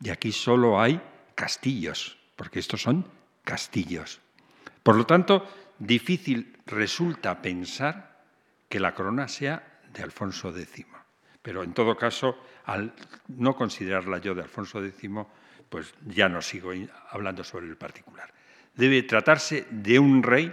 Y 0.00 0.10
aquí 0.10 0.30
solo 0.30 0.80
hay 0.80 1.00
castillos, 1.34 2.18
porque 2.36 2.60
estos 2.60 2.82
son 2.82 3.08
castillos. 3.42 4.20
Por 4.84 4.94
lo 4.96 5.04
tanto, 5.04 5.48
difícil 5.80 6.58
resulta 6.66 7.42
pensar 7.42 8.22
que 8.68 8.78
la 8.78 8.94
corona 8.94 9.26
sea 9.26 9.80
de 9.92 10.02
Alfonso 10.02 10.56
X. 10.56 10.86
Pero 11.42 11.64
en 11.64 11.74
todo 11.74 11.96
caso, 11.96 12.38
al 12.64 12.94
no 13.28 13.54
considerarla 13.54 14.18
yo 14.18 14.34
de 14.34 14.42
Alfonso 14.42 14.84
X, 14.84 15.10
pues 15.68 15.94
ya 16.06 16.28
no 16.28 16.42
sigo 16.42 16.70
hablando 17.10 17.44
sobre 17.44 17.66
el 17.66 17.76
particular. 17.76 18.32
Debe 18.74 19.02
tratarse 19.02 19.66
de 19.70 19.98
un 19.98 20.22
rey 20.22 20.52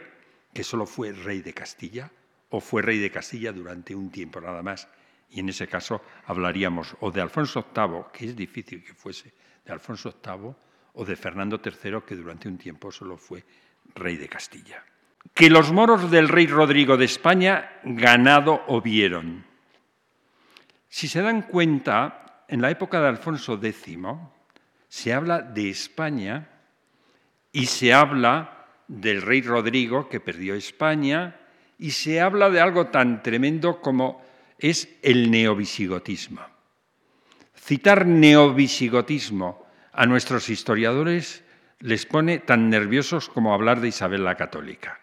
que 0.54 0.64
solo 0.64 0.86
fue 0.86 1.12
rey 1.12 1.42
de 1.42 1.54
Castilla 1.54 2.12
o 2.50 2.60
fue 2.60 2.82
rey 2.82 3.00
de 3.00 3.12
Castilla 3.12 3.52
durante 3.52 3.96
un 3.96 4.10
tiempo 4.12 4.42
nada 4.42 4.64
más 4.64 4.88
y 5.32 5.40
en 5.40 5.50
ese 5.50 5.68
caso 5.68 6.02
hablaríamos 6.26 6.96
o 7.02 7.12
de 7.12 7.22
Alfonso 7.22 7.68
VIII, 7.76 8.06
que 8.12 8.26
es 8.26 8.36
difícil 8.36 8.84
que 8.84 8.94
fuese 8.94 9.34
de 9.66 9.74
Alfonso 9.74 10.14
VIII, 10.24 10.56
o 10.94 11.06
de 11.06 11.16
Fernando 11.16 11.62
III, 11.64 12.02
que 12.06 12.16
durante 12.16 12.48
un 12.48 12.58
tiempo 12.58 12.92
solo 12.92 13.16
fue 13.16 13.44
rey 13.96 14.18
de 14.18 14.28
Castilla. 14.28 14.84
Que 15.34 15.50
los 15.50 15.72
moros 15.72 16.10
del 16.10 16.28
rey 16.28 16.48
Rodrigo 16.48 16.98
de 16.98 17.06
España 17.06 17.80
ganado 17.84 18.64
o 18.68 18.82
vieron. 18.82 19.46
Si 20.90 21.08
se 21.08 21.22
dan 21.22 21.44
cuenta, 21.44 22.44
en 22.48 22.62
la 22.62 22.72
época 22.72 23.00
de 23.00 23.08
Alfonso 23.08 23.60
X 23.62 23.98
se 24.88 25.14
habla 25.14 25.42
de 25.42 25.70
España 25.70 26.50
y 27.52 27.68
se 27.68 27.94
habla 27.94 28.66
del 28.88 29.22
rey 29.22 29.44
Rodrigo 29.44 30.10
que 30.10 30.20
perdió 30.20 30.56
España 30.56 31.40
y 31.78 31.92
se 31.92 32.20
habla 32.20 32.50
de 32.50 32.60
algo 32.60 32.88
tan 32.88 33.22
tremendo 33.22 33.82
como 33.82 34.22
es 34.58 34.90
el 35.04 35.30
neovisigotismo. 35.30 36.42
Citar 37.56 38.08
neovisigotismo 38.08 39.66
a 39.94 40.08
nuestros 40.08 40.50
historiadores 40.50 41.44
les 41.80 42.06
pone 42.08 42.40
tan 42.40 42.70
nerviosos 42.70 43.30
como 43.30 43.54
hablar 43.54 43.80
de 43.80 43.90
Isabel 43.90 44.24
la 44.24 44.36
Católica. 44.36 45.00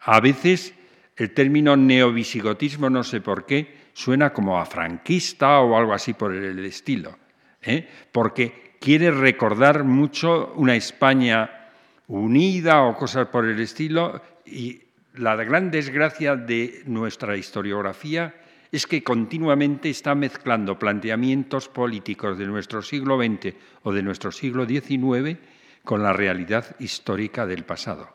A 0.00 0.20
veces 0.20 0.74
el 1.16 1.32
término 1.32 1.74
neovisigotismo, 1.76 2.90
no 2.90 3.02
sé 3.02 3.22
por 3.22 3.46
qué, 3.46 3.85
suena 3.96 4.30
como 4.30 4.60
a 4.60 4.66
franquista 4.66 5.60
o 5.60 5.74
algo 5.74 5.94
así 5.94 6.12
por 6.12 6.34
el 6.34 6.62
estilo, 6.66 7.16
¿eh? 7.62 7.88
porque 8.12 8.76
quiere 8.78 9.10
recordar 9.10 9.84
mucho 9.84 10.52
una 10.56 10.76
España 10.76 11.70
unida 12.08 12.82
o 12.82 12.94
cosas 12.94 13.28
por 13.28 13.46
el 13.46 13.58
estilo, 13.58 14.20
y 14.44 14.82
la 15.14 15.34
gran 15.36 15.70
desgracia 15.70 16.36
de 16.36 16.82
nuestra 16.84 17.38
historiografía 17.38 18.34
es 18.70 18.86
que 18.86 19.02
continuamente 19.02 19.88
está 19.88 20.14
mezclando 20.14 20.78
planteamientos 20.78 21.70
políticos 21.70 22.36
de 22.36 22.44
nuestro 22.44 22.82
siglo 22.82 23.16
XX 23.16 23.54
o 23.82 23.92
de 23.92 24.02
nuestro 24.02 24.30
siglo 24.30 24.66
XIX 24.66 25.38
con 25.84 26.02
la 26.02 26.12
realidad 26.12 26.76
histórica 26.80 27.46
del 27.46 27.64
pasado. 27.64 28.14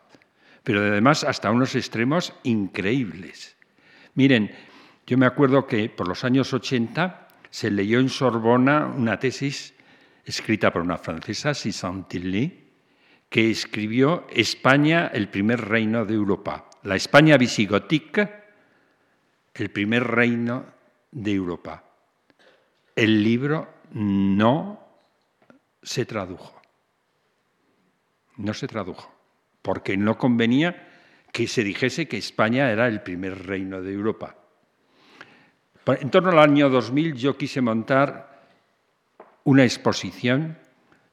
Pero 0.62 0.82
además 0.82 1.24
hasta 1.24 1.50
unos 1.50 1.74
extremos 1.74 2.36
increíbles. 2.44 3.58
Miren, 4.14 4.52
yo 5.06 5.18
me 5.18 5.26
acuerdo 5.26 5.68
que 5.68 5.90
por 5.90 6.08
los 6.08 6.24
años 6.24 6.54
80 6.54 7.28
se 7.50 7.72
leyó 7.72 8.00
en 8.00 8.10
Sorbona 8.10 8.86
una 8.86 9.20
tesis 9.20 9.74
escrita 10.24 10.72
por 10.72 10.82
una 10.82 10.98
francesa, 10.98 11.54
Tilly, 12.08 12.70
que 13.30 13.50
escribió 13.50 14.28
España, 14.30 15.08
el 15.14 15.30
primer 15.30 15.62
reino 15.62 16.06
de 16.06 16.14
Europa. 16.14 16.70
La 16.84 16.96
España 16.96 17.38
visigótica 17.38 18.42
el 19.54 19.70
primer 19.70 20.04
reino 20.04 20.66
de 21.12 21.32
Europa. 21.34 21.84
El 22.96 23.24
libro 23.24 23.74
no 23.94 24.80
se 25.82 26.06
tradujo. 26.06 26.62
No 28.38 28.54
se 28.54 28.68
tradujo, 28.68 29.14
porque 29.62 29.98
no 29.98 30.18
convenía 30.18 30.88
que 31.32 31.48
se 31.48 31.64
dijese 31.64 32.08
que 32.08 32.18
España 32.18 32.72
era 32.72 32.88
el 32.88 33.02
primer 33.02 33.46
reino 33.46 33.82
de 33.82 33.94
Europa. 33.94 34.36
En 35.86 36.12
torno 36.12 36.30
al 36.30 36.40
año 36.40 36.70
2000 36.70 37.16
yo 37.16 37.38
quise 37.38 37.60
montar 37.60 38.46
una 39.44 39.64
exposición 39.64 40.58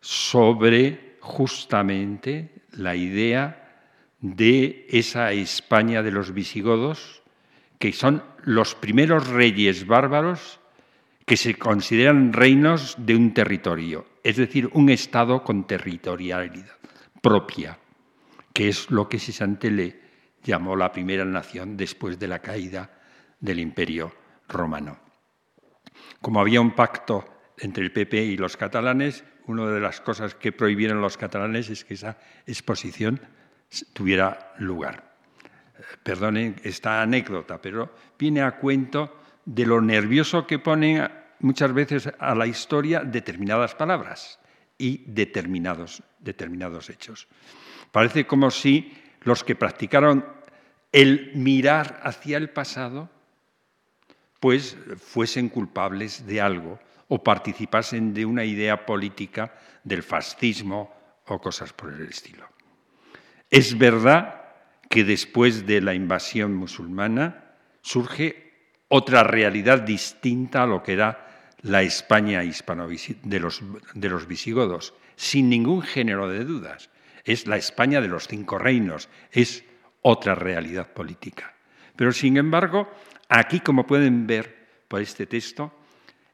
sobre 0.01 1.17
justamente 1.21 2.53
la 2.73 2.95
idea 2.95 3.87
de 4.21 4.87
esa 4.91 5.33
España 5.33 6.03
de 6.03 6.11
los 6.11 6.35
visigodos, 6.35 7.23
que 7.79 7.93
son 7.93 8.23
los 8.45 8.75
primeros 8.75 9.29
reyes 9.29 9.87
bárbaros 9.87 10.61
que 11.25 11.37
se 11.37 11.55
consideran 11.55 12.33
reinos 12.33 12.97
de 12.99 13.17
un 13.17 13.33
territorio, 13.33 14.07
es 14.23 14.37
decir, 14.37 14.69
un 14.73 14.91
Estado 14.91 15.43
con 15.43 15.67
territorialidad 15.67 16.77
propia, 17.23 17.79
que 18.53 18.69
es 18.69 18.91
lo 18.91 19.09
que 19.09 19.19
Sisantele 19.19 20.01
llamó 20.43 20.77
la 20.77 20.93
primera 20.93 21.25
nación 21.25 21.77
después 21.77 22.19
de 22.19 22.29
la 22.29 22.41
caída 22.41 22.91
del 23.41 23.61
Imperio 23.61 24.13
romano. 24.49 24.99
Como 26.21 26.41
había 26.41 26.61
un 26.61 26.75
pacto 26.75 27.25
entre 27.59 27.85
el 27.85 27.93
PP 27.93 28.25
y 28.25 28.37
los 28.37 28.57
catalanes, 28.57 29.25
una 29.47 29.67
de 29.67 29.81
las 29.81 30.01
cosas 30.01 30.35
que 30.35 30.53
prohibieron 30.53 31.01
los 31.01 31.17
catalanes 31.17 31.71
es 31.71 31.85
que 31.85 31.95
esa 31.95 32.19
exposición 32.47 33.21
tuviera 33.93 34.55
lugar. 34.59 35.17
Perdonen 36.03 36.57
esta 36.65 37.03
anécdota, 37.03 37.61
pero 37.61 37.95
viene 38.19 38.43
a 38.43 38.57
cuento 38.57 39.21
de 39.45 39.67
lo 39.67 39.81
nervioso 39.81 40.47
que 40.47 40.59
ponen 40.59 41.09
muchas 41.41 41.73
veces 41.73 42.11
a 42.19 42.35
la 42.35 42.47
historia 42.47 43.01
determinadas 43.01 43.75
palabras 43.75 44.39
y 44.77 45.05
determinados, 45.07 46.03
determinados 46.19 46.91
hechos. 46.91 47.29
Parece 47.91 48.27
como 48.27 48.51
si 48.51 48.93
los 49.23 49.45
que 49.45 49.57
practicaron 49.57 50.25
el 50.93 51.33
mirar 51.35 52.01
hacia 52.03 52.37
el 52.37 52.51
pasado, 52.51 53.11
pues 54.41 54.77
fuesen 54.99 55.49
culpables 55.49 56.27
de 56.27 56.41
algo 56.41 56.79
o 57.09 57.23
participasen 57.23 58.15
de 58.15 58.25
una 58.27 58.45
idea 58.45 58.87
política 58.87 59.55
del 59.83 60.03
fascismo 60.03 60.95
o 61.27 61.41
cosas 61.41 61.73
por 61.73 61.93
el 61.93 62.07
estilo. 62.07 62.47
Es 63.51 63.77
verdad 63.77 64.43
que 64.89 65.05
después 65.05 65.67
de 65.67 65.81
la 65.81 65.95
invasión 65.95 66.55
musulmana 66.55 67.55
surge 67.83 68.49
otra 68.89 69.23
realidad 69.23 69.81
distinta 69.81 70.63
a 70.63 70.67
lo 70.67 70.83
que 70.83 70.93
era 70.95 71.55
la 71.63 71.83
España 71.83 72.41
de 72.41 73.41
los, 73.41 73.63
de 73.95 74.09
los 74.09 74.27
visigodos, 74.27 74.95
sin 75.17 75.49
ningún 75.49 75.83
género 75.83 76.29
de 76.29 76.45
dudas. 76.45 76.91
Es 77.25 77.47
la 77.47 77.57
España 77.57 78.01
de 78.01 78.09
los 78.09 78.29
cinco 78.29 78.59
reinos, 78.59 79.09
es 79.33 79.65
otra 80.03 80.35
realidad 80.35 80.93
política. 80.93 81.55
Pero 81.97 82.13
sin 82.13 82.37
embargo, 82.37 82.89
aquí, 83.29 83.61
como 83.61 83.87
pueden 83.87 84.27
ver 84.27 84.67
por 84.89 85.01
este 85.01 85.27
texto, 85.27 85.73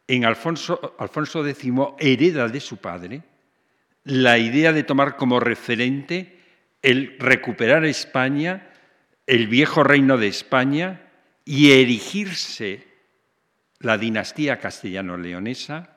en 0.06 0.24
Alfonso, 0.24 0.94
Alfonso 0.98 1.46
X 1.46 1.72
hereda 1.98 2.48
de 2.48 2.60
su 2.60 2.76
padre 2.76 3.22
la 4.04 4.38
idea 4.38 4.72
de 4.72 4.82
tomar 4.82 5.16
como 5.16 5.40
referente 5.40 6.38
el 6.82 7.16
recuperar 7.18 7.84
España, 7.86 8.68
el 9.26 9.48
viejo 9.48 9.82
reino 9.82 10.18
de 10.18 10.28
España, 10.28 11.00
y 11.46 11.72
erigirse 11.72 12.86
la 13.80 13.98
dinastía 13.98 14.58
castellano-leonesa, 14.58 15.96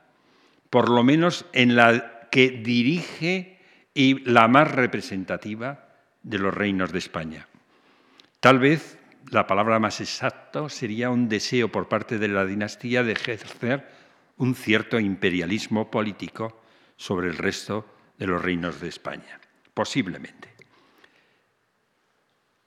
por 0.70 0.90
lo 0.90 1.04
menos 1.04 1.46
en 1.54 1.76
la 1.76 2.30
que 2.32 2.50
dirige 2.50 3.60
y 3.94 4.20
la 4.30 4.48
más 4.48 4.72
representativa 4.72 5.90
de 6.24 6.40
los 6.40 6.54
reinos 6.54 6.92
de 6.92 7.00
España. 7.00 7.48
Tal 8.40 8.60
vez 8.60 8.97
la 9.32 9.48
palabra 9.48 9.80
más 9.80 10.02
exacta 10.02 10.70
sería 10.70 11.10
un 11.10 11.28
deseo 11.28 11.72
por 11.72 11.88
parte 11.88 12.18
de 12.18 12.28
la 12.28 12.46
dinastía 12.46 13.04
de 13.04 13.14
ejercer 13.14 13.88
un 14.38 14.56
cierto 14.56 15.00
imperialismo 15.00 15.90
político 15.90 16.62
sobre 16.96 17.28
el 17.28 17.38
resto 17.38 17.86
de 18.18 18.28
los 18.28 18.42
reinos 18.42 18.80
de 18.80 18.88
España, 18.88 19.40
posiblemente. 19.74 20.50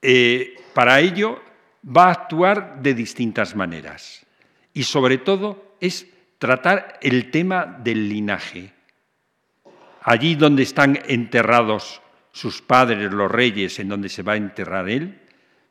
Eh, 0.01 0.55
para 0.73 0.99
ello 0.99 1.41
va 1.85 2.07
a 2.07 2.11
actuar 2.11 2.81
de 2.81 2.93
distintas 2.93 3.55
maneras 3.55 4.25
y 4.73 4.83
sobre 4.83 5.17
todo 5.17 5.75
es 5.79 6.07
tratar 6.37 6.99
el 7.01 7.29
tema 7.29 7.65
del 7.65 8.09
linaje. 8.09 8.73
Allí 10.01 10.35
donde 10.35 10.63
están 10.63 10.99
enterrados 11.05 12.01
sus 12.31 12.61
padres, 12.61 13.11
los 13.11 13.29
reyes, 13.29 13.77
en 13.79 13.89
donde 13.89 14.09
se 14.09 14.23
va 14.23 14.33
a 14.33 14.37
enterrar 14.37 14.89
él, 14.89 15.20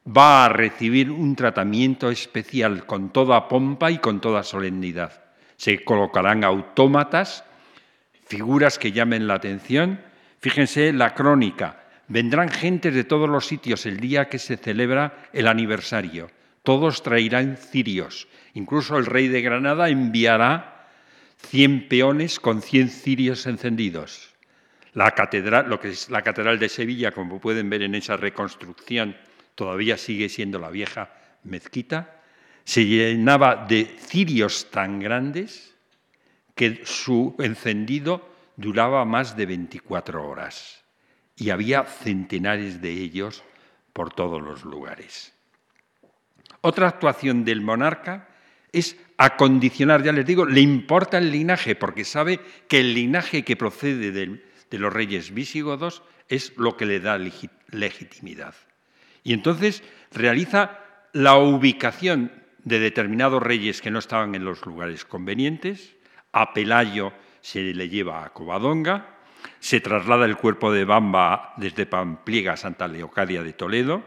va 0.06 0.46
a 0.46 0.48
recibir 0.48 1.10
un 1.10 1.36
tratamiento 1.36 2.10
especial 2.10 2.86
con 2.86 3.12
toda 3.12 3.48
pompa 3.48 3.90
y 3.90 3.98
con 3.98 4.20
toda 4.20 4.42
solemnidad. 4.42 5.24
Se 5.56 5.84
colocarán 5.84 6.42
autómatas, 6.42 7.44
figuras 8.26 8.78
que 8.78 8.92
llamen 8.92 9.26
la 9.26 9.34
atención. 9.34 10.00
Fíjense 10.40 10.92
la 10.92 11.14
crónica. 11.14 11.84
Vendrán 12.08 12.48
gentes 12.48 12.94
de 12.94 13.04
todos 13.04 13.28
los 13.28 13.46
sitios 13.46 13.86
el 13.86 14.00
día 14.00 14.28
que 14.28 14.38
se 14.38 14.56
celebra 14.56 15.28
el 15.32 15.46
aniversario. 15.46 16.30
Todos 16.62 17.02
traerán 17.02 17.56
cirios. 17.56 18.26
Incluso 18.54 18.96
el 18.96 19.06
rey 19.06 19.28
de 19.28 19.42
Granada 19.42 19.88
enviará 19.90 20.88
100 21.48 21.88
peones 21.88 22.40
con 22.40 22.62
100 22.62 22.88
cirios 22.88 23.46
encendidos. 23.46 24.30
La 24.92 25.12
catedral, 25.12 25.68
lo 25.68 25.78
que 25.78 25.90
es 25.90 26.10
la 26.10 26.22
catedral 26.22 26.58
de 26.58 26.68
Sevilla, 26.68 27.12
como 27.12 27.40
pueden 27.40 27.70
ver 27.70 27.82
en 27.82 27.94
esa 27.94 28.16
reconstrucción 28.16 29.16
todavía 29.60 29.98
sigue 29.98 30.30
siendo 30.30 30.58
la 30.58 30.70
vieja 30.70 31.12
mezquita, 31.44 32.22
se 32.64 32.86
llenaba 32.86 33.66
de 33.68 33.84
cirios 33.84 34.70
tan 34.70 35.00
grandes 35.00 35.76
que 36.54 36.80
su 36.86 37.36
encendido 37.38 38.26
duraba 38.56 39.04
más 39.04 39.36
de 39.36 39.44
24 39.44 40.26
horas 40.26 40.82
y 41.36 41.50
había 41.50 41.84
centenares 41.84 42.80
de 42.80 42.90
ellos 42.90 43.44
por 43.92 44.14
todos 44.14 44.40
los 44.40 44.64
lugares. 44.64 45.34
Otra 46.62 46.88
actuación 46.88 47.44
del 47.44 47.60
monarca 47.60 48.28
es 48.72 48.96
acondicionar, 49.18 50.02
ya 50.02 50.12
les 50.12 50.24
digo, 50.24 50.46
le 50.46 50.62
importa 50.62 51.18
el 51.18 51.30
linaje 51.30 51.76
porque 51.76 52.04
sabe 52.06 52.40
que 52.66 52.80
el 52.80 52.94
linaje 52.94 53.44
que 53.44 53.56
procede 53.56 54.10
de, 54.10 54.78
los 54.78 54.90
reyes 54.90 55.34
visigodos 55.34 56.02
es 56.30 56.56
lo 56.56 56.78
que 56.78 56.86
le 56.86 57.00
da 57.00 57.18
legitimidad. 57.18 58.54
Y 59.22 59.33
entonces 59.33 59.83
realiza 60.12 60.78
la 61.12 61.37
ubicación 61.37 62.33
de 62.64 62.78
determinados 62.78 63.42
reyes 63.42 63.80
que 63.80 63.90
no 63.90 63.98
estaban 63.98 64.35
en 64.35 64.44
los 64.44 64.64
lugares 64.66 65.04
convenientes. 65.04 65.96
A 66.33 66.52
Pelayo 66.52 67.12
se 67.40 67.74
le 67.74 67.88
lleva 67.88 68.24
a 68.24 68.33
Covadonga, 68.33 69.18
se 69.59 69.80
traslada 69.80 70.26
el 70.26 70.37
cuerpo 70.37 70.72
de 70.72 70.85
Bamba 70.85 71.54
desde 71.56 71.87
Pampliega 71.87 72.52
a 72.52 72.56
Santa 72.56 72.87
Leocadia 72.87 73.42
de 73.42 73.52
Toledo, 73.52 74.02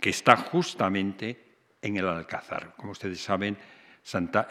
que 0.00 0.10
está 0.10 0.36
justamente 0.36 1.44
en 1.82 1.96
el 1.96 2.08
Alcázar. 2.08 2.74
Como 2.76 2.92
ustedes 2.92 3.20
saben, 3.20 3.56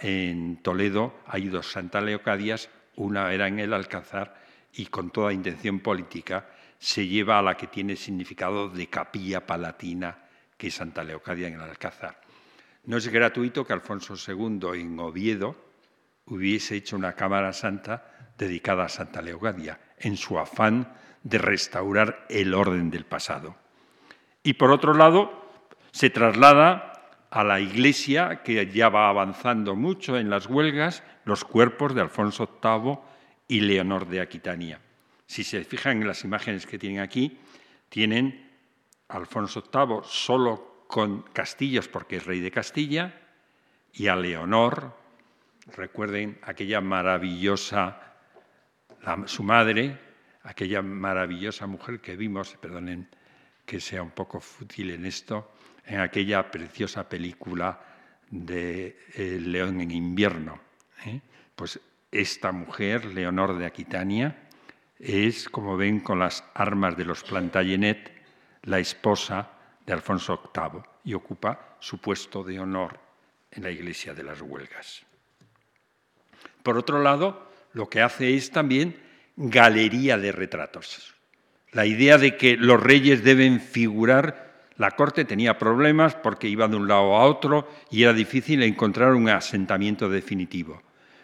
en 0.01 0.57
Toledo 0.57 1.15
hay 1.25 1.47
dos 1.47 1.71
Santa 1.71 2.01
Leocadias, 2.01 2.69
una 2.95 3.33
era 3.33 3.47
en 3.47 3.59
el 3.59 3.73
Alcázar 3.73 4.35
y 4.73 4.85
con 4.87 5.09
toda 5.09 5.33
intención 5.33 5.79
política 5.79 6.49
se 6.79 7.07
lleva 7.07 7.39
a 7.39 7.41
la 7.41 7.57
que 7.57 7.67
tiene 7.67 7.95
significado 7.95 8.69
de 8.69 8.87
capilla 8.87 9.45
palatina, 9.45 10.17
que 10.57 10.67
es 10.67 10.75
Santa 10.75 11.03
Leocadia 11.03 11.47
en 11.47 11.55
el 11.55 11.61
Alcázar. 11.61 12.21
No 12.85 12.97
es 12.97 13.07
gratuito 13.07 13.65
que 13.65 13.73
Alfonso 13.73 14.15
II 14.15 14.79
en 14.79 14.99
Oviedo 14.99 15.55
hubiese 16.25 16.75
hecho 16.75 16.95
una 16.95 17.13
cámara 17.13 17.53
santa 17.53 18.31
dedicada 18.37 18.85
a 18.85 18.89
Santa 18.89 19.21
Leocadia, 19.21 19.79
en 19.97 20.17
su 20.17 20.37
afán 20.37 20.93
de 21.23 21.37
restaurar 21.37 22.25
el 22.29 22.53
orden 22.53 22.91
del 22.91 23.05
pasado. 23.05 23.55
Y 24.43 24.53
por 24.53 24.71
otro 24.71 24.93
lado, 24.93 25.49
se 25.91 26.09
traslada 26.09 26.95
a 27.31 27.43
la 27.43 27.59
iglesia, 27.59 28.43
que 28.43 28.71
ya 28.71 28.89
va 28.89 29.09
avanzando 29.09 29.75
mucho 29.75 30.17
en 30.17 30.29
las 30.29 30.47
huelgas, 30.47 31.03
los 31.25 31.43
cuerpos 31.43 31.95
de 31.95 32.01
Alfonso 32.01 32.59
VIII 32.61 32.99
y 33.47 33.61
Leonor 33.61 34.07
de 34.07 34.21
Aquitania. 34.21 34.79
Si 35.27 35.43
se 35.43 35.63
fijan 35.63 36.01
en 36.01 36.07
las 36.07 36.23
imágenes 36.23 36.65
que 36.65 36.77
tienen 36.77 36.99
aquí, 36.99 37.39
tienen 37.89 38.51
a 39.07 39.17
Alfonso 39.17 39.63
VIII 39.71 40.01
solo 40.03 40.85
con 40.87 41.23
castillos 41.23 41.87
porque 41.87 42.17
es 42.17 42.25
rey 42.25 42.39
de 42.39 42.51
Castilla 42.51 43.21
y 43.93 44.07
a 44.07 44.15
Leonor, 44.15 44.95
recuerden 45.75 46.37
aquella 46.43 46.81
maravillosa, 46.81 48.15
su 49.25 49.43
madre, 49.43 49.97
aquella 50.43 50.81
maravillosa 50.81 51.65
mujer 51.65 52.01
que 52.01 52.15
vimos, 52.15 52.55
perdonen 52.57 53.09
que 53.65 53.79
sea 53.79 54.03
un 54.03 54.11
poco 54.11 54.39
fútil 54.39 54.91
en 54.91 55.05
esto, 55.05 55.53
en 55.85 55.99
aquella 55.99 56.51
preciosa 56.51 57.07
película 57.07 57.79
de 58.29 58.97
El 59.13 59.51
León 59.51 59.81
en 59.81 59.91
invierno. 59.91 60.59
¿eh? 61.05 61.21
Pues 61.55 61.79
esta 62.11 62.51
mujer, 62.51 63.05
Leonor 63.05 63.57
de 63.57 63.65
Aquitania, 63.65 64.44
es, 64.99 65.49
como 65.49 65.77
ven 65.77 65.99
con 65.99 66.19
las 66.19 66.43
armas 66.53 66.97
de 66.97 67.05
los 67.05 67.23
Plantagenet, 67.23 68.11
la 68.63 68.79
esposa 68.79 69.49
de 69.85 69.93
Alfonso 69.93 70.51
VIII 70.53 70.81
y 71.03 71.13
ocupa 71.13 71.77
su 71.79 71.99
puesto 71.99 72.43
de 72.43 72.59
honor 72.59 72.99
en 73.51 73.63
la 73.63 73.71
iglesia 73.71 74.13
de 74.13 74.23
las 74.23 74.41
huelgas. 74.41 75.05
Por 76.63 76.77
otro 76.77 77.01
lado, 77.01 77.49
lo 77.73 77.89
que 77.89 78.01
hace 78.01 78.35
es 78.35 78.51
también 78.51 78.99
galería 79.35 80.17
de 80.17 80.31
retratos. 80.31 81.13
La 81.71 81.85
idea 81.85 82.17
de 82.17 82.37
que 82.37 82.57
los 82.57 82.81
reyes 82.81 83.23
deben 83.23 83.59
figurar, 83.59 84.69
la 84.77 84.91
corte 84.91 85.25
tenía 85.25 85.57
problemas 85.57 86.15
porque 86.15 86.47
iba 86.47 86.67
de 86.67 86.77
un 86.77 86.87
lado 86.87 87.15
a 87.15 87.25
otro 87.25 87.69
y 87.91 88.03
era 88.03 88.13
difícil 88.13 88.63
encontrar 88.63 89.13
un 89.13 89.29
asentamiento 89.29 90.09
definitivo. 90.09 90.81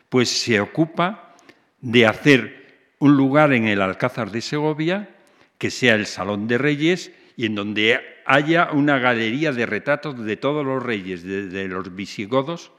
Pues 0.09 0.29
se 0.29 0.59
ocupa 0.59 1.35
de 1.79 2.05
hacer 2.05 2.60
un 3.01 3.17
lugar 3.17 3.51
en 3.51 3.67
el 3.67 3.81
Alcázar 3.81 4.29
de 4.29 4.41
Segovia 4.41 5.09
que 5.57 5.71
sea 5.71 5.95
el 5.95 6.05
Salón 6.05 6.47
de 6.47 6.59
Reyes 6.59 7.11
y 7.35 7.47
en 7.47 7.55
donde 7.55 7.99
haya 8.27 8.69
una 8.71 8.99
galería 8.99 9.51
de 9.51 9.65
retratos 9.65 10.23
de 10.23 10.37
todos 10.37 10.63
los 10.63 10.83
reyes, 10.83 11.23
desde 11.23 11.67
los 11.67 11.95
visigodos 11.95 12.71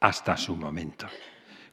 hasta 0.00 0.36
su 0.36 0.56
momento. 0.56 1.06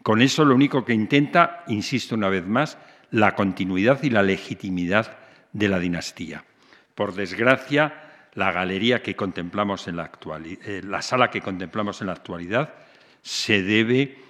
Con 0.03 0.21
eso 0.21 0.45
lo 0.45 0.53
único 0.53 0.85
que 0.85 0.93
intenta, 0.93 1.63
insisto 1.67 2.13
una 2.13 2.29
vez 2.29 2.45
más, 2.45 2.77
la 3.09 3.33
continuidad 3.33 4.03
y 4.03 4.11
la 4.11 4.21
legitimidad 4.21 5.17
de 5.51 5.67
la 5.67 5.79
dinastía. 5.79 6.45
Por 6.93 7.15
desgracia, 7.15 8.29
la 8.35 8.51
galería 8.51 9.01
que 9.01 9.15
contemplamos 9.15 9.87
en 9.87 9.95
la 9.95 10.03
actualidad, 10.03 10.67
eh, 10.67 10.81
la 10.83 11.01
sala 11.01 11.31
que 11.31 11.41
contemplamos 11.41 12.01
en 12.01 12.07
la 12.07 12.13
actualidad, 12.13 12.75
se 13.23 13.63
debe 13.63 14.24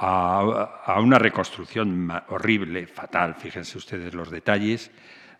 a, 0.00 1.00
una 1.00 1.18
reconstrucción 1.18 2.10
horrible, 2.28 2.86
fatal, 2.86 3.34
fíjense 3.34 3.78
ustedes 3.78 4.14
los 4.14 4.30
detalles, 4.30 4.90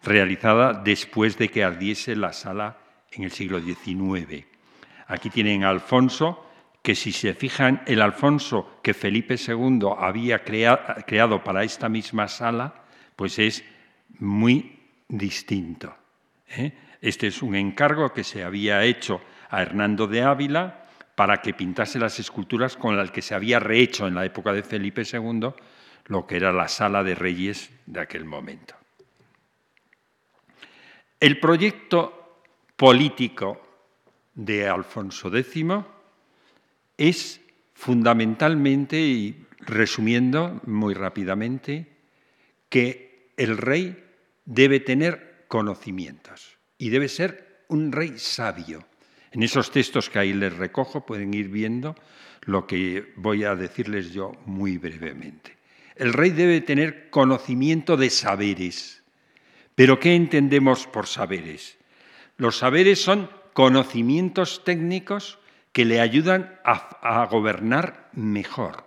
realizada 0.03 0.73
después 0.73 1.39
de 1.39 1.49
que 1.49 1.63
ardiese 1.63 2.17
la 2.17 2.33
sala 2.33 2.77
en 3.13 3.25
el 3.25 3.31
siglo 3.31 3.61
XIX. 3.61 4.47
Aquí 5.07 5.31
tienen 5.31 5.65
Alfonso, 5.65 6.45
que 6.83 6.95
si 6.95 7.13
se 7.13 7.35
fijan, 7.35 7.83
el 7.87 8.03
Alfonso 8.03 8.81
que 8.83 8.95
Felipe 8.95 9.37
II 9.37 9.81
había 9.97 10.43
creado 10.43 11.43
para 11.45 11.63
esta 11.63 11.89
misma 11.89 12.27
sala, 12.27 12.75
pues 13.15 13.39
es 13.39 13.65
muy 14.19 14.81
distinto. 15.09 15.95
¿eh? 16.49 16.73
Este 17.01 17.29
es 17.29 17.43
un 17.43 17.55
encargo 17.55 18.13
que 18.13 18.25
se 18.25 18.43
había 18.43 18.83
hecho 18.85 19.21
a 19.51 19.63
Hernando 19.63 20.07
de 20.07 20.23
Ávila 20.23 20.88
para 21.19 21.43
que 21.43 21.53
pintase 21.53 21.99
las 21.99 22.21
esculturas 22.21 22.77
con 22.77 22.97
las 22.97 23.11
que 23.11 23.23
se 23.23 23.35
había 23.35 23.59
rehecho 23.59 24.07
en 24.07 24.15
la 24.15 24.25
época 24.25 24.53
de 24.53 24.63
Felipe 24.63 25.03
II 25.03 25.51
lo 26.07 26.27
que 26.29 26.37
era 26.37 26.53
la 26.53 26.69
sala 26.69 27.03
de 27.03 27.17
reyes 27.17 27.71
de 27.87 27.99
aquel 27.99 28.25
momento. 28.25 28.77
El 31.19 31.41
proyecto 31.41 32.45
político 32.77 33.61
de 34.33 34.69
Alfonso 34.69 35.37
X 35.37 35.65
es 36.97 37.41
fundamentalmente, 37.75 39.01
y 39.01 39.45
resumiendo 39.59 40.61
muy 40.67 40.95
rápidamente, 40.95 41.97
que 42.69 43.33
el 43.37 43.59
rey 43.59 44.05
debe 44.45 44.79
tener 44.79 45.47
conocimientos 45.49 46.59
y 46.79 46.91
debe 46.91 47.09
ser 47.09 47.65
un 47.67 47.91
rey 47.91 48.19
sabio. 48.19 48.87
En 49.33 49.43
esos 49.43 49.71
textos 49.71 50.09
que 50.09 50.19
ahí 50.19 50.33
les 50.33 50.57
recojo 50.57 51.05
pueden 51.05 51.35
ir 51.35 51.49
viendo 51.49 51.95
lo 52.43 52.67
que 52.67 53.13
voy 53.17 53.45
a 53.45 53.55
decirles 53.55 54.13
yo 54.13 54.33
muy 54.47 54.79
brevemente. 54.79 55.57
El 55.97 56.13
rey 56.13 56.31
debe 56.31 56.61
tener 56.61 57.11
conocimiento 57.11 57.97
de 57.97 58.09
saberes. 58.11 59.03
¿Pero 59.75 59.99
qué 59.99 60.15
entendemos 60.15 60.87
por 60.87 61.07
saberes? 61.07 61.77
Los 62.37 62.59
saberes 62.59 63.03
son 63.03 63.29
conocimientos 63.53 64.63
técnicos 64.65 65.39
que 65.73 65.85
le 65.85 66.01
ayudan 66.01 66.59
a, 66.65 67.27
gobernar 67.31 68.11
mejor. 68.13 68.87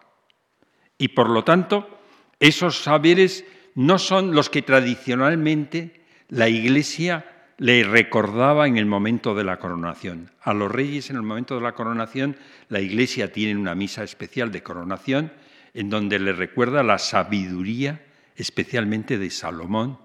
Y 0.97 1.09
por 1.09 1.29
lo 1.29 1.43
tanto, 1.43 1.99
esos 2.39 2.81
saberes 2.83 3.45
no 3.75 3.99
son 3.99 4.33
los 4.33 4.49
que 4.49 4.61
tradicionalmente 4.61 6.01
la 6.29 6.49
Iglesia 6.49 7.30
le 7.62 7.84
recordaba 7.84 8.66
en 8.66 8.78
el 8.78 8.88
momento 8.88 9.36
de 9.36 9.43
la 9.43 9.59
coronación. 9.59 10.32
A 10.41 10.51
los 10.51 10.72
reyes 10.72 11.12
en 11.12 11.18
el 11.18 11.22
momento 11.22 11.53
de 11.53 11.62
la 11.62 11.74
coronación, 11.74 12.36
la 12.70 12.80
Iglesia 12.80 13.32
tiene 13.32 13.55
una 13.55 13.76
misa 13.76 14.03
especial 14.03 14.51
de 14.51 14.64
coronación 14.64 15.32
en 15.76 15.91
donde 15.91 16.18
le 16.18 16.34
recuerda 16.34 16.82
la 16.82 16.97
sabiduría 16.97 18.01
especialmente 18.36 19.20
de 19.20 19.30
Salomón 19.30 19.99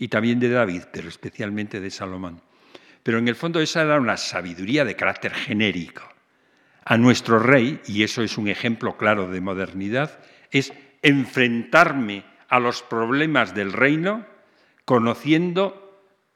y 0.00 0.08
también 0.08 0.40
de 0.40 0.48
David, 0.48 0.82
pero 0.92 1.08
especialmente 1.08 1.78
de 1.78 1.92
Salomón. 1.92 2.42
Pero 3.04 3.18
en 3.18 3.28
el 3.28 3.36
fondo 3.36 3.60
esa 3.60 3.82
era 3.82 4.00
una 4.00 4.16
sabiduría 4.16 4.84
de 4.84 4.96
carácter 4.96 5.32
genérico 5.32 6.02
a 6.84 6.96
nuestro 6.96 7.38
rey, 7.38 7.80
y 7.86 8.02
eso 8.02 8.24
es 8.24 8.36
un 8.36 8.48
ejemplo 8.48 8.96
claro 8.96 9.30
de 9.30 9.40
modernidad, 9.40 10.18
es 10.50 10.72
enfrentarme 11.02 12.24
a 12.48 12.58
los 12.58 12.82
problemas 12.82 13.54
del 13.54 13.72
reino 13.72 14.26
conociendo 14.84 15.85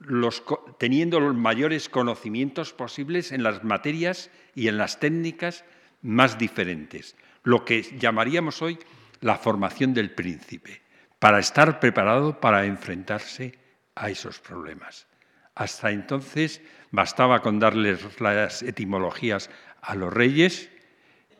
los, 0.01 0.43
teniendo 0.79 1.21
los 1.21 1.35
mayores 1.35 1.89
conocimientos 1.89 2.73
posibles 2.73 3.33
en 3.33 3.43
las 3.43 3.63
materias 3.63 4.31
y 4.55 4.69
en 4.69 4.79
las 4.79 4.99
técnicas 4.99 5.65
más 6.03 6.39
diferentes, 6.39 7.17
lo 7.45 7.65
que 7.65 7.83
llamaríamos 7.99 8.63
hoy 8.63 8.79
la 9.21 9.37
formación 9.37 9.93
del 9.95 10.11
príncipe, 10.11 10.83
para 11.19 11.39
estar 11.39 11.79
preparado 11.79 12.41
para 12.41 12.65
enfrentarse 12.65 13.59
a 13.95 14.09
esos 14.09 14.41
problemas. 14.41 15.07
Hasta 15.55 15.91
entonces 15.91 16.63
bastaba 16.91 17.43
con 17.43 17.59
darles 17.59 18.21
las 18.21 18.63
etimologías 18.63 19.51
a 19.83 19.95
los 19.95 20.13
reyes 20.13 20.71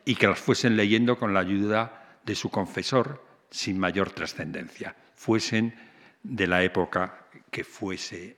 y 0.05 0.15
que 0.15 0.27
las 0.27 0.39
fuesen 0.39 0.77
leyendo 0.77 1.17
con 1.17 1.33
la 1.33 1.39
ayuda 1.39 2.19
de 2.23 2.35
su 2.35 2.49
confesor 2.49 3.25
sin 3.49 3.79
mayor 3.79 4.11
trascendencia, 4.11 4.95
fuesen 5.15 5.75
de 6.21 6.47
la 6.47 6.63
época 6.63 7.25
que 7.49 7.63
fuese 7.63 8.37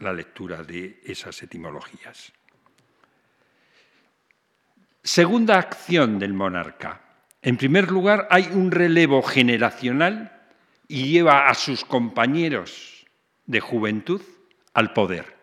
la 0.00 0.12
lectura 0.12 0.62
de 0.62 1.00
esas 1.04 1.42
etimologías. 1.42 2.32
Segunda 5.02 5.58
acción 5.58 6.18
del 6.18 6.34
monarca. 6.34 7.00
En 7.42 7.56
primer 7.56 7.90
lugar, 7.90 8.28
hay 8.30 8.50
un 8.52 8.70
relevo 8.70 9.22
generacional 9.22 10.42
y 10.88 11.10
lleva 11.10 11.48
a 11.48 11.54
sus 11.54 11.84
compañeros 11.84 13.06
de 13.46 13.60
juventud 13.60 14.20
al 14.74 14.92
poder. 14.92 15.36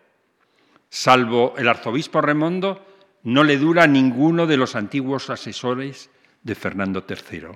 Salvo 0.90 1.54
el 1.58 1.68
arzobispo 1.68 2.20
Remondo, 2.20 2.86
no 3.24 3.44
le 3.44 3.58
dura 3.58 3.86
ninguno 3.86 4.46
de 4.46 4.56
los 4.56 4.76
antiguos 4.76 5.28
asesores 5.28 6.10
de 6.42 6.54
Fernando 6.54 7.04
III 7.08 7.48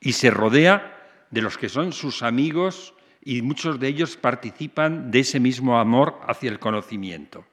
y 0.00 0.12
se 0.12 0.30
rodea 0.30 1.26
de 1.30 1.42
los 1.42 1.56
que 1.58 1.68
son 1.68 1.92
sus 1.92 2.22
amigos 2.22 2.94
y 3.26 3.42
muchos 3.42 3.80
de 3.80 3.88
ellos 3.88 4.16
participan 4.16 5.10
de 5.10 5.18
ese 5.18 5.40
mismo 5.40 5.80
amor 5.80 6.20
hacia 6.28 6.48
el 6.48 6.60
conocimiento. 6.60 7.44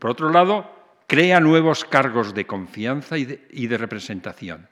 Por 0.00 0.10
otro 0.10 0.30
lado, 0.30 0.68
crea 1.06 1.38
nuevos 1.38 1.84
cargos 1.84 2.34
de 2.34 2.44
confianza 2.44 3.16
y 3.16 3.24
de, 3.24 3.78
representación 3.78 4.68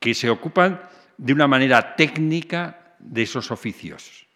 que 0.00 0.14
se 0.14 0.30
ocupan 0.30 0.82
de 1.16 1.32
una 1.32 1.46
manera 1.46 1.94
técnica 1.94 2.96
de 2.98 3.22
esos 3.22 3.52
oficios. 3.52 4.26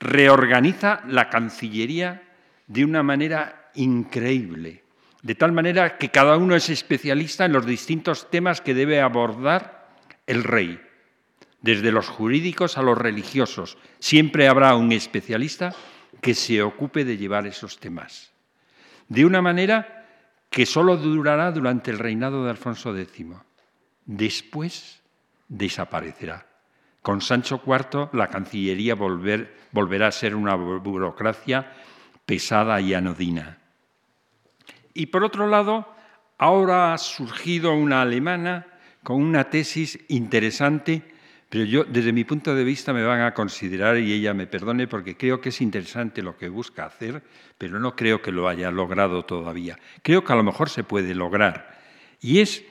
Reorganiza 0.00 1.02
la 1.06 1.28
Cancillería 1.28 2.22
de 2.66 2.86
una 2.86 3.02
manera 3.02 3.70
increíble 3.74 4.82
de 5.22 5.34
tal 5.34 5.52
manera 5.52 5.98
que 5.98 6.10
cada 6.10 6.38
uno 6.38 6.54
es 6.54 6.70
especialista 6.70 7.44
en 7.44 7.52
los 7.52 7.66
distintos 7.66 8.30
temas 8.30 8.60
que 8.62 8.72
debe 8.72 9.00
abordar 9.00 9.88
el 10.26 10.44
rey, 10.44 10.80
desde 11.60 11.92
los 11.92 12.08
jurídicos 12.08 12.78
a 12.78 12.82
los 12.82 12.96
religiosos. 12.96 13.78
Siempre 13.98 14.48
habrá 14.48 14.74
un 14.76 14.92
especialista 14.92 15.74
que 16.20 16.34
se 16.34 16.62
ocupe 16.62 17.04
de 17.04 17.16
llevar 17.16 17.46
esos 17.46 17.78
temas. 17.78 18.32
De 19.08 19.24
una 19.24 19.42
manera 19.42 20.06
que 20.50 20.66
solo 20.66 20.96
durará 20.96 21.52
durante 21.52 21.90
el 21.90 21.98
reinado 21.98 22.44
de 22.44 22.50
Alfonso 22.50 22.96
X. 22.96 23.26
Después 24.04 25.00
desaparecerá. 25.48 26.46
Con 27.02 27.20
Sancho 27.20 27.62
IV 27.66 28.10
la 28.12 28.28
Cancillería 28.28 28.94
volverá 28.94 30.06
a 30.06 30.12
ser 30.12 30.34
una 30.34 30.54
burocracia 30.54 31.72
pesada 32.26 32.80
y 32.80 32.94
anodina. 32.94 33.58
Y 34.92 35.06
por 35.06 35.24
otro 35.24 35.46
lado, 35.46 35.94
ahora 36.38 36.92
ha 36.92 36.98
surgido 36.98 37.72
una 37.74 38.02
alemana 38.02 38.66
con 39.02 39.22
una 39.22 39.48
tesis 39.48 39.98
interesante, 40.08 41.14
pero 41.48 41.64
yo 41.64 41.84
desde 41.84 42.12
mi 42.12 42.24
punto 42.24 42.54
de 42.54 42.62
vista 42.62 42.92
me 42.92 43.04
van 43.04 43.22
a 43.22 43.32
considerar, 43.32 43.96
y 43.98 44.12
ella 44.12 44.34
me 44.34 44.46
perdone, 44.46 44.86
porque 44.86 45.16
creo 45.16 45.40
que 45.40 45.48
es 45.48 45.60
interesante 45.60 46.22
lo 46.22 46.36
que 46.36 46.48
busca 46.48 46.84
hacer, 46.84 47.22
pero 47.56 47.80
no 47.80 47.96
creo 47.96 48.20
que 48.20 48.32
lo 48.32 48.48
haya 48.48 48.70
logrado 48.70 49.24
todavía. 49.24 49.78
Creo 50.02 50.24
que 50.24 50.32
a 50.32 50.36
lo 50.36 50.42
mejor 50.42 50.68
se 50.68 50.84
puede 50.84 51.14
lograr. 51.14 51.78
Y 52.20 52.40
es 52.40 52.64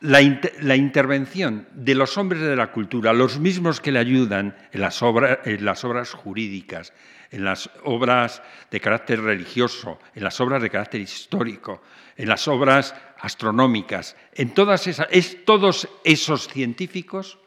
la, 0.00 0.22
intervención 0.22 1.68
de 1.72 1.94
los 1.94 2.16
hombres 2.16 2.40
de 2.40 2.56
la 2.56 2.72
cultura, 2.72 3.12
los 3.12 3.38
mismos 3.38 3.80
que 3.80 3.92
le 3.92 3.98
ayudan 3.98 4.56
en 4.72 4.80
las, 4.80 5.02
en 5.44 5.64
las 5.64 5.84
obras 5.84 6.12
jurídicas, 6.12 6.94
en 7.30 7.44
las 7.44 7.68
obras 7.84 8.42
de 8.70 8.80
carácter 8.80 9.20
religioso, 9.20 9.98
en 10.14 10.24
las 10.24 10.40
obras 10.40 10.62
de 10.62 10.70
carácter 10.70 11.00
histórico, 11.02 11.82
en 12.16 12.28
las 12.28 12.48
obras 12.48 12.94
astronómicas, 13.20 14.16
en 14.32 14.54
todas 14.54 14.86
esas, 14.86 15.08
es, 15.10 15.44
todos 15.44 15.88
esos 16.04 16.48
científicos 16.48 17.38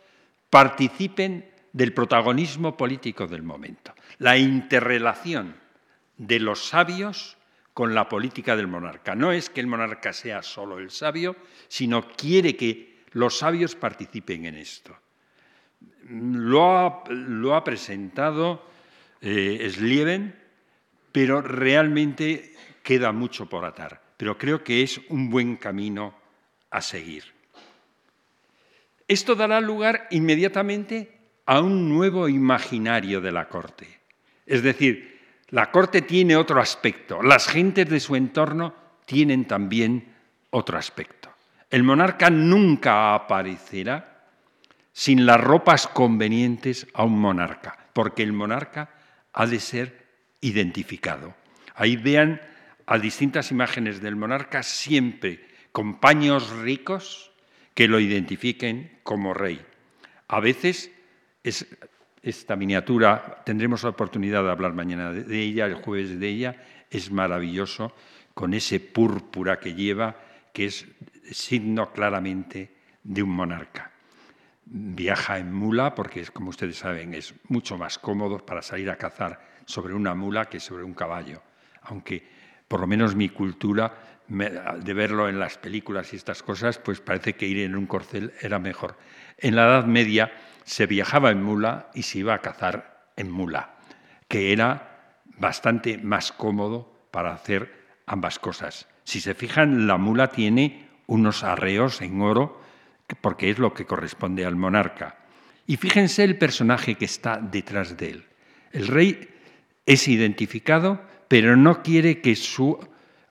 participen 0.52 1.50
del 1.74 1.94
protagonismo 1.94 2.78
político 2.78 3.26
del 3.26 3.42
momento, 3.42 3.96
la 4.20 4.38
interrelación 4.38 5.56
de 6.18 6.40
los 6.40 6.68
sabios 6.68 7.38
con 7.74 7.96
la 7.96 8.10
política 8.10 8.56
del 8.56 8.68
monarca. 8.68 9.16
No 9.16 9.32
es 9.32 9.50
que 9.50 9.62
el 9.62 9.68
monarca 9.68 10.14
sea 10.14 10.44
solo 10.44 10.78
el 10.78 10.92
sabio, 10.92 11.38
sino 11.70 12.08
quiere 12.10 12.56
que 12.56 13.06
los 13.14 13.38
sabios 13.38 13.76
participen 13.76 14.46
en 14.46 14.56
esto. 14.56 14.96
Lo 16.10 17.56
ha, 17.56 17.64
presentado 17.64 18.68
eh, 19.22 19.68
Slieven, 19.72 20.38
pero 21.14 21.42
realmente 21.42 22.54
queda 22.84 23.14
mucho 23.14 23.48
por 23.48 23.64
atar. 23.64 24.02
Pero 24.18 24.38
creo 24.38 24.64
que 24.64 24.84
es 24.84 25.00
un 25.08 25.30
buen 25.30 25.56
camino 25.56 26.14
a 26.70 26.82
seguir. 26.82 27.41
Esto 29.12 29.36
dará 29.36 29.60
lugar 29.60 30.08
inmediatamente 30.12 31.12
a 31.46 31.60
un 31.60 31.90
nuevo 31.90 32.30
imaginario 32.30 33.20
de 33.20 33.34
la 33.34 33.50
corte. 33.50 33.86
Es 34.46 34.64
decir, 34.64 35.20
la 35.50 35.70
corte 35.70 36.02
tiene 36.02 36.38
otro 36.38 36.62
aspecto, 36.62 37.22
las 37.22 37.46
gentes 37.46 37.90
de 37.90 38.00
su 38.00 38.16
entorno 38.16 38.74
tienen 39.06 39.44
también 39.44 40.16
otro 40.52 40.78
aspecto. 40.78 41.30
El 41.70 41.84
monarca 41.84 42.30
nunca 42.30 43.14
aparecerá 43.14 44.30
sin 44.94 45.26
las 45.26 45.42
ropas 45.42 45.88
convenientes 45.88 46.88
a 46.94 47.04
un 47.04 47.20
monarca, 47.20 47.90
porque 47.92 48.24
el 48.24 48.32
monarca 48.32 48.92
ha 49.34 49.46
de 49.46 49.60
ser 49.60 50.08
identificado. 50.40 51.36
Ahí 51.76 51.98
vean 51.98 52.40
a 52.86 52.98
distintas 52.98 53.52
imágenes 53.52 54.00
del 54.00 54.16
monarca 54.16 54.64
siempre 54.64 55.46
con 55.74 56.00
paños 56.00 56.50
ricos 56.60 57.31
que 57.74 57.88
lo 57.88 58.00
identifiquen 58.00 59.00
como 59.04 59.34
rey. 59.34 59.62
A 60.28 60.40
veces 60.40 60.92
es 61.44 61.68
esta 62.22 62.56
miniatura, 62.56 63.42
tendremos 63.46 63.84
la 63.84 63.90
oportunidad 63.90 64.44
de 64.44 64.52
hablar 64.52 64.74
mañana 64.74 65.12
de 65.12 65.42
ella, 65.42 65.66
el 65.66 65.76
jueves 65.76 66.20
de 66.20 66.28
ella, 66.28 66.64
es 66.90 67.12
maravilloso, 67.12 67.96
con 68.34 68.54
ese 68.54 68.80
púrpura 68.80 69.60
que 69.60 69.74
lleva, 69.74 70.16
que 70.54 70.66
es 70.66 70.86
signo 71.32 71.92
claramente 71.92 72.72
de 73.04 73.24
un 73.24 73.30
monarca. 73.30 73.92
Viaja 74.66 75.40
en 75.40 75.52
mula 75.52 75.96
porque, 75.96 76.26
como 76.28 76.50
ustedes 76.50 76.78
saben, 76.78 77.14
es 77.14 77.34
mucho 77.50 77.78
más 77.78 77.98
cómodo 77.98 78.46
para 78.46 78.62
salir 78.62 78.90
a 78.90 78.98
cazar 78.98 79.42
sobre 79.66 79.94
una 79.94 80.14
mula 80.14 80.46
que 80.46 80.60
sobre 80.60 80.84
un 80.84 80.94
caballo, 80.94 81.42
aunque 81.84 82.24
por 82.68 82.80
lo 82.80 82.88
menos 82.88 83.16
mi 83.16 83.30
cultura 83.30 84.11
de 84.32 84.94
verlo 84.94 85.28
en 85.28 85.40
las 85.40 85.58
películas 85.58 86.14
y 86.14 86.16
estas 86.16 86.42
cosas, 86.42 86.80
pues 86.80 87.02
parece 87.02 87.34
que 87.34 87.48
ir 87.48 87.60
en 87.60 87.76
un 87.76 87.86
corcel 87.86 88.34
era 88.40 88.60
mejor. 88.60 88.98
En 89.38 89.56
la 89.56 89.66
Edad 89.66 89.86
Media 89.86 90.32
se 90.64 90.86
viajaba 90.86 91.32
en 91.32 91.44
mula 91.44 91.90
y 91.94 92.04
se 92.04 92.20
iba 92.20 92.34
a 92.34 92.42
cazar 92.42 93.12
en 93.18 93.30
mula, 93.30 93.76
que 94.30 94.54
era 94.54 95.18
bastante 95.38 95.98
más 95.98 96.32
cómodo 96.32 97.08
para 97.12 97.34
hacer 97.34 97.74
ambas 98.06 98.40
cosas. 98.40 98.88
Si 99.04 99.20
se 99.20 99.34
fijan, 99.34 99.86
la 99.86 99.98
mula 99.98 100.28
tiene 100.28 100.88
unos 101.08 101.44
arreos 101.44 102.02
en 102.02 102.22
oro, 102.22 102.62
porque 103.20 103.50
es 103.50 103.60
lo 103.60 103.74
que 103.74 103.86
corresponde 103.86 104.46
al 104.46 104.56
monarca. 104.56 105.18
Y 105.68 105.76
fíjense 105.76 106.24
el 106.24 106.38
personaje 106.38 106.96
que 106.96 107.06
está 107.06 107.38
detrás 107.38 107.98
de 107.98 108.12
él. 108.12 108.26
El 108.72 108.88
rey 108.88 109.30
es 109.86 110.08
identificado, 110.08 111.02
pero 111.28 111.58
no 111.58 111.84
quiere 111.84 112.22
que 112.22 112.38
su 112.38 112.80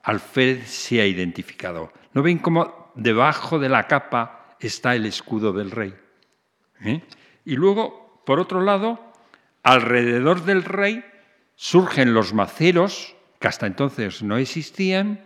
alférez 0.03 0.67
sea 0.69 1.05
identificado. 1.05 1.91
¿No 2.13 2.23
ven 2.23 2.39
cómo 2.39 2.91
debajo 2.95 3.59
de 3.59 3.69
la 3.69 3.87
capa 3.87 4.55
está 4.59 4.95
el 4.95 5.05
escudo 5.05 5.53
del 5.53 5.71
rey? 5.71 5.93
¿Eh? 6.83 7.01
Y 7.45 7.55
luego, 7.55 8.21
por 8.25 8.39
otro 8.39 8.61
lado, 8.61 9.13
alrededor 9.63 10.43
del 10.43 10.63
rey 10.63 11.03
surgen 11.55 12.13
los 12.13 12.33
maceros, 12.33 13.15
que 13.39 13.47
hasta 13.47 13.67
entonces 13.67 14.23
no 14.23 14.37
existían, 14.37 15.21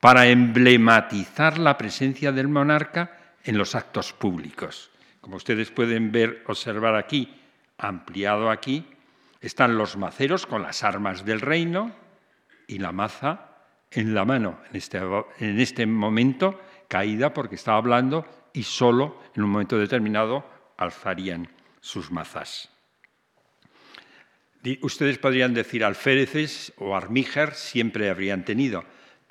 para 0.00 0.26
emblematizar 0.26 1.58
la 1.58 1.78
presencia 1.78 2.32
del 2.32 2.48
monarca 2.48 3.16
en 3.44 3.58
los 3.58 3.74
actos 3.74 4.12
públicos. 4.12 4.90
Como 5.20 5.36
ustedes 5.36 5.70
pueden 5.70 6.12
ver, 6.12 6.44
observar 6.46 6.96
aquí, 6.96 7.40
ampliado 7.78 8.50
aquí, 8.50 8.86
están 9.40 9.78
los 9.78 9.96
maceros 9.96 10.46
con 10.46 10.62
las 10.62 10.82
armas 10.82 11.24
del 11.24 11.40
reino 11.40 11.92
y 12.66 12.78
la 12.78 12.92
maza 12.92 13.55
en 13.90 14.14
la 14.14 14.24
mano, 14.24 14.58
en 14.70 14.76
este, 14.76 14.98
en 14.98 15.60
este 15.60 15.86
momento 15.86 16.60
caída 16.88 17.32
porque 17.32 17.54
estaba 17.54 17.78
hablando 17.78 18.26
y 18.52 18.62
solo 18.62 19.22
en 19.34 19.42
un 19.42 19.50
momento 19.50 19.78
determinado 19.78 20.44
alzarían 20.76 21.48
sus 21.80 22.10
mazas. 22.10 22.70
Ustedes 24.82 25.18
podrían 25.18 25.54
decir 25.54 25.84
alféreces 25.84 26.72
o 26.78 26.96
armíger, 26.96 27.54
siempre 27.54 28.10
habrían 28.10 28.44
tenido, 28.44 28.84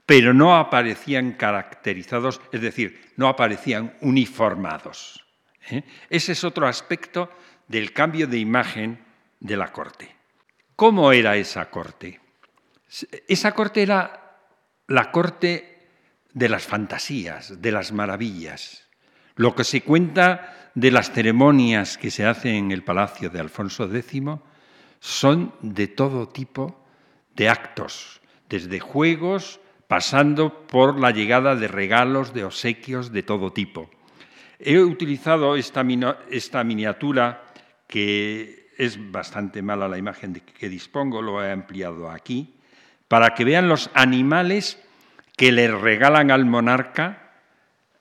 pero 0.06 0.34
no 0.34 0.56
aparecían 0.56 1.34
caracterizados, 1.34 2.40
es 2.52 2.62
decir, 2.62 3.12
no 3.18 3.28
aparecían 3.28 3.96
uniformados. 4.02 5.26
¿eh? 5.70 5.84
Ese 6.10 6.32
es 6.32 6.44
otro 6.44 6.68
aspecto 6.68 7.30
del 7.68 7.92
cambio 7.92 8.28
de 8.28 8.38
imagen 8.38 9.04
de 9.40 9.58
la 9.58 9.72
corte. 9.72 10.16
¿Cómo 10.76 11.12
era 11.12 11.36
esa 11.36 11.70
corte? 11.70 12.20
Esa 13.28 13.52
corte 13.54 13.82
era 13.82 14.25
la 14.88 15.12
corte 15.12 15.88
de 16.34 16.50
las 16.50 16.66
fantasías, 16.66 17.62
de 17.62 17.72
las 17.72 17.92
maravillas. 17.92 18.88
Lo 19.36 19.56
que 19.56 19.64
se 19.64 19.82
cuenta 19.82 20.72
de 20.76 20.92
las 20.92 21.12
ceremonias 21.12 21.98
que 21.98 22.12
se 22.12 22.26
hacen 22.26 22.56
en 22.56 22.72
el 22.72 22.84
palacio 22.84 23.30
de 23.30 23.40
Alfonso 23.40 23.90
X 23.94 24.22
son 25.00 25.54
de 25.62 25.88
todo 25.88 26.28
tipo 26.28 26.86
de 27.36 27.50
actos, 27.50 28.22
desde 28.50 28.80
juegos, 28.80 29.60
pasando 29.88 30.68
por 30.68 31.00
la 31.00 31.12
llegada 31.12 31.56
de 31.56 31.68
regalos, 31.68 32.34
de 32.34 32.44
obsequios 32.44 33.12
de 33.12 33.24
todo 33.24 33.54
tipo. 33.54 33.90
He 34.60 34.80
utilizado 34.80 35.56
esta, 35.56 35.84
miniatura, 35.84 37.44
que 37.88 38.72
es 38.78 39.12
bastante 39.12 39.62
mala 39.62 39.88
la 39.88 39.98
imagen 39.98 40.34
que 40.34 40.70
dispongo, 40.70 41.22
lo 41.22 41.44
he 41.44 41.52
ampliado 41.52 42.10
aquí, 42.10 42.55
para 43.08 43.34
que 43.34 43.46
vean 43.46 43.70
los 43.70 43.90
animales 43.94 44.82
que 45.38 45.52
le 45.52 45.68
regalan 45.68 46.32
al 46.32 46.46
monarca 46.46 47.34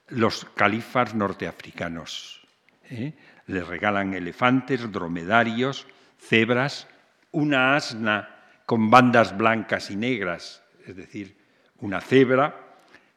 los 0.07 0.45
califas 0.55 1.15
norteafricanos. 1.15 2.41
¿eh? 2.89 3.13
Le 3.47 3.63
regalan 3.63 4.13
elefantes, 4.13 4.91
dromedarios, 4.91 5.87
cebras, 6.19 6.87
una 7.31 7.75
asna 7.75 8.29
con 8.65 8.89
bandas 8.89 9.37
blancas 9.37 9.91
y 9.91 9.95
negras, 9.95 10.63
es 10.85 10.95
decir, 10.95 11.37
una 11.79 12.01
cebra, 12.01 12.55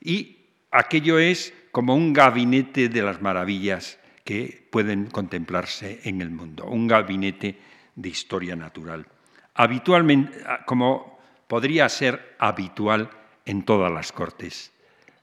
y 0.00 0.36
aquello 0.70 1.18
es 1.18 1.54
como 1.70 1.94
un 1.94 2.12
gabinete 2.12 2.88
de 2.88 3.02
las 3.02 3.22
maravillas 3.22 3.98
que 4.24 4.66
pueden 4.70 5.06
contemplarse 5.06 6.00
en 6.04 6.20
el 6.20 6.30
mundo, 6.30 6.66
un 6.66 6.86
gabinete 6.86 7.58
de 7.94 8.08
historia 8.08 8.56
natural. 8.56 9.06
Habitualmente, 9.54 10.38
como 10.66 11.17
podría 11.48 11.88
ser 11.88 12.36
habitual 12.38 13.10
en 13.44 13.64
todas 13.64 13.90
las 13.90 14.12
cortes. 14.12 14.72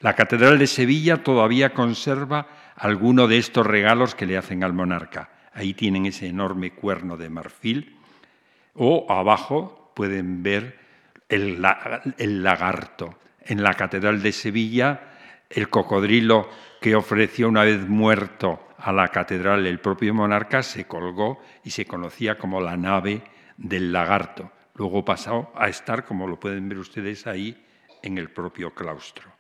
La 0.02 0.14
Catedral 0.14 0.60
de 0.60 0.68
Sevilla 0.68 1.24
todavía 1.24 1.74
conserva 1.74 2.48
alguno 2.76 3.28
de 3.28 3.38
estos 3.38 3.66
regalos 3.66 4.14
que 4.14 4.26
le 4.26 4.38
hacen 4.38 4.64
al 4.64 4.74
monarca. 4.74 5.30
Ahí 5.54 5.74
tienen 5.74 6.06
ese 6.06 6.28
enorme 6.28 6.72
cuerno 6.72 7.16
de 7.16 7.30
marfil. 7.30 7.98
O 8.74 9.06
abajo 9.10 9.94
pueden 9.96 10.44
ver 10.44 10.78
el, 11.30 11.62
lagarto. 11.62 13.18
En 13.40 13.64
la 13.64 13.74
Catedral 13.74 14.22
de 14.22 14.32
Sevilla, 14.32 15.02
el 15.50 15.70
cocodrilo 15.70 16.50
que 16.82 16.96
ofreció 16.96 17.48
una 17.48 17.64
vez 17.64 17.88
muerto 17.88 18.68
a 18.78 18.92
la 18.92 19.08
catedral 19.08 19.66
el 19.66 19.80
propio 19.80 20.14
monarca 20.14 20.62
se 20.62 20.86
colgó 20.86 21.42
y 21.64 21.72
se 21.72 21.86
conocía 21.86 22.38
como 22.38 22.62
la 22.62 22.78
nave 22.78 23.24
del 23.58 23.92
lagarto. 23.92 24.52
Luego 24.76 25.04
pasó 25.04 25.52
a 25.56 25.68
estar, 25.70 26.06
como 26.06 26.28
lo 26.28 26.40
pueden 26.40 26.70
ver 26.70 26.78
ustedes 26.78 27.28
ahí, 27.28 27.66
en 28.04 28.18
el 28.18 28.30
propio 28.30 28.74
claustro 28.74 29.36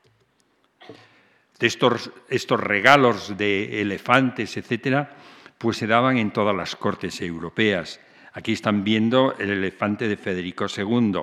estos, 1.59 2.11
estos 2.29 2.59
regalos 2.59 3.38
de 3.38 3.81
elefantes, 3.81 4.57
etcétera, 4.57 5.15
pues 5.57 5.77
se 5.77 5.88
daban 5.88 6.17
en 6.17 6.31
todas 6.31 6.55
las 6.55 6.75
cortes 6.75 7.21
europeas. 7.21 7.99
Aquí 8.33 8.53
están 8.53 8.83
viendo 8.83 9.36
el 9.39 9.49
elefante 9.51 10.07
de 10.07 10.17
Federico 10.17 10.65
II, 10.75 11.21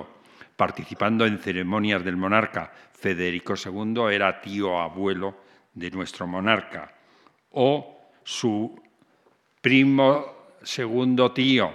participando 0.55 1.25
en 1.25 1.37
ceremonias 1.37 2.03
del 2.03 2.17
monarca. 2.17 2.73
Federico 2.93 3.53
II 3.53 4.11
era 4.11 4.41
tío 4.41 4.79
abuelo 4.79 5.37
de 5.73 5.91
nuestro 5.91 6.25
monarca. 6.25 6.93
O 7.51 8.09
su 8.23 8.81
primo 9.61 10.55
segundo 10.63 11.31
tío, 11.31 11.71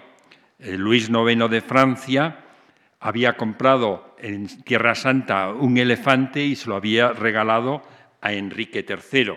Luis 0.58 1.08
IX 1.08 1.48
de 1.48 1.60
Francia, 1.60 2.44
había 3.00 3.36
comprado 3.36 4.16
en 4.18 4.48
Tierra 4.64 4.94
Santa 4.94 5.50
un 5.50 5.78
elefante 5.78 6.42
y 6.44 6.56
se 6.56 6.68
lo 6.68 6.76
había 6.76 7.12
regalado 7.12 7.82
a 8.20 8.32
Enrique 8.32 8.84
III. 8.86 9.34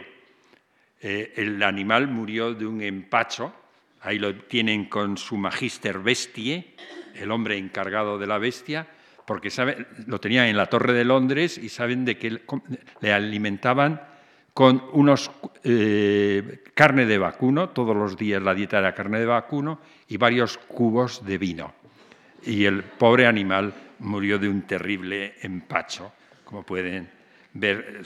Eh, 1.00 1.34
el 1.36 1.62
animal 1.62 2.08
murió 2.08 2.54
de 2.54 2.66
un 2.66 2.82
empacho, 2.82 3.54
ahí 4.02 4.18
lo 4.18 4.36
tienen 4.36 4.86
con 4.86 5.18
su 5.18 5.38
magister 5.38 6.00
bestie, 6.00 6.76
el 7.14 7.32
hombre 7.32 7.58
encargado 7.58 8.18
de 8.18 8.28
la 8.28 8.40
bestia, 8.40 8.88
porque 9.28 9.50
lo 10.08 10.20
tenían 10.20 10.48
en 10.48 10.58
la 10.58 10.66
Torre 10.66 10.94
de 10.94 11.06
Londres 11.06 11.58
y 11.58 11.70
saben 11.70 12.04
de 12.04 12.18
que 12.18 12.42
le 13.00 13.14
alimentaban 13.14 14.02
con 14.54 14.84
unos 14.94 15.32
eh, 15.64 16.64
carne 16.74 17.06
de 17.06 17.18
vacuno, 17.18 17.70
todos 17.70 17.96
los 17.96 18.18
días 18.18 18.42
la 18.42 18.54
dieta 18.54 18.80
era 18.80 18.94
carne 18.94 19.20
de 19.20 19.26
vacuno 19.26 19.80
y 20.08 20.18
varios 20.18 20.58
cubos 20.58 21.26
de 21.26 21.38
vino. 21.38 21.74
Y 22.44 22.66
el 22.66 22.84
pobre 22.84 23.28
animal 23.28 23.74
murió 24.00 24.40
de 24.40 24.50
un 24.50 24.64
terrible 24.64 25.36
empacho, 25.42 26.12
como 26.44 26.64
pueden 26.64 27.10
ver 27.54 28.02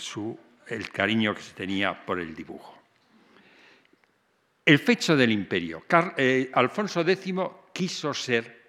el 0.68 0.90
cariño 0.92 1.34
que 1.34 1.42
se 1.42 1.54
tenía 1.54 2.06
por 2.06 2.20
el 2.20 2.36
dibujo. 2.36 2.76
El 4.66 4.80
fecho 4.80 5.16
del 5.16 5.32
imperio. 5.32 5.84
Eh, 6.18 6.50
Alfonso 6.54 7.02
X 7.02 7.34
quiso 7.72 8.14
ser 8.14 8.64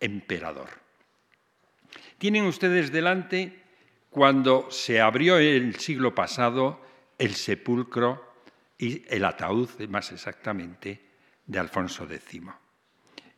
emperador. 0.00 0.68
Tienen 2.18 2.44
ustedes 2.44 2.90
delante 2.90 3.62
cuando 4.10 4.70
se 4.70 5.00
abrió 5.00 5.38
el 5.38 5.76
siglo 5.76 6.14
pasado 6.14 6.87
el 7.18 7.34
sepulcro 7.34 8.28
y 8.78 9.02
el 9.08 9.24
ataúd, 9.24 9.68
más 9.88 10.12
exactamente, 10.12 11.02
de 11.46 11.58
Alfonso 11.58 12.04
X. 12.08 12.42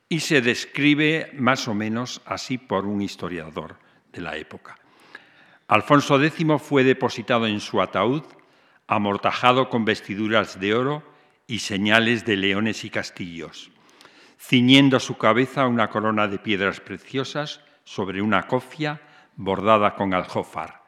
Y 0.09 0.21
se 0.21 0.43
describe 0.43 1.31
más 1.35 1.67
o 1.67 1.75
menos 1.75 2.21
así 2.27 2.59
por 2.59 2.85
un 2.85 3.01
historiador 3.01 3.79
de 4.13 4.21
la 4.21 4.37
época. 4.37 4.79
Alfonso 5.69 6.23
X 6.23 6.47
fue 6.61 6.85
depositado 6.85 7.47
en 7.47 7.61
su 7.61 7.81
ataúd, 7.81 8.25
amortajado 8.87 9.69
con 9.71 9.85
vestiduras 9.85 10.59
de 10.59 10.75
oro 10.75 11.03
y 11.47 11.61
señales 11.61 12.25
de 12.25 12.37
leones 12.37 12.85
y 12.85 12.91
castillos, 12.91 13.71
ciñendo 14.39 14.99
su 15.01 15.17
cabeza 15.17 15.67
una 15.67 15.89
corona 15.89 16.27
de 16.27 16.39
piedras 16.39 16.81
preciosas 16.81 17.61
sobre 17.85 18.21
una 18.21 18.47
cofia 18.49 19.01
bordada 19.37 19.95
con 19.95 20.13
aljófar 20.13 20.80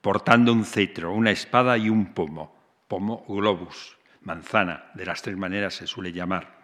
portando 0.00 0.52
un 0.52 0.64
cetro, 0.64 1.12
una 1.12 1.30
espada 1.30 1.76
y 1.76 1.88
un 1.88 2.14
pomo, 2.14 2.56
pomo 2.88 3.24
globus, 3.28 3.96
manzana, 4.22 4.90
de 4.94 5.06
las 5.06 5.22
tres 5.22 5.36
maneras 5.36 5.74
se 5.74 5.86
suele 5.86 6.12
llamar, 6.12 6.60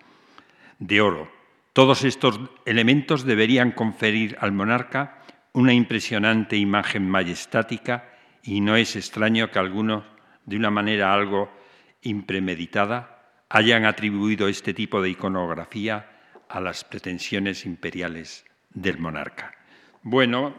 de 0.79 1.01
oro. 1.01 1.31
Todos 1.73 2.05
estos 2.05 2.41
elementos 2.65 3.25
deberían 3.25 3.73
conferir 3.73 4.37
al 4.41 4.53
monarca 4.53 5.19
una 5.53 5.73
impresionante 5.73 6.57
imagen 6.57 7.09
majestática 7.09 8.13
y 8.43 8.61
no 8.61 8.77
es 8.77 8.97
extraño 8.97 9.51
que 9.51 9.59
algunos, 9.59 10.05
de 10.45 10.57
una 10.57 10.71
manera 10.71 11.13
algo 11.13 11.51
impremeditada, 12.03 13.45
hayan 13.49 13.85
atribuido 13.85 14.49
este 14.49 14.75
tipo 14.75 15.03
de 15.03 15.11
iconografía 15.11 16.11
a 16.49 16.61
las 16.61 16.85
pretensiones 16.85 17.67
imperiales 17.67 18.45
del 18.71 18.99
monarca. 18.99 19.55
Bueno, 20.03 20.55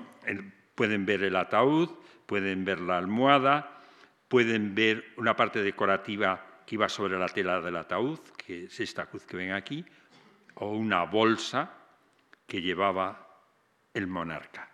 pueden 0.75 1.05
ver 1.05 1.23
el 1.23 1.35
ataúd, 1.35 1.89
pueden 2.27 2.63
ver 2.63 2.79
la 2.81 2.99
almohada, 2.99 3.81
pueden 4.27 4.75
ver 4.75 5.13
una 5.17 5.35
parte 5.35 5.63
decorativa 5.63 6.61
que 6.65 6.75
iba 6.75 6.89
sobre 6.89 7.17
la 7.17 7.29
tela 7.29 7.61
del 7.61 7.77
ataúd, 7.77 8.19
que 8.35 8.65
es 8.65 8.79
esta 8.79 9.07
cruz 9.07 9.25
que 9.25 9.37
ven 9.37 9.53
aquí, 9.53 9.83
o 10.55 10.71
una 10.71 11.03
bolsa 11.05 11.71
que 12.45 12.61
llevaba 12.61 13.41
el 13.93 14.05
monarca. 14.05 14.69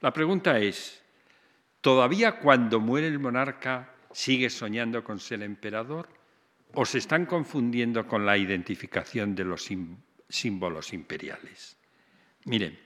La 0.00 0.12
pregunta 0.12 0.58
es, 0.58 1.02
¿todavía 1.80 2.38
cuando 2.38 2.80
muere 2.80 3.06
el 3.06 3.18
monarca 3.18 3.92
sigue 4.12 4.48
soñando 4.48 5.04
con 5.04 5.20
ser 5.20 5.42
emperador? 5.42 6.08
¿O 6.74 6.84
se 6.84 6.98
están 6.98 7.26
confundiendo 7.26 8.06
con 8.06 8.24
la 8.24 8.36
identificación 8.36 9.34
de 9.34 9.44
los 9.44 9.68
símbolos 10.28 10.92
imperiales? 10.92 11.76
Miren, 12.44 12.78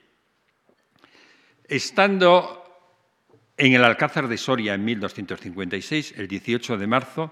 estando 1.67 2.60
en 3.61 3.73
el 3.73 3.83
Alcázar 3.83 4.27
de 4.27 4.39
Soria 4.39 4.73
en 4.73 4.83
1256, 4.83 6.15
el 6.17 6.27
18 6.27 6.79
de 6.79 6.87
marzo, 6.87 7.31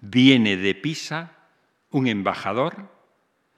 viene 0.00 0.56
de 0.56 0.74
Pisa 0.74 1.32
un 1.90 2.06
embajador 2.06 2.90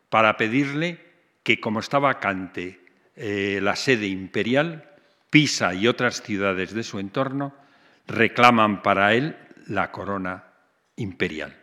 para 0.09 0.37
pedirle 0.37 0.99
que, 1.45 1.61
como 1.61 1.79
está 1.79 2.01
vacante 2.01 2.81
eh, 3.15 3.61
la 3.63 3.77
sede 3.77 4.09
imperial, 4.09 4.91
Pisa 5.31 5.73
y 5.73 5.87
otras 5.87 6.21
ciudades 6.21 6.75
de 6.75 6.83
su 6.83 6.99
entorno 6.99 7.55
reclaman 8.09 8.83
para 8.83 9.15
él 9.15 9.37
la 9.69 9.93
corona 9.93 10.47
imperial. 10.97 11.57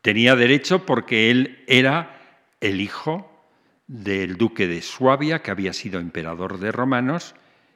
Tenía 0.00 0.36
derecho 0.36 0.86
porque 0.86 1.32
él 1.32 1.64
era 1.66 2.20
el 2.60 2.80
hijo 2.80 3.44
del 3.88 4.36
duque 4.36 4.68
de 4.68 4.80
Suabia, 4.80 5.42
que 5.42 5.50
había 5.50 5.72
sido 5.72 5.98
emperador 5.98 6.60
de 6.60 6.70
romanos, 6.70 7.34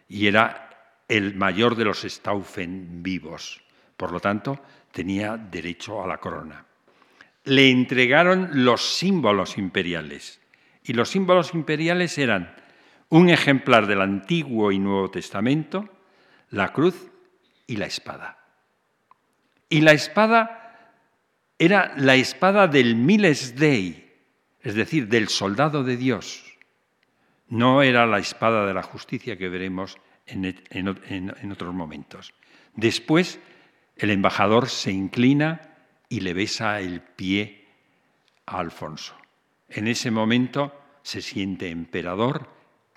y 0.08 0.28
era 0.28 0.65
el 1.08 1.34
mayor 1.34 1.76
de 1.76 1.84
los 1.84 2.02
Staufen 2.02 3.02
vivos. 3.02 3.62
Por 3.96 4.12
lo 4.12 4.20
tanto, 4.20 4.60
tenía 4.92 5.36
derecho 5.36 6.02
a 6.02 6.06
la 6.06 6.18
corona. 6.18 6.64
Le 7.44 7.70
entregaron 7.70 8.64
los 8.64 8.96
símbolos 8.96 9.56
imperiales. 9.58 10.40
Y 10.84 10.92
los 10.92 11.10
símbolos 11.10 11.54
imperiales 11.54 12.18
eran 12.18 12.54
un 13.08 13.30
ejemplar 13.30 13.86
del 13.86 14.00
Antiguo 14.00 14.72
y 14.72 14.78
Nuevo 14.78 15.10
Testamento, 15.10 15.88
la 16.50 16.72
cruz 16.72 17.08
y 17.66 17.76
la 17.76 17.86
espada. 17.86 18.38
Y 19.68 19.80
la 19.80 19.92
espada 19.92 20.66
era 21.58 21.94
la 21.96 22.14
espada 22.14 22.68
del 22.68 22.96
Miles 22.96 23.56
Dei, 23.56 24.12
es 24.60 24.74
decir, 24.74 25.08
del 25.08 25.28
soldado 25.28 25.84
de 25.84 25.96
Dios. 25.96 26.44
No 27.48 27.82
era 27.82 28.06
la 28.06 28.18
espada 28.18 28.66
de 28.66 28.74
la 28.74 28.82
justicia 28.82 29.36
que 29.36 29.48
veremos 29.48 29.98
en, 30.26 31.52
otros 31.52 31.74
momentos. 31.74 32.34
Después, 32.74 33.38
el 33.96 34.10
embajador 34.10 34.68
se 34.68 34.92
inclina 34.92 35.76
y 36.08 36.20
le 36.20 36.34
besa 36.34 36.80
el 36.80 37.00
pie 37.00 37.64
a 38.46 38.58
Alfonso. 38.58 39.16
En 39.68 39.88
ese 39.88 40.10
momento 40.10 40.72
se 41.02 41.22
siente 41.22 41.70
emperador 41.70 42.48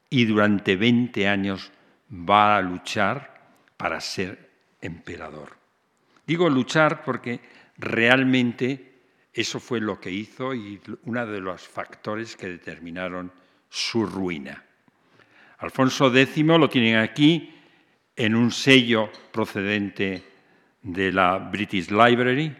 y 0.09 0.25
durante 0.25 0.75
20 0.75 1.27
años 1.27 1.71
va 2.11 2.57
a 2.57 2.61
luchar 2.61 3.39
para 3.77 4.01
ser 4.01 4.49
emperador. 4.81 5.57
Digo 6.25 6.49
luchar 6.49 7.03
porque 7.03 7.39
realmente 7.77 8.89
eso 9.33 9.59
fue 9.59 9.79
lo 9.79 9.99
que 9.99 10.11
hizo 10.11 10.53
y 10.53 10.81
uno 11.05 11.25
de 11.25 11.39
los 11.39 11.67
factores 11.67 12.35
que 12.35 12.47
determinaron 12.47 13.31
su 13.69 14.05
ruina. 14.05 14.65
Alfonso 15.59 16.13
X 16.15 16.37
lo 16.45 16.69
tienen 16.69 16.97
aquí 16.97 17.53
en 18.15 18.35
un 18.35 18.51
sello 18.51 19.09
procedente 19.31 20.23
de 20.81 21.11
la 21.11 21.37
British 21.37 21.89
Library, 21.89 22.55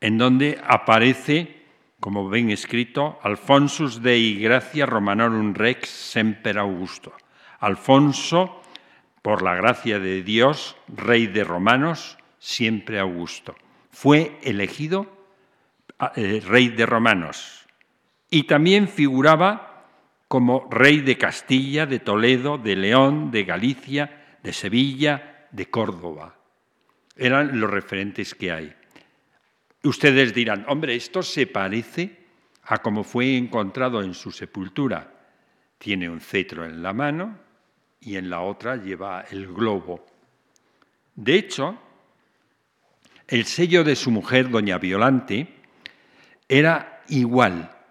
en 0.00 0.18
donde 0.18 0.60
aparece, 0.64 1.62
como 2.00 2.28
ven 2.28 2.50
escrito, 2.50 3.18
Alfonsus 3.22 4.02
Dei 4.02 4.40
Gracia 4.40 4.86
Romanorum 4.86 5.54
Rex 5.54 5.88
Semper 5.88 6.58
Augusto. 6.58 7.12
Alfonso, 7.60 8.60
por 9.22 9.42
la 9.42 9.54
gracia 9.54 10.00
de 10.00 10.24
Dios, 10.24 10.76
rey 10.88 11.28
de 11.28 11.44
romanos, 11.44 12.18
siempre 12.40 12.98
Augusto. 12.98 13.54
Fue 13.92 14.36
elegido 14.42 15.06
eh, 16.16 16.42
rey 16.44 16.68
de 16.70 16.86
romanos 16.86 17.66
y 18.28 18.44
también 18.44 18.88
figuraba 18.88 19.71
como 20.32 20.66
rey 20.70 21.02
de 21.02 21.18
Castilla, 21.18 21.84
de 21.84 21.98
Toledo, 21.98 22.56
de 22.56 22.74
León, 22.74 23.30
de 23.30 23.44
Galicia, 23.44 24.38
de 24.42 24.54
Sevilla, 24.54 25.46
de 25.50 25.68
Córdoba. 25.68 26.38
Eran 27.14 27.60
los 27.60 27.70
referentes 27.70 28.34
que 28.34 28.50
hay. 28.50 28.74
Ustedes 29.84 30.32
dirán, 30.32 30.64
hombre, 30.68 30.94
esto 30.94 31.22
se 31.22 31.46
parece 31.46 32.24
a 32.62 32.78
como 32.78 33.04
fue 33.04 33.36
encontrado 33.36 34.02
en 34.02 34.14
su 34.14 34.30
sepultura. 34.30 35.12
Tiene 35.76 36.08
un 36.08 36.22
cetro 36.22 36.64
en 36.64 36.82
la 36.82 36.94
mano 36.94 37.38
y 38.00 38.16
en 38.16 38.30
la 38.30 38.40
otra 38.40 38.76
lleva 38.76 39.26
el 39.30 39.52
globo. 39.52 40.06
De 41.14 41.34
hecho, 41.34 41.78
el 43.28 43.44
sello 43.44 43.84
de 43.84 43.96
su 43.96 44.10
mujer, 44.10 44.48
doña 44.48 44.78
Violante, 44.78 45.46
era 46.48 47.02
igual 47.08 47.81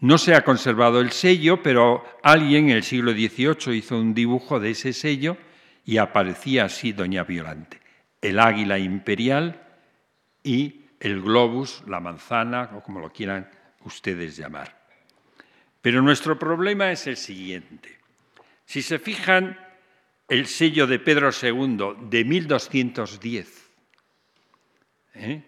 no 0.00 0.16
se 0.18 0.34
ha 0.34 0.44
conservado 0.44 1.00
el 1.00 1.10
sello, 1.10 1.62
pero 1.62 2.04
alguien 2.22 2.70
en 2.70 2.76
el 2.76 2.84
siglo 2.84 3.12
XVIII 3.12 3.76
hizo 3.76 3.98
un 3.98 4.14
dibujo 4.14 4.60
de 4.60 4.70
ese 4.70 4.92
sello 4.92 5.36
y 5.84 5.98
aparecía 5.98 6.66
así 6.66 6.92
Doña 6.92 7.24
Violante. 7.24 7.80
El 8.20 8.38
águila 8.38 8.78
imperial 8.78 9.60
y 10.44 10.82
el 11.00 11.20
globus, 11.20 11.82
la 11.86 12.00
manzana, 12.00 12.70
o 12.76 12.82
como 12.82 13.00
lo 13.00 13.10
quieran 13.10 13.48
ustedes 13.84 14.36
llamar. 14.36 14.76
Pero 15.80 16.02
nuestro 16.02 16.38
problema 16.38 16.90
es 16.92 17.06
el 17.06 17.16
siguiente. 17.16 17.98
Si 18.64 18.82
se 18.82 18.98
fijan, 18.98 19.58
el 20.28 20.46
sello 20.46 20.86
de 20.86 20.98
Pedro 20.98 21.30
II 21.30 22.08
de 22.08 22.24
1210, 22.24 23.70
¿eh? 25.14 25.42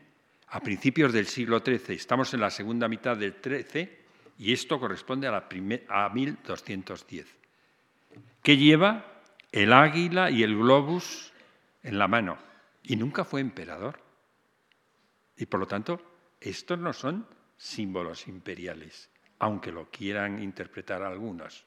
a 0.48 0.60
principios 0.60 1.12
del 1.12 1.26
siglo 1.26 1.62
XIII. 1.64 1.94
Estamos 1.94 2.32
en 2.34 2.40
la 2.40 2.50
segunda 2.50 2.88
mitad 2.88 3.16
del 3.16 3.36
XIII 3.42 3.99
y 4.40 4.54
esto 4.54 4.80
corresponde 4.80 5.28
a, 5.28 5.32
la 5.32 5.48
a 5.88 6.08
1210. 6.08 7.26
Que 8.42 8.56
lleva 8.56 9.04
el 9.52 9.70
águila 9.70 10.30
y 10.30 10.42
el 10.42 10.56
globus 10.56 11.30
en 11.82 11.98
la 11.98 12.08
mano 12.08 12.38
y 12.82 12.96
nunca 12.96 13.26
fue 13.26 13.42
emperador. 13.42 14.00
Y 15.36 15.44
por 15.44 15.60
lo 15.60 15.66
tanto, 15.66 16.00
estos 16.40 16.78
no 16.78 16.94
son 16.94 17.26
símbolos 17.58 18.28
imperiales, 18.28 19.10
aunque 19.40 19.72
lo 19.72 19.90
quieran 19.90 20.42
interpretar 20.42 21.02
algunos. 21.02 21.66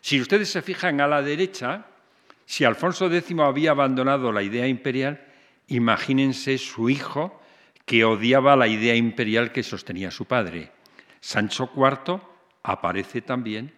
Si 0.00 0.18
ustedes 0.18 0.48
se 0.48 0.62
fijan 0.62 1.02
a 1.02 1.06
la 1.06 1.20
derecha, 1.20 1.84
si 2.46 2.64
Alfonso 2.64 3.12
X 3.12 3.38
había 3.40 3.72
abandonado 3.72 4.32
la 4.32 4.42
idea 4.42 4.66
imperial, 4.66 5.22
imagínense 5.66 6.56
su 6.56 6.88
hijo 6.88 7.42
que 7.84 8.06
odiaba 8.06 8.56
la 8.56 8.68
idea 8.68 8.94
imperial 8.94 9.52
que 9.52 9.62
sostenía 9.62 10.10
su 10.10 10.24
padre. 10.24 10.75
Sancho 11.26 11.72
IV 11.74 12.20
aparece 12.62 13.20
también 13.20 13.74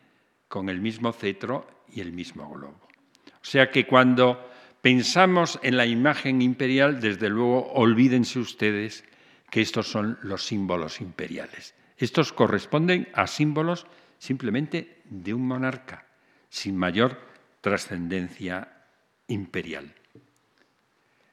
con 0.48 0.68
el 0.68 0.82
mismo 0.82 1.14
cetro 1.14 1.66
y 1.88 2.02
el 2.02 2.12
mismo 2.12 2.46
globo. 2.50 2.78
O 3.24 3.44
sea 3.44 3.70
que 3.70 3.86
cuando 3.86 4.50
pensamos 4.82 5.58
en 5.62 5.78
la 5.78 5.86
imagen 5.86 6.42
imperial, 6.42 7.00
desde 7.00 7.30
luego 7.30 7.72
olvídense 7.72 8.38
ustedes 8.38 9.02
que 9.48 9.62
estos 9.62 9.90
son 9.90 10.18
los 10.20 10.44
símbolos 10.44 11.00
imperiales. 11.00 11.74
Estos 11.96 12.34
corresponden 12.34 13.08
a 13.14 13.26
símbolos 13.26 13.86
simplemente 14.18 15.00
de 15.08 15.32
un 15.32 15.48
monarca, 15.48 16.04
sin 16.50 16.76
mayor 16.76 17.18
trascendencia 17.62 18.84
imperial. 19.26 19.94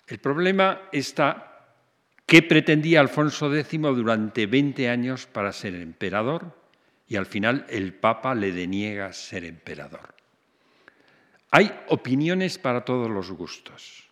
El 0.08 0.20
problema 0.20 0.84
está 0.94 1.55
¿Qué 2.26 2.42
pretendía 2.42 3.02
Alfonso 3.02 3.54
X 3.54 3.80
durante 3.80 4.48
20 4.48 4.90
años 4.90 5.28
para 5.28 5.52
ser 5.52 5.76
emperador? 5.76 6.58
Y 7.08 7.18
al 7.18 7.28
final 7.28 7.68
el 7.70 7.94
Papa 7.94 8.34
le 8.34 8.52
deniega 8.52 9.14
ser 9.14 9.46
emperador. 9.46 10.16
Hay 11.52 11.72
opiniones 11.90 12.58
para 12.58 12.84
todos 12.84 13.12
los 13.12 13.32
gustos. 13.32 14.10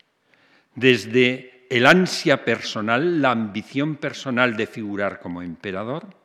Desde 0.76 1.66
el 1.72 1.88
ansia 1.88 2.46
personal, 2.46 3.20
la 3.20 3.32
ambición 3.32 3.96
personal 3.96 4.56
de 4.56 4.68
figurar 4.68 5.20
como 5.20 5.42
emperador, 5.42 6.16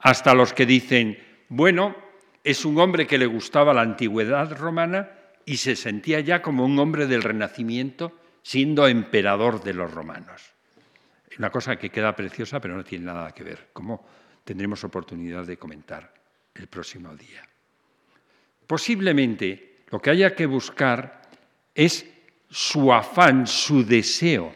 hasta 0.00 0.34
los 0.34 0.52
que 0.52 0.66
dicen, 0.66 1.16
bueno, 1.48 1.94
es 2.42 2.64
un 2.64 2.78
hombre 2.80 3.06
que 3.06 3.18
le 3.18 3.26
gustaba 3.26 3.72
la 3.72 3.82
antigüedad 3.82 4.56
romana 4.58 5.10
y 5.44 5.58
se 5.58 5.76
sentía 5.76 6.18
ya 6.20 6.42
como 6.42 6.64
un 6.64 6.76
hombre 6.80 7.06
del 7.06 7.22
Renacimiento 7.22 8.18
siendo 8.42 8.88
emperador 8.88 9.62
de 9.62 9.74
los 9.74 9.92
romanos. 9.92 10.57
Una 11.38 11.50
cosa 11.50 11.76
que 11.76 11.90
queda 11.90 12.14
preciosa, 12.16 12.60
pero 12.60 12.76
no 12.76 12.84
tiene 12.84 13.06
nada 13.06 13.30
que 13.30 13.44
ver, 13.44 13.68
como 13.72 14.04
tendremos 14.44 14.82
oportunidad 14.82 15.46
de 15.46 15.56
comentar 15.56 16.12
el 16.54 16.66
próximo 16.66 17.14
día. 17.14 17.46
Posiblemente 18.66 19.84
lo 19.90 20.00
que 20.00 20.10
haya 20.10 20.34
que 20.34 20.46
buscar 20.46 21.22
es 21.74 22.06
su 22.50 22.92
afán, 22.92 23.46
su 23.46 23.84
deseo 23.84 24.52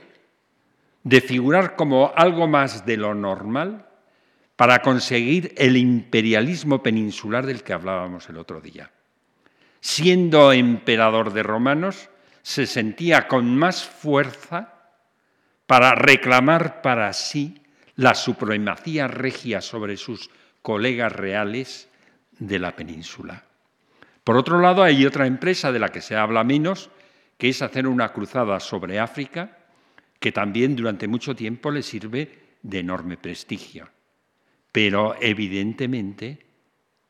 de 1.05 1.20
figurar 1.20 1.76
como 1.76 2.12
algo 2.14 2.47
más 2.49 2.85
de 2.85 2.97
lo 2.97 3.14
normal 3.14 3.87
para 4.57 4.80
conseguir 4.80 5.55
el 5.57 5.76
imperialismo 5.76 6.83
peninsular 6.83 7.47
del 7.47 7.62
que 7.62 7.72
hablábamos 7.72 8.28
el 8.28 8.39
otro 8.39 8.61
día. 8.61 8.91
Siendo 9.80 10.53
emperador 10.53 11.33
de 11.33 11.43
romanos, 11.43 12.09
se 12.43 12.66
sentía 12.66 13.28
con 13.28 13.57
más 13.57 13.85
fuerza 13.85 14.82
para 15.73 15.95
reclamar 15.95 16.83
para 16.83 17.11
sí 17.14 17.62
la 17.97 18.14
supremacía 18.14 19.09
regia 19.09 19.62
sobre 19.62 19.97
sus 19.97 20.29
colegas 20.61 21.11
reales 21.11 21.89
de 22.39 22.59
la 22.59 22.77
península. 22.77 23.43
Por 24.23 24.37
otro 24.37 24.61
lado, 24.61 24.83
hay 24.83 25.07
otra 25.07 25.27
empresa 25.27 25.73
de 25.73 25.79
la 25.79 25.89
que 25.89 26.03
se 26.03 26.14
habla 26.14 26.45
menos, 26.45 26.91
que 27.39 27.49
es 27.49 27.62
hacer 27.62 27.87
una 27.87 28.11
cruzada 28.11 28.61
sobre 28.61 29.01
África, 29.01 29.61
que 30.20 30.31
también 30.31 30.77
durante 30.77 31.09
mucho 31.09 31.35
tiempo 31.35 31.70
le 31.70 31.83
sirve 31.83 32.59
de 32.61 32.81
enorme 32.81 33.16
prestigio. 33.16 33.89
Pero 34.70 35.16
evidentemente 35.23 36.39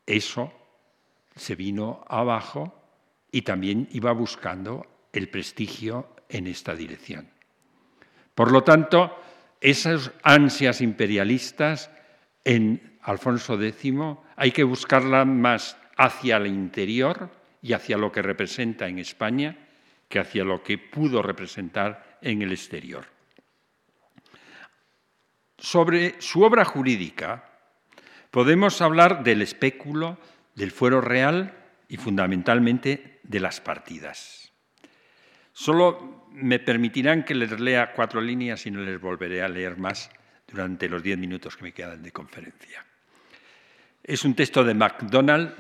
eso 0.06 0.52
se 1.34 1.56
vino 1.56 2.04
abajo 2.06 2.80
y 3.32 3.42
también 3.42 3.88
iba 3.90 4.12
buscando 4.12 4.86
el 5.12 5.28
prestigio 5.30 6.14
en 6.28 6.46
esta 6.46 6.76
dirección. 6.76 7.41
Por 8.34 8.50
lo 8.50 8.62
tanto, 8.62 9.16
esas 9.60 10.10
ansias 10.22 10.80
imperialistas 10.80 11.90
en 12.44 12.98
Alfonso 13.02 13.60
X 13.60 13.94
hay 14.36 14.52
que 14.52 14.64
buscarlas 14.64 15.26
más 15.26 15.76
hacia 15.96 16.36
el 16.36 16.46
interior 16.46 17.30
y 17.60 17.74
hacia 17.74 17.96
lo 17.96 18.10
que 18.10 18.22
representa 18.22 18.88
en 18.88 18.98
España 18.98 19.56
que 20.08 20.18
hacia 20.18 20.44
lo 20.44 20.62
que 20.62 20.78
pudo 20.78 21.22
representar 21.22 22.18
en 22.20 22.42
el 22.42 22.52
exterior. 22.52 23.06
Sobre 25.56 26.20
su 26.20 26.42
obra 26.42 26.64
jurídica 26.64 27.48
podemos 28.30 28.82
hablar 28.82 29.22
del 29.22 29.42
espéculo, 29.42 30.18
del 30.54 30.70
fuero 30.70 31.00
real 31.00 31.54
y 31.88 31.96
fundamentalmente 31.96 33.20
de 33.22 33.40
las 33.40 33.60
partidas. 33.60 34.51
Solo 35.53 36.28
me 36.32 36.59
permitirán 36.59 37.24
que 37.24 37.34
les 37.34 37.59
lea 37.61 37.92
cuatro 37.92 38.20
líneas 38.20 38.66
y 38.66 38.70
no 38.70 38.80
les 38.80 39.00
volveré 39.00 39.42
a 39.42 39.48
leer 39.48 39.76
más 39.76 40.11
durante 40.48 40.88
los 40.88 41.03
diez 41.03 41.18
minutos 41.18 41.57
que 41.57 41.64
me 41.64 41.72
quedan 41.72 42.03
de 42.03 42.12
conferencia. 42.12 42.84
Es 44.03 44.24
un 44.24 44.34
texto 44.34 44.64
de 44.64 44.74
MacDonald 44.74 45.55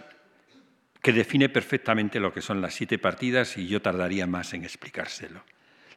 que 1.00 1.12
define 1.12 1.48
perfectamente 1.48 2.20
lo 2.20 2.32
que 2.32 2.40
son 2.40 2.60
las 2.60 2.74
siete 2.74 2.98
partidas 2.98 3.56
y 3.58 3.66
yo 3.66 3.82
tardaría 3.82 4.26
más 4.26 4.54
en 4.54 4.64
explicárselo. 4.64 5.44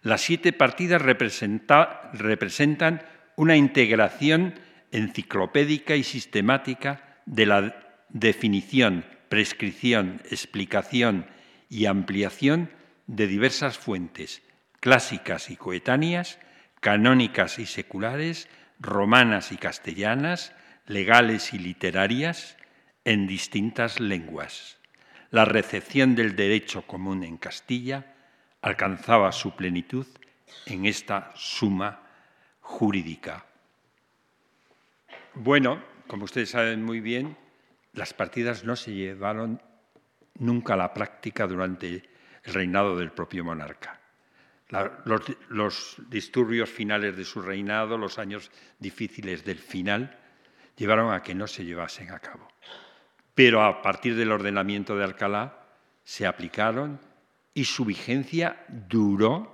Las 0.01 0.21
siete 0.21 0.53
partidas 0.53 1.01
representan 1.01 3.01
una 3.35 3.55
integración 3.55 4.55
enciclopédica 4.91 5.95
y 5.95 6.03
sistemática 6.03 7.19
de 7.25 7.45
la 7.45 8.03
definición, 8.09 9.05
prescripción, 9.29 10.21
explicación 10.29 11.25
y 11.69 11.85
ampliación 11.85 12.69
de 13.07 13.27
diversas 13.27 13.77
fuentes 13.77 14.41
clásicas 14.79 15.49
y 15.49 15.55
coetáneas, 15.55 16.39
canónicas 16.79 17.59
y 17.59 17.65
seculares, 17.65 18.47
romanas 18.79 19.51
y 19.51 19.57
castellanas, 19.57 20.53
legales 20.85 21.53
y 21.53 21.59
literarias, 21.59 22.57
en 23.03 23.27
distintas 23.27 23.99
lenguas. 23.99 24.77
La 25.31 25.45
recepción 25.45 26.15
del 26.15 26.35
derecho 26.35 26.83
común 26.83 27.23
en 27.23 27.37
Castilla 27.37 28.13
alcanzaba 28.61 29.31
su 29.31 29.55
plenitud 29.55 30.05
en 30.65 30.85
esta 30.85 31.31
suma 31.35 32.01
jurídica. 32.61 33.45
Bueno, 35.33 35.83
como 36.07 36.25
ustedes 36.25 36.51
saben 36.51 36.83
muy 36.83 36.99
bien, 36.99 37.37
las 37.93 38.13
partidas 38.13 38.63
no 38.63 38.75
se 38.75 38.93
llevaron 38.93 39.61
nunca 40.35 40.73
a 40.73 40.77
la 40.77 40.93
práctica 40.93 41.47
durante 41.47 42.14
el 42.45 42.53
reinado 42.53 42.95
del 42.95 43.11
propio 43.11 43.43
monarca 43.43 43.99
los, 44.69 45.95
disturbios 46.09 46.69
finales 46.69 47.15
de 47.15 47.25
su 47.25 47.41
reinado, 47.41 47.97
los 47.97 48.17
años 48.17 48.51
difíciles 48.79 49.45
del 49.45 49.59
final, 49.59 50.19
llevaron 50.75 51.13
a 51.13 51.21
que 51.21 51.35
no 51.35 51.47
se 51.47 51.65
llevasen 51.65 52.11
a 52.11 52.19
cabo. 52.19 52.47
Pero 53.33 53.63
a 53.63 53.81
partir 53.81 54.15
del 54.15 54.31
ordenamiento 54.31 54.95
de 54.95 55.03
Alcalá 55.03 55.67
se 56.03 56.25
aplicaron 56.25 56.99
y 57.53 57.65
su 57.65 57.85
vigencia 57.85 58.65
duró 58.69 59.51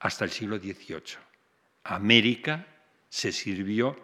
hasta 0.00 0.24
el 0.24 0.30
siglo 0.30 0.58
XVIII. 0.58 1.18
América 1.84 2.66
se 3.08 3.32
sirvió 3.32 3.96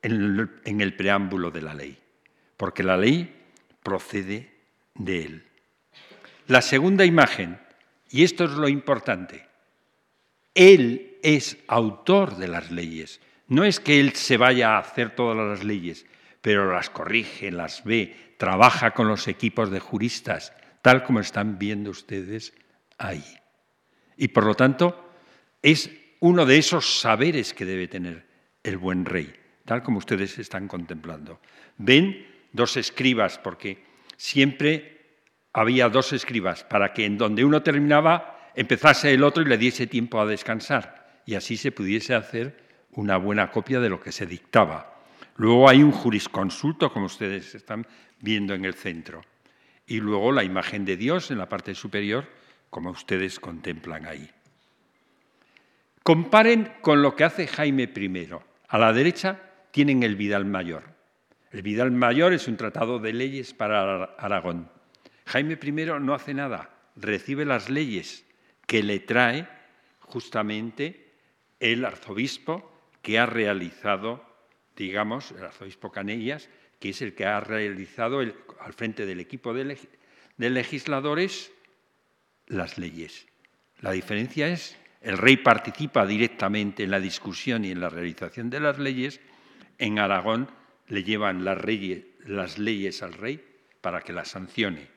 en 0.00 0.80
el 0.80 0.94
preámbulo 0.94 1.50
de 1.50 1.62
la 1.62 1.74
ley, 1.74 1.98
porque 2.56 2.84
la 2.84 2.96
ley 2.96 3.44
procede 3.82 4.52
de 4.94 5.22
él. 5.24 5.46
La 6.46 6.62
segunda 6.62 7.04
imagen, 7.04 7.58
y 8.08 8.22
esto 8.22 8.44
es 8.44 8.52
lo 8.52 8.68
importante, 8.68 9.48
él 10.54 11.18
es 11.24 11.58
autor 11.66 12.36
de 12.36 12.46
las 12.46 12.70
leyes. 12.70 13.20
No 13.48 13.64
es 13.64 13.80
que 13.80 13.98
él 13.98 14.12
se 14.12 14.36
vaya 14.36 14.76
a 14.76 14.78
hacer 14.78 15.16
todas 15.16 15.36
las 15.36 15.64
leyes, 15.64 16.06
pero 16.40 16.72
las 16.72 16.88
corrige, 16.88 17.50
las 17.50 17.82
ve, 17.82 18.36
trabaja 18.38 18.92
con 18.92 19.08
los 19.08 19.26
equipos 19.26 19.72
de 19.72 19.80
juristas, 19.80 20.52
tal 20.82 21.02
como 21.02 21.18
están 21.18 21.58
viendo 21.58 21.90
ustedes 21.90 22.54
ahí. 22.96 23.24
Y 24.16 24.28
por 24.28 24.44
lo 24.46 24.54
tanto, 24.54 25.10
es 25.62 25.90
uno 26.20 26.46
de 26.46 26.58
esos 26.58 27.00
saberes 27.00 27.54
que 27.54 27.64
debe 27.64 27.88
tener 27.88 28.26
el 28.62 28.78
buen 28.78 29.04
rey, 29.04 29.32
tal 29.64 29.82
como 29.82 29.98
ustedes 29.98 30.38
están 30.38 30.68
contemplando. 30.68 31.40
Ven 31.78 32.26
dos 32.52 32.76
escribas, 32.76 33.38
porque 33.38 33.84
siempre 34.16 34.96
había 35.52 35.88
dos 35.88 36.12
escribas, 36.12 36.64
para 36.64 36.92
que 36.92 37.04
en 37.04 37.18
donde 37.18 37.44
uno 37.44 37.62
terminaba 37.62 38.50
empezase 38.54 39.12
el 39.12 39.22
otro 39.22 39.42
y 39.42 39.46
le 39.46 39.58
diese 39.58 39.86
tiempo 39.86 40.20
a 40.20 40.26
descansar, 40.26 41.22
y 41.26 41.34
así 41.34 41.56
se 41.56 41.72
pudiese 41.72 42.14
hacer 42.14 42.64
una 42.92 43.18
buena 43.18 43.50
copia 43.50 43.80
de 43.80 43.90
lo 43.90 44.00
que 44.00 44.12
se 44.12 44.26
dictaba. 44.26 45.02
Luego 45.36 45.68
hay 45.68 45.82
un 45.82 45.92
jurisconsulto, 45.92 46.90
como 46.92 47.06
ustedes 47.06 47.54
están 47.54 47.86
viendo 48.20 48.54
en 48.54 48.64
el 48.64 48.74
centro. 48.74 49.22
Y 49.86 50.00
luego 50.00 50.32
la 50.32 50.44
imagen 50.44 50.84
de 50.84 50.96
Dios 50.96 51.30
en 51.30 51.38
la 51.38 51.48
parte 51.48 51.74
superior, 51.74 52.26
como 52.70 52.90
ustedes 52.90 53.38
contemplan 53.38 54.06
ahí. 54.06 54.30
Comparen 56.06 56.72
con 56.82 57.02
lo 57.02 57.16
que 57.16 57.24
hace 57.24 57.48
Jaime 57.48 57.90
I. 57.92 58.28
A 58.68 58.78
la 58.78 58.92
derecha 58.92 59.40
tienen 59.72 60.04
el 60.04 60.14
Vidal 60.14 60.44
Mayor. 60.44 60.84
El 61.50 61.62
Vidal 61.62 61.90
Mayor 61.90 62.32
es 62.32 62.46
un 62.46 62.56
tratado 62.56 63.00
de 63.00 63.12
leyes 63.12 63.52
para 63.52 64.04
Aragón. 64.04 64.70
Jaime 65.24 65.58
I 65.60 65.72
no 66.00 66.14
hace 66.14 66.32
nada, 66.32 66.70
recibe 66.94 67.44
las 67.44 67.70
leyes 67.70 68.24
que 68.68 68.84
le 68.84 69.00
trae 69.00 69.48
justamente 69.98 71.10
el 71.58 71.84
arzobispo 71.84 72.70
que 73.02 73.18
ha 73.18 73.26
realizado, 73.26 74.24
digamos, 74.76 75.32
el 75.32 75.42
arzobispo 75.42 75.90
Canellas, 75.90 76.48
que 76.78 76.90
es 76.90 77.02
el 77.02 77.16
que 77.16 77.26
ha 77.26 77.40
realizado 77.40 78.20
al 78.20 78.72
frente 78.74 79.06
del 79.06 79.18
equipo 79.18 79.52
de, 79.52 79.76
legisladores 80.38 81.50
las 82.46 82.78
leyes. 82.78 83.26
La 83.80 83.90
diferencia 83.90 84.46
es, 84.46 84.78
el 85.00 85.18
rey 85.18 85.36
participa 85.36 86.06
directamente 86.06 86.84
en 86.84 86.90
la 86.90 87.00
discusión 87.00 87.64
y 87.64 87.70
en 87.70 87.80
la 87.80 87.88
realización 87.88 88.50
de 88.50 88.60
las 88.60 88.78
leyes, 88.78 89.20
en 89.78 89.98
Aragón 89.98 90.50
le 90.88 91.04
llevan 91.04 91.44
las, 91.44 92.58
leyes 92.58 93.02
al 93.02 93.12
rey 93.12 93.44
para 93.80 94.00
que 94.00 94.12
las 94.12 94.28
sancione. 94.28 94.88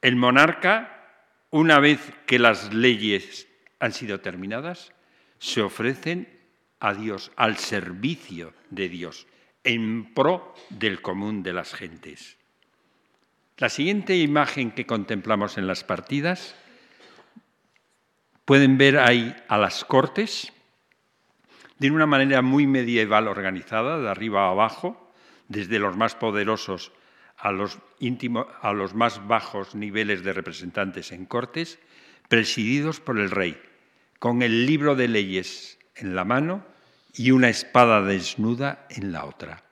El 0.00 0.16
monarca, 0.16 1.24
una 1.50 1.78
vez 1.78 2.12
que 2.26 2.38
las 2.38 2.74
leyes 2.74 3.48
han 3.78 3.92
sido 3.92 4.20
terminadas, 4.20 4.92
se 5.38 5.62
ofrecen 5.62 6.28
a 6.80 6.94
Dios, 6.94 7.32
al 7.36 7.56
servicio 7.56 8.52
de 8.70 8.88
Dios, 8.88 9.26
en 9.62 10.12
pro 10.12 10.54
del 10.68 11.00
común 11.00 11.42
de 11.42 11.52
las 11.52 11.72
gentes. 11.72 12.36
La 13.56 13.68
siguiente 13.68 14.16
imagen 14.16 14.72
que 14.72 14.84
contemplamos 14.84 15.56
en 15.56 15.66
las 15.66 15.84
partidas, 15.84 16.56
pueden 18.44 18.78
ver 18.78 18.98
ahí 18.98 19.34
a 19.48 19.58
las 19.58 19.84
cortes, 19.84 20.52
de 21.78 21.90
una 21.90 22.06
manera 22.06 22.42
muy 22.42 22.66
medieval 22.66 23.28
organizada, 23.28 23.98
de 23.98 24.08
arriba 24.08 24.46
a 24.46 24.50
abajo, 24.50 25.12
desde 25.48 25.78
los 25.78 25.96
más 25.96 26.14
poderosos 26.14 26.92
a 27.36 27.52
los, 27.52 27.78
a 28.62 28.72
los 28.72 28.94
más 28.94 29.26
bajos 29.26 29.74
niveles 29.74 30.22
de 30.22 30.32
representantes 30.32 31.12
en 31.12 31.26
cortes, 31.26 31.78
presididos 32.28 33.00
por 33.00 33.18
el 33.18 33.30
rey, 33.30 33.60
con 34.18 34.42
el 34.42 34.66
libro 34.66 34.94
de 34.94 35.08
leyes 35.08 35.78
en 35.96 36.14
la 36.14 36.24
mano 36.24 36.64
y 37.12 37.30
una 37.32 37.48
espada 37.48 38.02
desnuda 38.02 38.86
en 38.88 39.12
la 39.12 39.24
otra. 39.24 39.62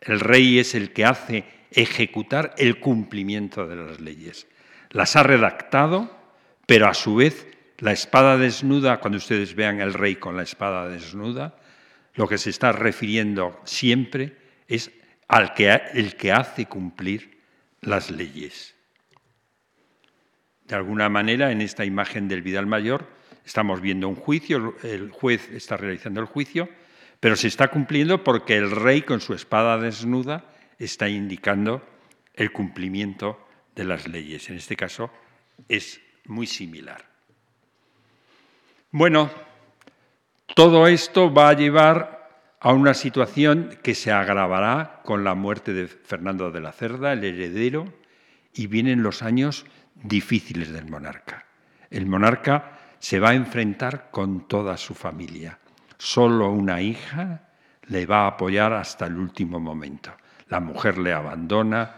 El 0.00 0.20
rey 0.20 0.58
es 0.58 0.74
el 0.74 0.92
que 0.92 1.04
hace 1.04 1.44
ejecutar 1.72 2.54
el 2.56 2.80
cumplimiento 2.80 3.66
de 3.66 3.76
las 3.76 4.00
leyes. 4.00 4.46
Las 4.90 5.14
ha 5.16 5.22
redactado, 5.22 6.10
pero 6.66 6.88
a 6.88 6.94
su 6.94 7.16
vez 7.16 7.46
la 7.80 7.92
espada 7.92 8.38
desnuda, 8.38 9.00
cuando 9.00 9.18
ustedes 9.18 9.54
vean 9.54 9.80
el 9.80 9.92
rey 9.92 10.16
con 10.16 10.36
la 10.36 10.42
espada 10.42 10.88
desnuda, 10.88 11.58
lo 12.14 12.28
que 12.28 12.38
se 12.38 12.50
está 12.50 12.72
refiriendo 12.72 13.60
siempre 13.64 14.36
es 14.68 14.90
al 15.28 15.54
que, 15.54 15.70
el 15.94 16.16
que 16.16 16.32
hace 16.32 16.66
cumplir 16.66 17.38
las 17.80 18.10
leyes. 18.10 18.74
De 20.66 20.76
alguna 20.76 21.08
manera, 21.08 21.50
en 21.50 21.60
esta 21.60 21.84
imagen 21.84 22.28
del 22.28 22.42
Vidal 22.42 22.66
Mayor, 22.66 23.20
Estamos 23.50 23.80
viendo 23.80 24.08
un 24.08 24.14
juicio, 24.14 24.76
el 24.84 25.10
juez 25.10 25.50
está 25.50 25.76
realizando 25.76 26.20
el 26.20 26.26
juicio, 26.26 26.68
pero 27.18 27.34
se 27.34 27.48
está 27.48 27.66
cumpliendo 27.66 28.22
porque 28.22 28.56
el 28.56 28.70
rey 28.70 29.02
con 29.02 29.20
su 29.20 29.34
espada 29.34 29.76
desnuda 29.76 30.44
está 30.78 31.08
indicando 31.08 31.84
el 32.34 32.52
cumplimiento 32.52 33.44
de 33.74 33.82
las 33.82 34.06
leyes. 34.06 34.48
En 34.50 34.56
este 34.56 34.76
caso 34.76 35.10
es 35.68 36.00
muy 36.26 36.46
similar. 36.46 37.09
Bueno, 38.92 39.30
todo 40.56 40.88
esto 40.88 41.32
va 41.32 41.50
a 41.50 41.52
llevar 41.52 42.28
a 42.58 42.72
una 42.72 42.92
situación 42.92 43.78
que 43.84 43.94
se 43.94 44.10
agravará 44.10 45.00
con 45.04 45.22
la 45.22 45.36
muerte 45.36 45.72
de 45.72 45.86
Fernando 45.86 46.50
de 46.50 46.60
la 46.60 46.72
Cerda, 46.72 47.12
el 47.12 47.22
heredero, 47.22 47.94
y 48.52 48.66
vienen 48.66 49.04
los 49.04 49.22
años 49.22 49.64
difíciles 49.94 50.72
del 50.72 50.90
monarca. 50.90 51.46
El 51.88 52.06
monarca 52.06 52.78
se 52.98 53.20
va 53.20 53.30
a 53.30 53.34
enfrentar 53.34 54.10
con 54.10 54.48
toda 54.48 54.76
su 54.76 54.94
familia. 54.94 55.60
Solo 55.96 56.50
una 56.50 56.80
hija 56.82 57.48
le 57.86 58.06
va 58.06 58.24
a 58.24 58.26
apoyar 58.26 58.72
hasta 58.72 59.06
el 59.06 59.16
último 59.16 59.60
momento. 59.60 60.10
La 60.48 60.58
mujer 60.58 60.98
le 60.98 61.12
abandona, 61.12 61.94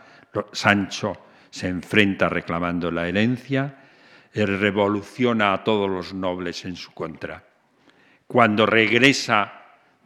Sancho 0.53 1.17
se 1.49 1.69
enfrenta 1.69 2.29
reclamando 2.29 2.91
la 2.91 3.09
herencia, 3.09 3.82
revoluciona 4.35 5.53
a 5.53 5.65
todos 5.65 5.91
los 5.91 6.15
nobles 6.15 6.65
en 6.65 6.77
su 6.77 6.93
contra. 6.93 7.45
Cuando 8.27 8.67
regresa 8.67 9.53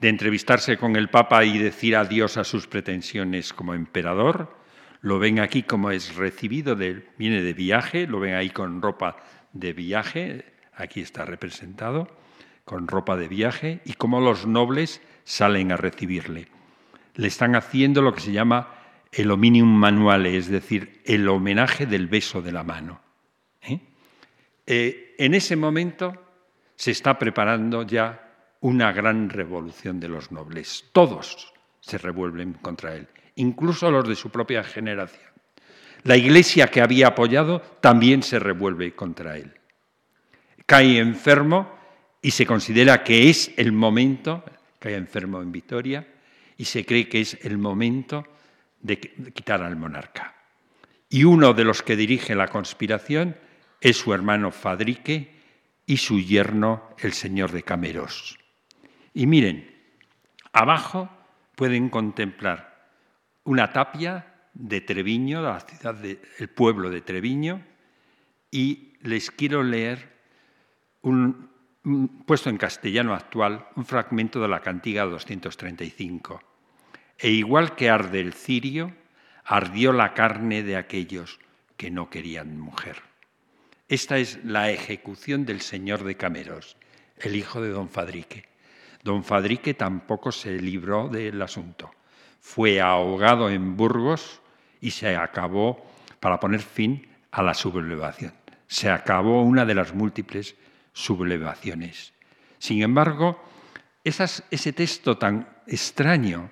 de 0.01 0.09
entrevistarse 0.09 0.77
con 0.77 0.97
el 0.97 1.09
Papa 1.09 1.45
y 1.45 1.59
decir 1.59 1.97
adiós 1.97 2.37
a 2.37 2.45
sus 2.45 2.67
pretensiones 2.67 3.53
como 3.53 3.75
emperador, 3.75 4.57
lo 5.01 5.19
ven 5.19 5.39
aquí 5.39 5.63
como 5.63 5.91
es 5.91 6.17
recibido, 6.17 6.75
viene 6.77 7.43
de 7.43 7.53
viaje, 7.53 8.07
lo 8.07 8.19
ven 8.19 8.35
ahí 8.35 8.51
con 8.51 8.83
ropa 8.83 9.17
de 9.53 9.73
viaje, 9.73 10.45
aquí 10.75 11.01
está 11.01 11.25
representado, 11.25 12.09
con 12.65 12.89
ropa 12.89 13.17
de 13.17 13.29
viaje, 13.29 13.81
y 13.85 13.93
cómo 13.93 14.21
los 14.21 14.47
nobles 14.47 15.01
salen 15.25 15.71
a 15.71 15.77
recibirle. 15.77 16.49
Le 17.15 17.29
están 17.29 17.55
haciendo 17.55 18.03
lo 18.03 18.13
que 18.13 18.21
se 18.21 18.33
llama 18.33 18.75
el 19.13 19.31
hominium 19.31 19.73
manuale, 19.73 20.37
es 20.37 20.49
decir, 20.49 21.01
el 21.05 21.29
homenaje 21.29 21.87
del 21.87 22.09
beso 22.09 22.43
de 22.43 22.53
la 22.53 22.65
mano. 22.65 23.06
¿Eh? 24.67 25.15
En 25.19 25.35
ese 25.35 25.57
momento 25.57 26.15
se 26.75 26.91
está 26.91 27.19
preparando 27.19 27.83
ya 27.83 28.27
una 28.61 28.93
gran 28.93 29.31
revolución 29.31 30.01
de 30.01 30.09
los 30.09 30.33
nobles. 30.33 30.85
Todos 30.93 31.53
se 31.81 31.99
revuelven 31.99 32.55
contra 32.55 32.95
él, 32.95 33.07
incluso 33.37 33.91
los 33.91 34.09
de 34.09 34.17
su 34.17 34.31
propia 34.31 34.65
generación. 34.65 35.31
La 36.03 36.17
iglesia 36.17 36.69
que 36.69 36.81
había 36.81 37.09
apoyado 37.09 37.61
también 37.81 38.23
se 38.23 38.39
revuelve 38.39 38.95
contra 38.95 39.37
él. 39.39 39.55
Cae 40.67 40.99
enfermo 40.99 41.73
y 42.21 42.33
se 42.33 42.47
considera 42.47 43.05
que 43.05 43.31
es 43.31 43.53
el 43.57 43.73
momento, 43.73 44.45
cae 44.79 44.95
enfermo 44.95 45.41
en 45.41 45.53
Vitoria, 45.53 46.07
y 46.57 46.65
se 46.65 46.85
cree 46.85 47.09
que 47.09 47.21
es 47.21 47.39
el 47.45 47.59
momento 47.59 48.27
de 48.81 48.99
quitar 48.99 49.63
al 49.63 49.77
monarca. 49.77 50.35
Y 51.09 51.25
uno 51.25 51.55
de 51.55 51.65
los 51.65 51.83
que 51.83 51.97
dirige 51.97 52.35
la 52.35 52.49
conspiración 52.49 53.37
es 53.81 53.97
su 53.97 54.13
hermano 54.13 54.51
Fadrique 54.51 55.35
y 55.87 55.99
su 55.99 56.21
yerno, 56.21 56.91
el 56.99 57.13
señor 57.13 57.53
de 57.53 57.63
Cameros. 57.63 58.39
Y 59.15 59.27
miren, 59.27 59.71
abajo 60.53 61.09
pueden 61.55 61.89
contemplar 61.89 62.91
una 63.45 63.73
tapia 63.73 64.35
de 64.53 64.81
Treviño, 64.81 65.43
la 65.43 65.61
ciudad 65.61 65.95
del 65.95 66.49
pueblo 66.55 66.91
de 66.91 67.01
Treviño, 67.01 67.63
y 68.51 68.95
les 69.03 69.31
quiero 69.31 69.63
leer 69.63 70.17
un, 71.03 71.51
puesto 72.27 72.51
en 72.51 72.59
castellano 72.59 73.15
actual 73.15 73.69
un 73.77 73.85
fragmento 73.85 74.41
de 74.41 74.49
la 74.49 74.61
cantiga 74.61 75.05
235. 75.05 76.43
E 77.19 77.31
igual 77.31 77.77
que 77.77 77.89
arde 77.89 78.21
el 78.21 78.33
cirio, 78.33 78.93
ardió 79.45 79.93
la 79.93 80.13
carne 80.13 80.63
de 80.63 80.77
aquellos 80.77 81.39
que 81.77 81.91
no 81.91 82.11
querían 82.11 82.59
mujer. 82.59 82.97
Esta 83.89 84.19
es 84.19 84.45
la 84.45 84.71
ejecución 84.71 85.47
del 85.47 85.61
señor 85.61 86.03
de 86.03 86.17
Cameros, 86.17 86.77
el 87.19 87.37
hijo 87.37 87.61
de 87.61 87.69
don 87.69 87.89
Fadrique. 87.89 88.45
Don 89.05 89.23
Fadrique 89.23 89.75
tampoco 89.75 90.33
se 90.33 90.59
libró 90.59 91.07
del 91.09 91.41
asunto. 91.41 91.93
Fue 92.41 92.81
ahogado 92.81 93.49
en 93.49 93.77
Burgos 93.77 94.41
y 94.81 94.91
se 94.91 95.15
acabó 95.15 95.87
para 96.19 96.41
poner 96.41 96.63
fin 96.63 97.07
a 97.31 97.45
la 97.45 97.55
sublevación. 97.55 98.35
Se 98.67 98.91
acabó 98.91 99.43
una 99.43 99.65
de 99.65 99.77
las 99.77 99.95
múltiples 99.95 100.57
sublevaciones. 100.93 102.13
Sin 102.59 102.83
embargo, 102.83 103.41
ese 104.03 104.73
texto 104.73 105.17
tan 105.17 105.49
extraño 105.69 106.51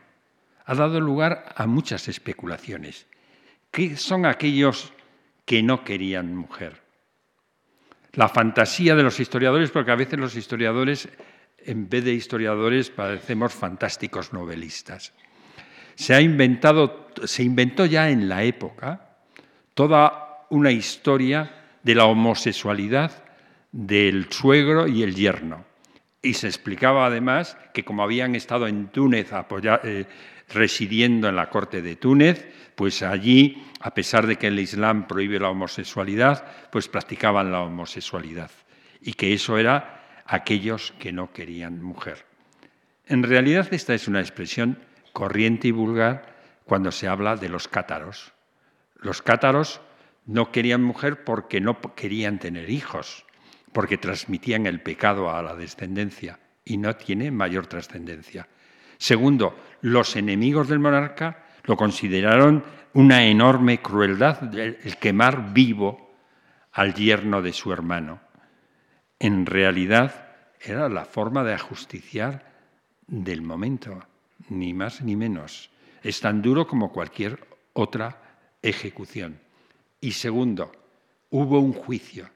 ha 0.66 0.74
dado 0.76 1.00
lugar 1.00 1.52
a 1.56 1.66
muchas 1.66 2.06
especulaciones. 2.06 3.06
¿Qué 3.72 3.96
son 3.96 4.24
aquellos 4.24 4.92
que 5.44 5.64
no 5.64 5.82
querían 5.82 6.36
mujer? 6.36 6.83
La 8.16 8.28
fantasía 8.28 8.94
de 8.94 9.02
los 9.02 9.18
historiadores, 9.18 9.70
porque 9.70 9.90
a 9.90 9.96
veces 9.96 10.18
los 10.18 10.36
historiadores, 10.36 11.08
en 11.58 11.88
vez 11.88 12.04
de 12.04 12.12
historiadores, 12.12 12.90
parecemos 12.90 13.52
fantásticos 13.52 14.32
novelistas. 14.32 15.12
Se 15.96 16.14
ha 16.14 16.20
inventado, 16.20 17.08
se 17.24 17.42
inventó 17.42 17.86
ya 17.86 18.10
en 18.10 18.28
la 18.28 18.44
época 18.44 19.16
toda 19.74 20.46
una 20.50 20.70
historia 20.70 21.50
de 21.82 21.94
la 21.94 22.06
homosexualidad 22.06 23.24
del 23.72 24.30
suegro 24.30 24.86
y 24.86 25.02
el 25.02 25.14
yerno. 25.14 25.64
Y 26.22 26.34
se 26.34 26.46
explicaba 26.46 27.06
además 27.06 27.56
que 27.74 27.84
como 27.84 28.02
habían 28.02 28.34
estado 28.34 28.66
en 28.66 28.88
Túnez 28.88 29.30
eh, 29.82 30.06
residiendo 30.48 31.28
en 31.28 31.36
la 31.36 31.50
corte 31.50 31.82
de 31.82 31.96
Túnez, 31.96 32.46
pues 32.74 33.02
allí, 33.02 33.64
a 33.80 33.94
pesar 33.94 34.26
de 34.26 34.36
que 34.36 34.48
el 34.48 34.58
Islam 34.58 35.06
prohíbe 35.06 35.38
la 35.38 35.50
homosexualidad, 35.50 36.44
pues 36.70 36.88
practicaban 36.88 37.52
la 37.52 37.62
homosexualidad. 37.62 38.50
Y 39.00 39.14
que 39.14 39.32
eso 39.32 39.58
era 39.58 40.22
aquellos 40.26 40.92
que 40.98 41.12
no 41.12 41.32
querían 41.32 41.82
mujer. 41.82 42.24
En 43.06 43.22
realidad 43.22 43.68
esta 43.72 43.94
es 43.94 44.08
una 44.08 44.20
expresión 44.20 44.78
corriente 45.12 45.68
y 45.68 45.72
vulgar 45.72 46.34
cuando 46.64 46.90
se 46.90 47.08
habla 47.08 47.36
de 47.36 47.48
los 47.48 47.68
cátaros. 47.68 48.32
Los 48.96 49.20
cátaros 49.20 49.80
no 50.26 50.50
querían 50.50 50.82
mujer 50.82 51.24
porque 51.24 51.60
no 51.60 51.80
querían 51.94 52.38
tener 52.38 52.70
hijos 52.70 53.24
porque 53.74 53.98
transmitían 53.98 54.66
el 54.66 54.80
pecado 54.80 55.30
a 55.34 55.42
la 55.42 55.56
descendencia 55.56 56.38
y 56.64 56.78
no 56.78 56.94
tiene 56.94 57.32
mayor 57.32 57.66
trascendencia. 57.66 58.48
Segundo, 59.04 59.54
los 59.82 60.16
enemigos 60.16 60.66
del 60.66 60.78
monarca 60.78 61.44
lo 61.64 61.76
consideraron 61.76 62.64
una 62.94 63.26
enorme 63.26 63.82
crueldad 63.82 64.56
el 64.58 64.96
quemar 64.96 65.52
vivo 65.52 66.14
al 66.72 66.94
yerno 66.94 67.42
de 67.42 67.52
su 67.52 67.70
hermano. 67.70 68.20
En 69.18 69.44
realidad 69.44 70.28
era 70.58 70.88
la 70.88 71.04
forma 71.04 71.44
de 71.44 71.52
ajusticiar 71.52 72.50
del 73.06 73.42
momento, 73.42 74.02
ni 74.48 74.72
más 74.72 75.02
ni 75.02 75.16
menos. 75.16 75.68
Es 76.02 76.20
tan 76.20 76.40
duro 76.40 76.66
como 76.66 76.90
cualquier 76.90 77.46
otra 77.74 78.16
ejecución. 78.62 79.38
Y 80.00 80.12
segundo, 80.12 80.72
hubo 81.28 81.60
un 81.60 81.74
juicio, 81.74 82.30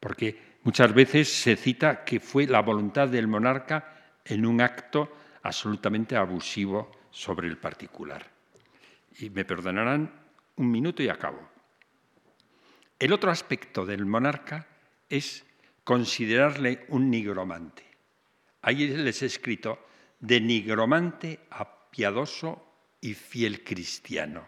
porque 0.00 0.48
Muchas 0.64 0.92
veces 0.92 1.32
se 1.32 1.56
cita 1.56 2.04
que 2.04 2.20
fue 2.20 2.46
la 2.46 2.60
voluntad 2.60 3.08
del 3.08 3.26
monarca 3.26 3.94
en 4.24 4.44
un 4.44 4.60
acto 4.60 5.10
absolutamente 5.42 6.16
abusivo 6.16 6.90
sobre 7.10 7.48
el 7.48 7.58
particular. 7.58 8.26
Y 9.18 9.30
me 9.30 9.44
perdonarán 9.44 10.12
un 10.56 10.70
minuto 10.70 11.02
y 11.02 11.08
acabo. 11.08 11.48
El 12.98 13.12
otro 13.12 13.30
aspecto 13.30 13.86
del 13.86 14.06
monarca 14.06 14.66
es 15.08 15.44
considerarle 15.84 16.84
un 16.88 17.10
nigromante. 17.10 17.84
Ahí 18.62 18.88
les 18.88 19.22
he 19.22 19.26
escrito 19.26 19.78
de 20.20 20.40
nigromante 20.40 21.40
a 21.50 21.90
piadoso 21.90 22.64
y 23.00 23.14
fiel 23.14 23.62
cristiano. 23.62 24.46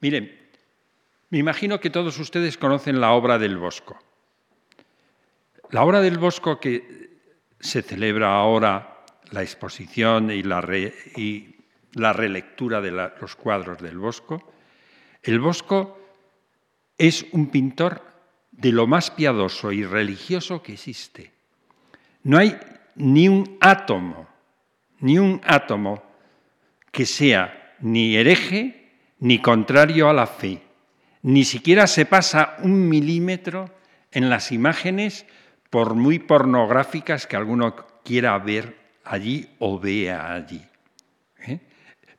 Miren, 0.00 0.46
me 1.30 1.38
imagino 1.38 1.80
que 1.80 1.90
todos 1.90 2.18
ustedes 2.18 2.58
conocen 2.58 3.00
la 3.00 3.12
obra 3.12 3.38
del 3.38 3.56
Bosco. 3.56 3.98
La 5.70 5.82
obra 5.82 6.00
del 6.00 6.18
Bosco 6.18 6.60
que 6.60 7.18
se 7.58 7.82
celebra 7.82 8.36
ahora, 8.36 8.95
la 9.30 9.42
exposición 9.42 10.30
y 10.30 10.42
la, 10.42 10.60
relectura 12.12 12.80
de 12.80 12.90
los 12.90 13.36
cuadros 13.36 13.78
del 13.78 13.98
Bosco, 13.98 14.52
el 15.22 15.40
Bosco 15.40 15.98
es 16.98 17.26
un 17.32 17.48
pintor 17.48 18.02
de 18.52 18.72
lo 18.72 18.86
más 18.86 19.10
piadoso 19.10 19.72
y 19.72 19.84
religioso 19.84 20.62
que 20.62 20.74
existe. 20.74 21.32
No 22.22 22.38
hay 22.38 22.56
ni 22.94 23.28
un 23.28 23.58
átomo, 23.60 24.28
ni 25.00 25.18
un 25.18 25.40
átomo 25.44 26.02
que 26.90 27.06
sea 27.06 27.74
ni 27.80 28.16
hereje 28.16 28.92
ni 29.18 29.40
contrario 29.40 30.08
a 30.08 30.12
la 30.12 30.26
fe. 30.26 30.62
Ni 31.22 31.44
siquiera 31.44 31.86
se 31.86 32.06
pasa 32.06 32.56
un 32.62 32.88
milímetro 32.88 33.70
en 34.12 34.30
las 34.30 34.52
imágenes 34.52 35.26
por 35.70 35.94
muy 35.94 36.18
pornográficas 36.18 37.26
que 37.26 37.36
alguno 37.36 37.74
quiera 38.04 38.38
ver 38.38 38.85
allí 39.06 39.46
o 39.60 39.78
vea 39.78 40.34
allí. 40.34 40.62
¿eh? 41.46 41.60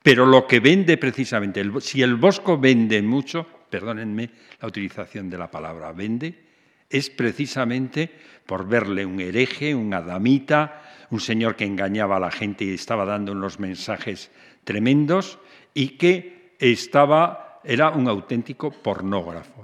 Pero 0.01 0.25
lo 0.25 0.47
que 0.47 0.59
vende 0.59 0.97
precisamente, 0.97 1.63
si 1.81 2.01
el 2.01 2.15
Bosco 2.15 2.57
vende 2.57 3.01
mucho, 3.01 3.45
perdónenme 3.69 4.29
la 4.61 4.67
utilización 4.67 5.29
de 5.29 5.38
la 5.38 5.51
palabra 5.51 5.91
vende, 5.91 6.47
es 6.89 7.09
precisamente 7.09 8.09
por 8.45 8.67
verle 8.67 9.05
un 9.05 9.19
hereje, 9.19 9.75
un 9.75 9.93
adamita, 9.93 10.81
un 11.09 11.19
señor 11.19 11.55
que 11.55 11.65
engañaba 11.65 12.17
a 12.17 12.21
la 12.21 12.31
gente 12.31 12.63
y 12.63 12.73
estaba 12.73 13.05
dando 13.05 13.33
unos 13.33 13.59
mensajes 13.59 14.31
tremendos 14.63 15.39
y 15.73 15.97
que 15.97 16.55
estaba, 16.59 17.59
era 17.63 17.89
un 17.89 18.07
auténtico 18.07 18.71
pornógrafo. 18.71 19.63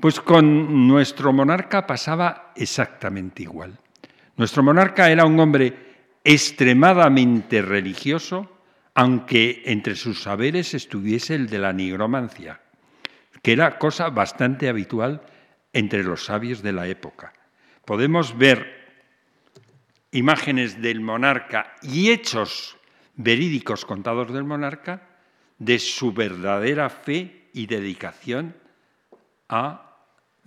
Pues 0.00 0.20
con 0.20 0.86
nuestro 0.88 1.32
monarca 1.32 1.86
pasaba 1.86 2.52
exactamente 2.54 3.44
igual. 3.44 3.78
Nuestro 4.36 4.62
monarca 4.62 5.10
era 5.10 5.24
un 5.24 5.40
hombre 5.40 5.85
extremadamente 6.28 7.62
religioso, 7.62 8.50
aunque 8.94 9.62
entre 9.66 9.94
sus 9.94 10.22
saberes 10.22 10.74
estuviese 10.74 11.36
el 11.36 11.46
de 11.46 11.60
la 11.60 11.72
nigromancia, 11.72 12.60
que 13.42 13.52
era 13.52 13.78
cosa 13.78 14.10
bastante 14.10 14.68
habitual 14.68 15.22
entre 15.72 16.02
los 16.02 16.24
sabios 16.24 16.62
de 16.62 16.72
la 16.72 16.88
época. 16.88 17.32
Podemos 17.84 18.36
ver 18.36 18.74
imágenes 20.10 20.82
del 20.82 21.00
monarca 21.00 21.76
y 21.80 22.10
hechos 22.10 22.76
verídicos 23.14 23.84
contados 23.84 24.32
del 24.32 24.42
monarca 24.42 25.06
de 25.58 25.78
su 25.78 26.12
verdadera 26.12 26.90
fe 26.90 27.50
y 27.52 27.66
dedicación 27.66 28.56
a 29.48 29.94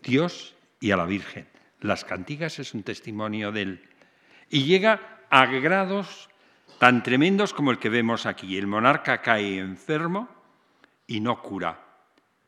Dios 0.04 0.56
y 0.82 0.92
a 0.92 0.98
la 0.98 1.06
Virgen. 1.06 1.48
Las 1.80 2.04
cantigas 2.04 2.60
es 2.60 2.74
un 2.74 2.84
testimonio 2.84 3.54
de 3.54 3.62
él. 3.62 3.90
Y 4.50 4.66
llega 4.66 5.19
a 5.30 5.46
grados 5.46 6.30
tan 6.80 7.04
tremendos 7.04 7.54
como 7.54 7.72
el 7.72 7.80
que 7.80 7.90
vemos 7.90 8.26
aquí. 8.26 8.58
El 8.58 8.68
monarca 8.68 9.22
cae 9.22 9.60
enfermo 9.60 10.30
y 11.08 11.20
no 11.20 11.42
cura. 11.42 11.86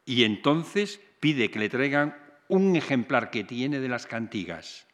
Y 0.05 0.23
entonces 0.23 0.99
pide 1.19 1.51
que 1.51 1.59
le 1.59 1.69
traigan 1.69 2.17
un 2.47 2.75
ejemplar 2.75 3.29
que 3.29 3.43
tiene 3.43 3.79
de 3.79 3.89
las 3.89 4.07
cantigas. 4.07 4.87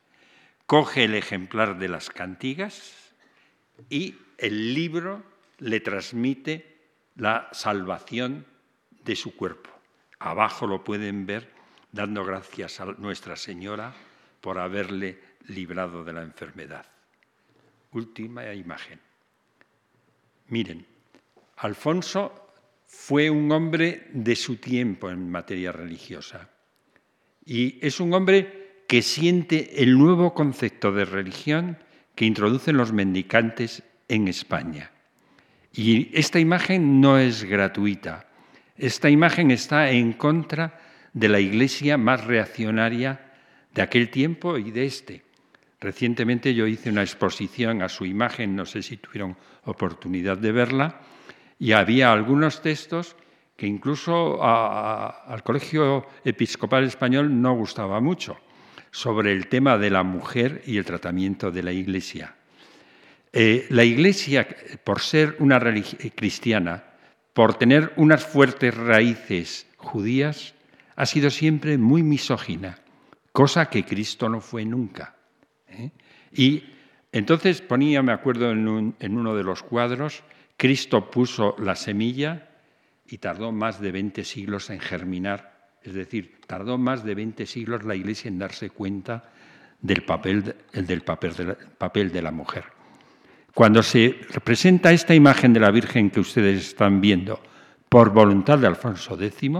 Coge 0.66 1.06
el 1.06 1.16
ejemplar 1.16 1.78
de 1.78 1.88
las 1.88 2.10
cantigas 2.10 3.14
y 3.90 4.16
el 4.38 4.74
libro 4.74 5.24
le 5.60 5.80
transmite 5.80 6.78
la 7.16 7.50
salvación 7.52 8.46
de 9.04 9.16
su 9.16 9.36
cuerpo. 9.36 9.70
Abajo 10.20 10.68
lo 10.68 10.84
pueden 10.84 11.26
ver 11.26 11.52
dando 11.92 12.26
gracias 12.26 12.80
a 12.80 12.86
Nuestra 12.86 13.36
Señora 13.36 13.94
por 14.42 14.60
haberle 14.60 15.20
librado 15.48 16.04
de 16.04 16.14
la 16.14 16.22
enfermedad. 16.22 16.86
Última 17.98 18.54
imagen. 18.54 19.00
Miren, 20.50 20.86
Alfonso 21.58 22.54
fue 22.86 23.28
un 23.28 23.52
hombre 23.52 24.06
de 24.14 24.36
su 24.36 24.58
tiempo 24.58 25.10
en 25.10 25.32
materia 25.32 25.72
religiosa 25.72 26.48
y 27.44 27.80
es 27.82 28.00
un 28.00 28.14
hombre 28.14 28.84
que 28.88 29.02
siente 29.02 29.82
el 29.82 29.98
nuevo 29.98 30.36
concepto 30.36 30.92
de 30.92 31.06
religión 31.06 31.80
que 32.14 32.26
introducen 32.26 32.78
los 32.78 32.94
mendicantes 32.94 33.82
en 34.08 34.28
España. 34.28 34.92
Y 35.74 36.16
esta 36.16 36.40
imagen 36.40 37.02
no 37.02 37.18
es 37.18 37.46
gratuita. 37.46 38.28
Esta 38.78 39.10
imagen 39.10 39.50
está 39.50 39.90
en 39.90 40.14
contra 40.14 40.80
de 41.14 41.30
la 41.30 41.40
iglesia 41.40 41.98
más 41.98 42.24
reaccionaria 42.26 43.34
de 43.74 43.82
aquel 43.82 44.12
tiempo 44.12 44.60
y 44.60 44.70
de 44.70 44.86
este. 44.86 45.27
Recientemente 45.80 46.56
yo 46.56 46.66
hice 46.66 46.90
una 46.90 47.04
exposición 47.04 47.84
a 47.84 47.90
su 47.90 48.06
imagen, 48.06 48.56
no 48.56 48.66
sé 48.66 48.82
si 48.82 48.98
tuvieron 48.98 49.38
oportunidad 49.66 50.38
de 50.38 50.52
verla, 50.52 51.02
y 51.60 51.74
había 51.74 52.12
algunos 52.12 52.62
textos 52.62 53.16
que 53.56 53.68
incluso 53.68 54.44
al 54.44 55.44
Colegio 55.44 56.08
Episcopal 56.24 56.84
Español 56.84 57.42
no 57.42 57.56
gustaba 57.56 58.00
mucho, 58.00 58.38
sobre 58.92 59.32
el 59.34 59.48
tema 59.48 59.78
de 59.78 59.90
la 59.90 60.04
mujer 60.04 60.64
y 60.66 60.78
el 60.78 60.86
tratamiento 60.86 61.52
de 61.52 61.64
la 61.64 61.72
Iglesia. 61.72 62.36
Eh, 63.34 63.68
la 63.70 63.84
Iglesia, 63.84 64.48
por 64.84 65.00
ser 65.02 65.36
una 65.40 65.60
religión 65.60 66.02
eh, 66.04 66.12
cristiana, 66.12 66.84
por 67.34 67.56
tener 67.56 67.94
unas 67.98 68.26
fuertes 68.26 68.76
raíces 68.76 69.68
judías, 69.78 70.56
ha 70.96 71.06
sido 71.06 71.30
siempre 71.30 71.78
muy 71.78 72.02
misógina, 72.02 72.80
cosa 73.32 73.70
que 73.70 73.86
Cristo 73.86 74.30
no 74.30 74.42
fue 74.42 74.66
nunca. 74.66 75.17
¿Eh? 75.78 75.92
Y 76.32 76.64
entonces 77.12 77.62
ponía, 77.62 78.04
me 78.04 78.12
acuerdo 78.12 78.52
en, 78.52 78.68
uno 78.68 79.36
de 79.36 79.44
los 79.44 79.64
cuadros, 79.64 80.24
Cristo 80.58 81.10
puso 81.10 81.56
la 81.60 81.76
semilla 81.76 82.50
y 83.08 83.20
tardó 83.20 83.52
más 83.52 83.80
de 83.80 83.92
20 83.92 84.24
siglos 84.24 84.70
en 84.70 84.80
germinar, 84.80 85.72
es 85.82 85.94
decir, 85.94 86.42
tardó 86.46 86.78
más 86.78 87.04
de 87.04 87.16
20 87.16 87.46
siglos 87.46 87.86
la 87.86 87.96
Iglesia 87.96 88.28
en 88.28 88.40
darse 88.40 88.70
cuenta 88.70 89.32
del 89.80 90.04
papel, 90.04 90.56
del 90.74 91.02
papel, 91.02 91.34
de, 91.36 91.46
la, 91.46 91.58
papel 91.78 92.12
de 92.12 92.22
la 92.22 92.32
mujer. 92.32 92.66
Cuando 93.54 93.82
se 93.82 94.20
representa 94.30 94.92
esta 94.92 95.16
imagen 95.16 95.54
de 95.54 95.60
la 95.60 95.72
Virgen 95.72 96.12
que 96.12 96.20
ustedes 96.20 96.68
están 96.68 97.02
viendo 97.02 97.42
por 97.90 98.12
voluntad 98.12 98.60
de 98.60 98.68
Alfonso 98.68 99.20
X, 99.20 99.52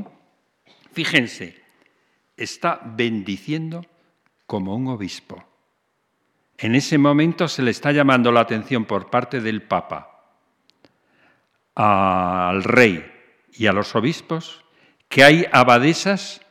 fíjense, 0.92 1.56
está 2.36 2.82
bendiciendo 2.84 3.86
como 4.46 4.76
un 4.76 4.88
obispo. 4.88 5.44
En 6.58 6.76
ese 6.76 6.98
momento 6.98 7.48
se 7.48 7.62
le 7.62 7.72
está 7.72 7.92
llamando 7.92 8.32
la 8.32 8.42
atención 8.42 8.86
por 8.86 9.10
parte 9.10 9.42
del 9.42 9.62
Papa 9.62 10.14
al 11.76 12.64
rey 12.64 13.06
y 13.54 13.68
a 13.68 13.74
los 13.74 13.96
obispos 13.96 14.64
que 15.10 15.24
hay 15.24 15.46
abadesas 15.52 16.42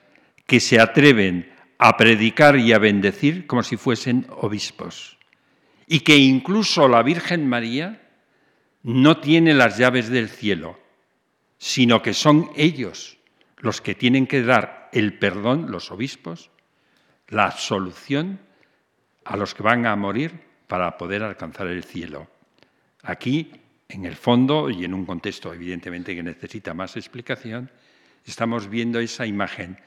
que 0.46 0.61
se 0.61 0.80
atreven 0.80 1.52
a 1.78 1.96
predicar 1.96 2.57
y 2.57 2.72
a 2.72 2.78
bendecir 2.78 3.46
como 3.46 3.62
si 3.62 3.76
fuesen 3.76 4.26
obispos. 4.30 5.18
Y 5.88 6.00
que 6.00 6.16
incluso 6.16 6.88
la 6.88 7.02
Virgen 7.02 7.48
María 7.48 8.09
no 8.82 9.18
tiene 9.18 9.52
las 9.52 9.78
llaves 9.78 10.09
del 10.09 10.28
cielo, 10.28 10.78
sino 11.59 12.02
que 12.02 12.14
son 12.14 12.50
ellos 12.57 13.18
los 13.59 13.80
que 13.80 13.94
tienen 13.94 14.26
que 14.26 14.42
dar 14.42 14.88
el 14.92 15.18
perdón, 15.18 15.70
los 15.70 15.90
obispos, 15.90 16.50
la 17.28 17.46
absolución 17.46 18.40
a 19.26 19.36
los 19.36 19.54
que 19.54 19.62
van 19.62 19.86
a 19.86 19.96
morir 19.96 20.32
para 20.66 20.96
poder 20.96 21.22
alcanzar 21.22 21.66
el 21.66 21.84
cielo. 21.84 22.28
Aquí, 23.02 23.52
en 23.88 24.04
el 24.04 24.16
fondo, 24.16 24.70
y 24.70 24.84
en 24.84 24.94
un 24.94 25.04
contexto 25.04 25.52
evidentemente 25.52 26.14
que 26.14 26.22
necesita 26.22 26.74
más 26.74 26.96
explicación, 26.96 27.70
estamos 28.24 28.68
viendo 28.68 28.98
esa 28.98 29.26
imagen, 29.26 29.78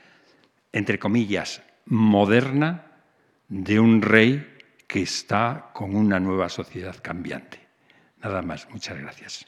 entre 0.71 0.99
comillas, 0.99 1.61
moderna 1.85 2.85
de 3.47 3.79
un 3.79 4.01
rey 4.01 4.57
que 4.87 5.01
está 5.01 5.69
con 5.73 5.95
una 5.95 6.19
nueva 6.19 6.49
sociedad 6.49 6.95
cambiante. 7.01 7.59
Nada 8.21 8.41
más, 8.41 8.69
muchas 8.69 8.97
gracias. 8.99 9.45